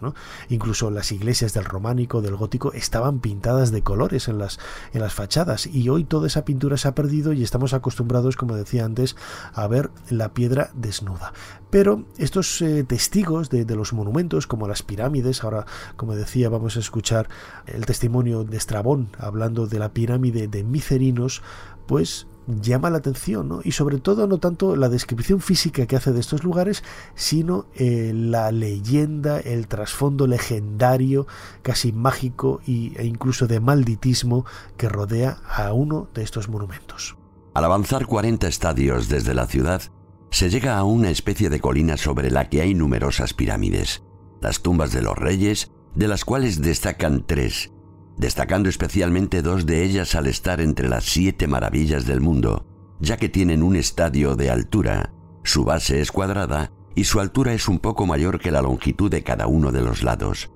Incluso 0.50 0.92
las 0.92 1.12
iglesias 1.12 1.54
del 1.54 1.66
románico, 1.66 2.22
del 2.22 2.36
gótico, 2.36 2.74
estaban 2.74 3.20
pintadas 3.20 3.72
de 3.72 3.82
colores 3.82 4.28
en 4.28 4.38
las, 4.38 4.60
en 4.94 5.02
las 5.02 5.14
fachadas 5.14 5.68
y 5.68 5.90
hoy 5.90 6.04
toda 6.04 6.28
esa 6.28 6.46
pintura 6.46 6.78
se 6.78 6.88
ha 6.88 6.96
perdido 6.96 7.34
y 7.34 7.44
estamos 7.44 7.74
acostumbrados, 7.74 8.36
como 8.36 8.56
decía 8.56 8.86
antes, 8.86 9.16
a 9.54 9.68
ver 9.68 9.92
la 10.10 10.34
piedra 10.34 10.72
desnuda. 10.74 11.34
Pero 11.70 12.06
estos 12.18 12.62
eh, 12.62 12.84
testigos 12.84 13.50
de, 13.50 13.66
los 13.76 13.92
monumentos, 13.94 14.48
como 14.48 14.68
las 14.68 14.84
pirámides, 14.84 15.44
ahora, 15.44 15.66
como 15.96 16.16
decía, 16.16 16.50
vamos 16.50 16.78
a 16.78 16.80
escuchar 16.80 17.28
el 17.66 17.86
testimonio 17.86 18.44
de 18.44 18.58
Estrabón 18.58 19.10
hablando 19.18 19.68
de 19.68 19.80
la 19.80 19.92
pirámide 19.92 20.48
de 20.48 20.64
Micerinos, 20.64 21.42
pues 21.86 22.28
llama 22.48 22.90
la 22.90 22.98
atención, 22.98 23.48
¿no? 23.48 23.60
Y 23.64 23.72
sobre 23.72 24.00
todo 24.00 24.28
no 24.28 24.38
tanto 24.38 24.76
la 24.76 24.90
descripción 24.90 25.42
física 25.42 25.86
que 25.86 25.96
hace 25.96 26.12
de 26.12 26.20
estos 26.20 26.44
lugares, 26.44 26.84
sino 27.16 27.66
eh, 27.76 28.12
la 28.14 28.52
leyenda, 28.52 29.40
el 29.40 29.68
trasfondo 29.68 30.28
legendario, 30.28 31.28
casi 31.62 31.92
mágico 31.92 32.62
e 32.66 33.06
incluso 33.06 33.48
de 33.48 33.60
malditismo 33.60 34.46
que 34.78 34.90
rodea 34.90 35.38
a 35.48 35.74
uno 35.74 36.08
de 36.14 36.24
estos 36.24 36.50
monumentos. 36.50 37.18
Al 37.54 37.66
avanzar 37.66 38.06
40 38.06 38.48
estadios 38.48 39.08
desde 39.08 39.34
la 39.34 39.48
ciudad, 39.48 39.82
se 40.30 40.50
llega 40.50 40.78
a 40.78 40.84
una 40.84 41.10
especie 41.10 41.50
de 41.50 41.62
colina 41.62 41.96
sobre 41.96 42.30
la 42.30 42.50
que 42.50 42.62
hay 42.62 42.74
numerosas 42.74 43.34
pirámides, 43.34 44.04
las 44.42 44.62
tumbas 44.62 44.92
de 44.92 45.02
los 45.02 45.18
reyes, 45.18 45.72
de 45.96 46.10
las 46.10 46.26
cuales 46.26 46.62
destacan 46.62 47.26
tres, 47.26 47.72
destacando 48.18 48.70
especialmente 48.70 49.42
dos 49.42 49.66
de 49.66 49.84
ellas 49.84 50.16
al 50.16 50.28
estar 50.28 50.62
entre 50.62 50.88
las 50.88 51.06
siete 51.06 51.48
maravillas 51.48 52.06
del 52.06 52.22
mundo, 52.22 52.66
ya 53.00 53.18
que 53.18 53.30
tienen 53.30 53.64
un 53.64 53.76
estadio 53.76 54.36
de 54.36 54.50
altura, 54.50 55.14
su 55.44 55.64
base 55.64 56.02
es 56.02 56.12
cuadrada 56.12 56.72
y 56.96 57.04
su 57.04 57.20
altura 57.20 57.54
es 57.54 57.68
un 57.68 57.80
poco 57.80 58.06
mayor 58.06 58.40
que 58.40 58.52
la 58.52 58.62
longitud 58.62 59.12
de 59.12 59.24
cada 59.24 59.48
uno 59.48 59.72
de 59.72 59.82
los 59.82 60.02
lados, 60.04 60.52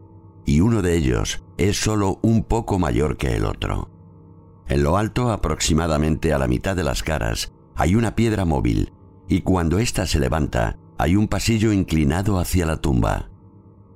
y 0.45 0.61
uno 0.61 0.81
de 0.81 0.95
ellos 0.95 1.43
es 1.57 1.77
solo 1.77 2.19
un 2.21 2.43
poco 2.43 2.79
mayor 2.79 3.17
que 3.17 3.35
el 3.35 3.45
otro. 3.45 3.91
En 4.67 4.83
lo 4.83 4.97
alto, 4.97 5.31
aproximadamente 5.31 6.31
a 6.33 6.37
la 6.37 6.47
mitad 6.47 6.75
de 6.75 6.83
las 6.83 7.03
caras, 7.03 7.51
hay 7.75 7.95
una 7.95 8.15
piedra 8.15 8.45
móvil, 8.45 8.93
y 9.27 9.41
cuando 9.41 9.79
ésta 9.79 10.05
se 10.05 10.19
levanta, 10.19 10.77
hay 10.97 11.15
un 11.15 11.27
pasillo 11.27 11.71
inclinado 11.71 12.39
hacia 12.39 12.65
la 12.65 12.77
tumba. 12.77 13.29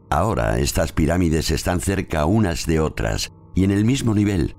Ahora 0.10 0.60
estas 0.60 0.92
pirámides 0.92 1.50
están 1.50 1.80
cerca 1.80 2.26
unas 2.26 2.66
de 2.66 2.80
otras, 2.80 3.32
y 3.56 3.64
en 3.64 3.72
el 3.72 3.86
mismo 3.86 4.14
nivel, 4.14 4.56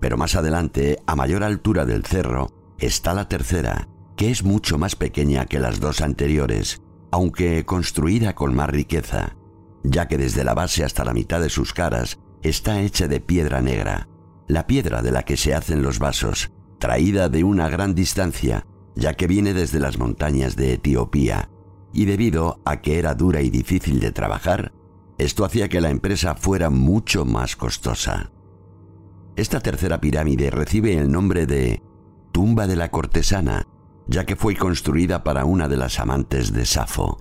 pero 0.00 0.16
más 0.16 0.34
adelante, 0.34 0.98
a 1.06 1.16
mayor 1.16 1.42
altura 1.42 1.84
del 1.84 2.04
cerro, 2.04 2.50
está 2.78 3.14
la 3.14 3.28
tercera, 3.28 3.88
que 4.16 4.30
es 4.30 4.44
mucho 4.44 4.78
más 4.78 4.96
pequeña 4.96 5.46
que 5.46 5.58
las 5.58 5.80
dos 5.80 6.00
anteriores, 6.00 6.80
aunque 7.10 7.64
construida 7.64 8.34
con 8.34 8.54
más 8.54 8.70
riqueza, 8.70 9.36
ya 9.82 10.08
que 10.08 10.18
desde 10.18 10.44
la 10.44 10.54
base 10.54 10.84
hasta 10.84 11.04
la 11.04 11.14
mitad 11.14 11.40
de 11.40 11.50
sus 11.50 11.72
caras 11.72 12.18
está 12.42 12.80
hecha 12.80 13.08
de 13.08 13.20
piedra 13.20 13.60
negra, 13.60 14.08
la 14.46 14.66
piedra 14.66 15.02
de 15.02 15.12
la 15.12 15.24
que 15.24 15.36
se 15.36 15.54
hacen 15.54 15.82
los 15.82 15.98
vasos, 15.98 16.50
traída 16.78 17.28
de 17.28 17.44
una 17.44 17.68
gran 17.68 17.94
distancia, 17.94 18.66
ya 18.94 19.14
que 19.14 19.26
viene 19.26 19.54
desde 19.54 19.80
las 19.80 19.98
montañas 19.98 20.56
de 20.56 20.74
Etiopía, 20.74 21.50
y 21.92 22.04
debido 22.04 22.60
a 22.64 22.80
que 22.80 22.98
era 22.98 23.14
dura 23.14 23.40
y 23.42 23.50
difícil 23.50 24.00
de 24.00 24.12
trabajar, 24.12 24.72
esto 25.18 25.44
hacía 25.44 25.68
que 25.68 25.80
la 25.80 25.90
empresa 25.90 26.34
fuera 26.34 26.70
mucho 26.70 27.24
más 27.24 27.56
costosa. 27.56 28.30
Esta 29.38 29.60
tercera 29.60 30.00
pirámide 30.00 30.50
recibe 30.50 30.98
el 30.98 31.12
nombre 31.12 31.46
de 31.46 31.80
tumba 32.32 32.66
de 32.66 32.74
la 32.74 32.90
cortesana, 32.90 33.68
ya 34.08 34.26
que 34.26 34.34
fue 34.34 34.56
construida 34.56 35.22
para 35.22 35.44
una 35.44 35.68
de 35.68 35.76
las 35.76 36.00
amantes 36.00 36.52
de 36.52 36.66
Safo. 36.66 37.18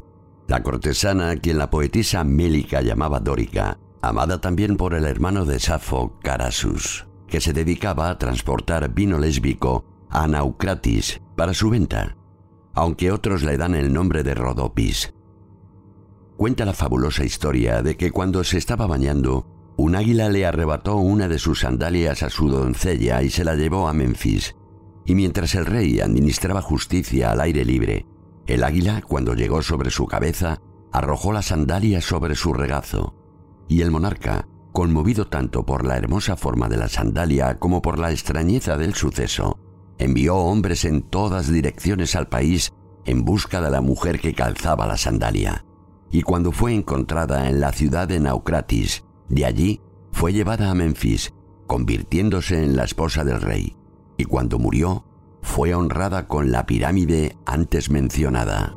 La 0.47 0.63
cortesana, 0.63 1.35
quien 1.35 1.59
la 1.59 1.69
poetisa 1.69 2.23
Mélica 2.23 2.81
llamaba 2.81 3.19
Dórica, 3.19 3.77
amada 4.01 4.41
también 4.41 4.77
por 4.77 4.95
el 4.95 5.05
hermano 5.05 5.45
de 5.45 5.59
Safo, 5.59 6.17
Carasus, 6.23 7.05
que 7.27 7.39
se 7.39 7.53
dedicaba 7.53 8.09
a 8.09 8.17
transportar 8.17 8.91
vino 8.95 9.19
lésbico 9.19 9.85
a 10.09 10.27
Naucratis 10.27 11.21
para 11.35 11.53
su 11.53 11.69
venta, 11.69 12.17
aunque 12.73 13.11
otros 13.11 13.43
le 13.43 13.57
dan 13.57 13.75
el 13.75 13.93
nombre 13.93 14.23
de 14.23 14.33
Rodopis. 14.33 15.13
Cuenta 16.35 16.65
la 16.65 16.73
fabulosa 16.73 17.23
historia 17.23 17.83
de 17.83 17.95
que 17.95 18.09
cuando 18.09 18.43
se 18.43 18.57
estaba 18.57 18.87
bañando, 18.87 19.56
un 19.77 19.95
águila 19.95 20.27
le 20.29 20.45
arrebató 20.45 20.97
una 20.97 21.27
de 21.27 21.37
sus 21.37 21.59
sandalias 21.59 22.23
a 22.23 22.31
su 22.31 22.49
doncella 22.49 23.21
y 23.21 23.29
se 23.29 23.43
la 23.43 23.55
llevó 23.55 23.87
a 23.87 23.93
Memphis. 23.93 24.55
Y 25.05 25.13
mientras 25.13 25.53
el 25.53 25.67
rey 25.67 25.99
administraba 25.99 26.63
justicia 26.63 27.31
al 27.31 27.41
aire 27.41 27.63
libre, 27.63 28.07
el 28.47 28.63
águila, 28.63 29.03
cuando 29.07 29.35
llegó 29.35 29.61
sobre 29.61 29.91
su 29.91 30.07
cabeza, 30.07 30.59
arrojó 30.91 31.31
la 31.31 31.43
sandalia 31.43 32.01
sobre 32.01 32.33
su 32.33 32.53
regazo, 32.53 33.13
y 33.67 33.81
el 33.81 33.91
monarca, 33.91 34.47
conmovido 34.73 35.27
tanto 35.27 35.65
por 35.65 35.85
la 35.85 35.97
hermosa 35.97 36.35
forma 36.35 36.67
de 36.69 36.77
la 36.77 36.87
sandalia 36.87 37.59
como 37.59 37.81
por 37.81 37.99
la 37.99 38.11
extrañeza 38.11 38.77
del 38.77 38.95
suceso, 38.95 39.59
envió 39.99 40.37
hombres 40.37 40.85
en 40.85 41.03
todas 41.03 41.51
direcciones 41.51 42.15
al 42.15 42.27
país 42.27 42.73
en 43.05 43.23
busca 43.23 43.61
de 43.61 43.71
la 43.71 43.81
mujer 43.81 44.19
que 44.19 44.33
calzaba 44.33 44.87
la 44.87 44.97
sandalia. 44.97 45.65
Y 46.09 46.23
cuando 46.23 46.51
fue 46.51 46.73
encontrada 46.73 47.49
en 47.49 47.59
la 47.59 47.71
ciudad 47.73 48.07
de 48.07 48.19
Naucratis, 48.19 49.03
de 49.29 49.45
allí 49.45 49.81
fue 50.11 50.33
llevada 50.33 50.71
a 50.71 50.73
Memphis, 50.73 51.33
convirtiéndose 51.67 52.63
en 52.63 52.75
la 52.75 52.83
esposa 52.83 53.23
del 53.23 53.41
rey. 53.41 53.75
Y 54.17 54.25
cuando 54.25 54.57
murió, 54.57 55.05
fue 55.41 55.73
honrada 55.73 56.27
con 56.27 56.51
la 56.51 56.65
pirámide 56.65 57.37
antes 57.45 57.89
mencionada. 57.89 58.75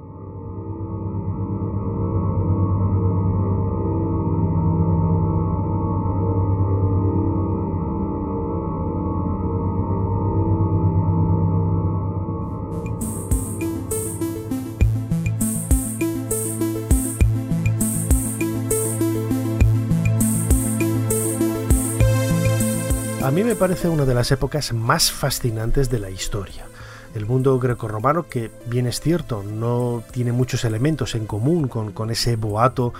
Parece 23.60 23.90
una 23.90 24.06
de 24.06 24.14
las 24.14 24.32
épocas 24.32 24.72
más 24.72 25.12
fascinantes 25.12 25.90
de 25.90 25.98
la 25.98 26.08
historia. 26.08 26.64
El 27.14 27.26
mundo 27.26 27.58
grecorromano, 27.58 28.28
que 28.28 28.50
bien 28.66 28.86
es 28.86 29.00
cierto, 29.00 29.42
no 29.42 30.02
tiene 30.12 30.32
muchos 30.32 30.64
elementos 30.64 31.14
en 31.14 31.26
común 31.26 31.68
con, 31.68 31.92
con 31.92 32.10
ese 32.10 32.36
boato 32.36 32.92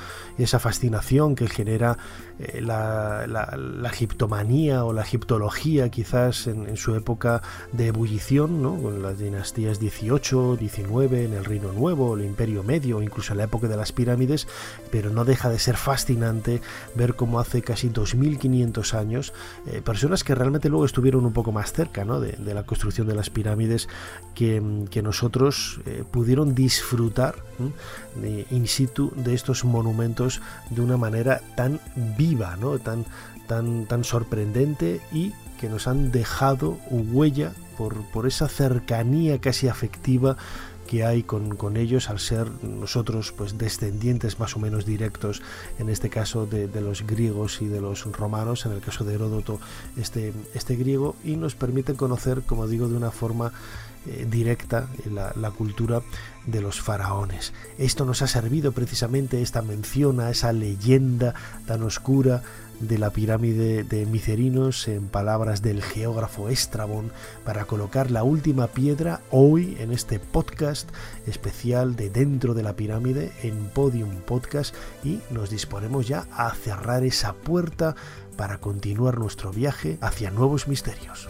esa 0.42 0.58
fascinación 0.58 1.34
que 1.34 1.48
genera 1.48 1.98
eh, 2.38 2.60
la, 2.62 3.26
la, 3.26 3.88
egiptomanía 3.90 4.84
o 4.84 4.92
la 4.92 5.02
egiptología 5.02 5.90
quizás 5.90 6.46
en, 6.46 6.76
su 6.76 6.94
época 6.94 7.42
de 7.72 7.88
ebullición, 7.88 8.62
¿no? 8.62 8.76
con 8.80 9.02
las 9.02 9.18
dinastías 9.18 9.78
18, 9.78 10.56
19, 10.56 11.24
en 11.24 11.34
el 11.34 11.44
Reino 11.44 11.72
Nuevo, 11.72 12.16
el 12.16 12.24
Imperio 12.24 12.62
Medio, 12.62 13.02
incluso 13.02 13.32
en 13.32 13.38
la 13.38 13.44
época 13.44 13.68
de 13.68 13.76
las 13.76 13.92
pirámides, 13.92 14.46
pero 14.90 15.10
no 15.10 15.24
deja 15.24 15.50
de 15.50 15.58
ser 15.58 15.76
fascinante 15.76 16.62
ver 16.94 17.14
cómo 17.14 17.40
hace 17.40 17.62
casi 17.62 17.88
2500 17.88 18.94
años 18.94 19.32
eh, 19.66 19.82
personas 19.84 20.24
que 20.24 20.34
realmente 20.34 20.68
luego 20.68 20.86
estuvieron 20.86 21.26
un 21.26 21.32
poco 21.32 21.52
más 21.52 21.72
cerca 21.72 22.04
¿no? 22.04 22.20
de, 22.20 22.32
de, 22.32 22.54
la 22.54 22.62
construcción 22.62 23.06
de 23.06 23.14
las 23.14 23.28
pirámides 23.28 23.88
que, 24.34 24.62
que 24.90 25.02
nosotros 25.02 25.80
eh, 25.86 26.04
pudieron 26.10 26.54
disfrutar 26.54 27.36
de, 28.16 28.46
in 28.50 28.66
situ 28.66 29.12
de 29.16 29.34
estos 29.34 29.64
monumentos 29.64 30.40
de 30.70 30.80
una 30.80 30.96
manera 30.96 31.40
tan 31.56 31.80
viva, 32.16 32.56
¿no? 32.56 32.78
tan, 32.78 33.04
tan, 33.46 33.86
tan 33.86 34.04
sorprendente 34.04 35.00
y 35.12 35.32
que 35.60 35.68
nos 35.68 35.86
han 35.86 36.10
dejado 36.10 36.78
huella 36.90 37.52
por, 37.76 38.02
por 38.12 38.26
esa 38.26 38.48
cercanía 38.48 39.40
casi 39.40 39.68
afectiva 39.68 40.36
que 40.90 41.04
hay 41.04 41.22
con, 41.22 41.54
con, 41.54 41.76
ellos 41.76 42.10
al 42.10 42.18
ser 42.18 42.50
nosotros 42.64 43.32
pues 43.36 43.56
descendientes 43.56 44.40
más 44.40 44.56
o 44.56 44.58
menos 44.58 44.84
directos 44.84 45.40
en 45.78 45.88
este 45.88 46.10
caso 46.10 46.46
de, 46.46 46.66
de, 46.66 46.80
los 46.80 47.06
griegos 47.06 47.62
y 47.62 47.68
de 47.68 47.80
los 47.80 48.04
romanos 48.10 48.66
en 48.66 48.72
el 48.72 48.80
caso 48.80 49.04
de 49.04 49.14
Heródoto 49.14 49.60
este, 49.96 50.32
este 50.52 50.74
griego 50.74 51.14
y 51.22 51.36
nos 51.36 51.54
permite 51.54 51.94
conocer 51.94 52.42
como 52.42 52.66
digo 52.66 52.88
de 52.88 52.96
una 52.96 53.12
forma 53.12 53.52
eh, 54.06 54.26
directa 54.30 54.88
la, 55.10 55.32
la, 55.36 55.50
cultura 55.50 56.02
de 56.46 56.60
los 56.60 56.80
faraones. 56.80 57.52
Esto 57.78 58.04
nos 58.04 58.22
ha 58.22 58.26
servido 58.26 58.72
precisamente 58.72 59.42
esta 59.42 59.62
mención 59.62 60.20
a 60.20 60.30
esa 60.30 60.52
leyenda 60.52 61.34
tan 61.66 61.82
oscura 61.82 62.42
de 62.80 62.98
la 62.98 63.10
pirámide 63.10 63.84
de 63.84 64.06
Micerinos 64.06 64.88
en 64.88 65.08
palabras 65.08 65.62
del 65.62 65.82
geógrafo 65.82 66.48
Estrabón 66.48 67.12
para 67.44 67.66
colocar 67.66 68.10
la 68.10 68.24
última 68.24 68.68
piedra 68.68 69.20
hoy 69.30 69.76
en 69.80 69.92
este 69.92 70.18
podcast 70.18 70.88
especial 71.26 71.94
de 71.94 72.08
dentro 72.08 72.54
de 72.54 72.62
la 72.62 72.74
pirámide 72.74 73.32
en 73.42 73.66
Podium 73.68 74.16
Podcast 74.22 74.74
y 75.04 75.20
nos 75.30 75.50
disponemos 75.50 76.08
ya 76.08 76.26
a 76.32 76.54
cerrar 76.54 77.04
esa 77.04 77.34
puerta 77.34 77.94
para 78.36 78.58
continuar 78.58 79.18
nuestro 79.18 79.52
viaje 79.52 79.98
hacia 80.00 80.30
nuevos 80.30 80.66
misterios. 80.66 81.28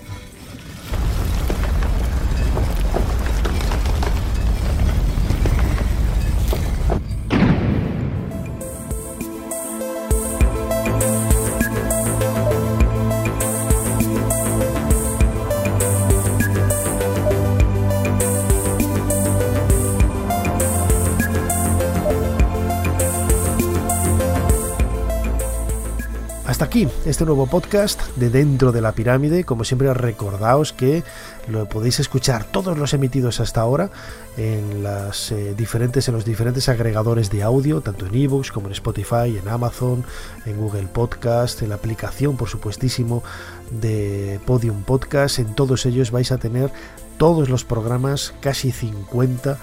Este 27.05 27.27
nuevo 27.27 27.47
podcast 27.47 28.01
de 28.17 28.31
Dentro 28.31 28.73
de 28.73 28.81
la 28.81 28.93
Pirámide. 28.93 29.45
Como 29.45 29.65
siempre, 29.65 29.93
recordaos 29.93 30.73
que 30.73 31.03
lo 31.49 31.69
podéis 31.69 32.01
escuchar 32.01 32.45
todos 32.45 32.79
los 32.79 32.95
emitidos 32.95 33.41
hasta 33.41 33.61
ahora 33.61 33.91
en, 34.37 34.83
las, 34.83 35.33
eh, 35.33 35.55
diferentes, 35.55 36.09
en 36.09 36.15
los 36.15 36.25
diferentes 36.25 36.69
agregadores 36.69 37.31
de 37.31 37.43
audio, 37.43 37.81
tanto 37.81 38.07
en 38.07 38.15
ebooks 38.15 38.53
como 38.53 38.69
en 38.69 38.73
Spotify, 38.73 39.37
en 39.37 39.49
Amazon, 39.49 40.05
en 40.47 40.57
Google 40.57 40.87
Podcast, 40.87 41.61
en 41.63 41.71
la 41.71 41.75
aplicación, 41.75 42.37
por 42.37 42.49
supuestísimo, 42.49 43.23
de 43.71 44.41
Podium 44.47 44.83
Podcast. 44.83 45.39
En 45.39 45.55
todos 45.55 45.85
ellos 45.87 46.11
vais 46.11 46.33
a 46.33 46.39
tener 46.39 46.71
todos 47.19 47.51
los 47.51 47.65
programas, 47.65 48.33
casi 48.41 48.73
50 48.73 49.59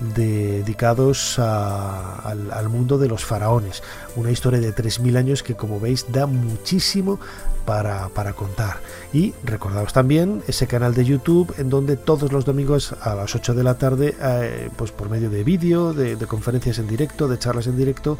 dedicados 0.00 1.38
al, 1.38 2.68
mundo 2.68 2.98
de 2.98 3.08
los 3.08 3.24
faraones. 3.24 3.82
Una 4.16 4.30
historia 4.30 4.60
de 4.60 4.74
3.000 4.74 5.16
años 5.16 5.42
que 5.42 5.54
como 5.54 5.78
veis 5.80 6.06
da 6.10 6.26
muchísimo 6.26 7.18
para, 7.64 8.32
contar. 8.32 8.80
Y 9.12 9.34
recordaos 9.44 9.92
también 9.92 10.42
ese 10.48 10.66
canal 10.66 10.94
de 10.94 11.04
YouTube 11.04 11.54
en 11.58 11.70
donde 11.70 11.96
todos 11.96 12.32
los 12.32 12.44
domingos 12.44 12.94
a 13.00 13.14
las 13.14 13.34
8 13.34 13.54
de 13.54 13.62
la 13.62 13.78
tarde, 13.78 14.16
eh, 14.20 14.70
pues 14.76 14.90
por 14.90 15.08
medio 15.08 15.30
de 15.30 15.44
vídeo, 15.44 15.92
de, 15.92 16.16
conferencias 16.26 16.78
en 16.78 16.88
directo, 16.88 17.28
de 17.28 17.38
charlas 17.38 17.66
en 17.66 17.76
directo 17.76 18.18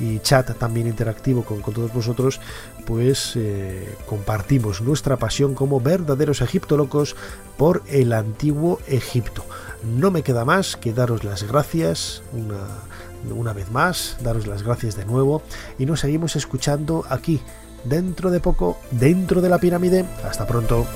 y 0.00 0.20
chat 0.20 0.56
también 0.58 0.86
interactivo 0.86 1.44
con, 1.44 1.62
todos 1.62 1.92
vosotros, 1.92 2.40
pues 2.86 3.32
eh, 3.36 3.96
compartimos 4.06 4.80
nuestra 4.80 5.16
pasión 5.16 5.54
como 5.54 5.80
verdaderos 5.80 6.40
egiptolocos 6.40 7.16
por 7.56 7.82
el 7.88 8.12
antiguo 8.12 8.78
Egipto. 8.86 9.44
No 9.84 10.10
me 10.10 10.22
queda 10.22 10.44
más 10.44 10.76
que 10.76 10.94
daros 10.94 11.24
las 11.24 11.42
gracias 11.42 12.22
una, 12.32 13.34
una 13.34 13.52
vez 13.52 13.70
más, 13.70 14.16
daros 14.22 14.46
las 14.46 14.62
gracias 14.62 14.96
de 14.96 15.04
nuevo 15.04 15.42
y 15.78 15.84
nos 15.84 16.00
seguimos 16.00 16.36
escuchando 16.36 17.04
aquí, 17.10 17.40
dentro 17.84 18.30
de 18.30 18.40
poco, 18.40 18.78
dentro 18.90 19.42
de 19.42 19.48
la 19.50 19.58
pirámide. 19.58 20.06
Hasta 20.24 20.46
pronto. 20.46 20.86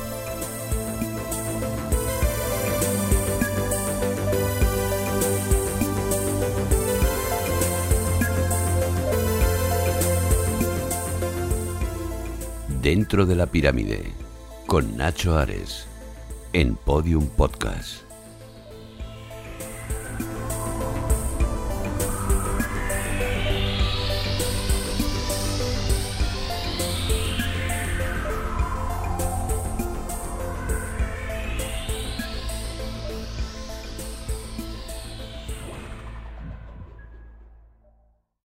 Dentro 12.80 13.26
de 13.26 13.36
la 13.36 13.46
pirámide, 13.46 14.14
con 14.66 14.96
Nacho 14.96 15.36
Ares, 15.36 15.84
en 16.54 16.74
Podium 16.74 17.26
Podcast. 17.26 18.07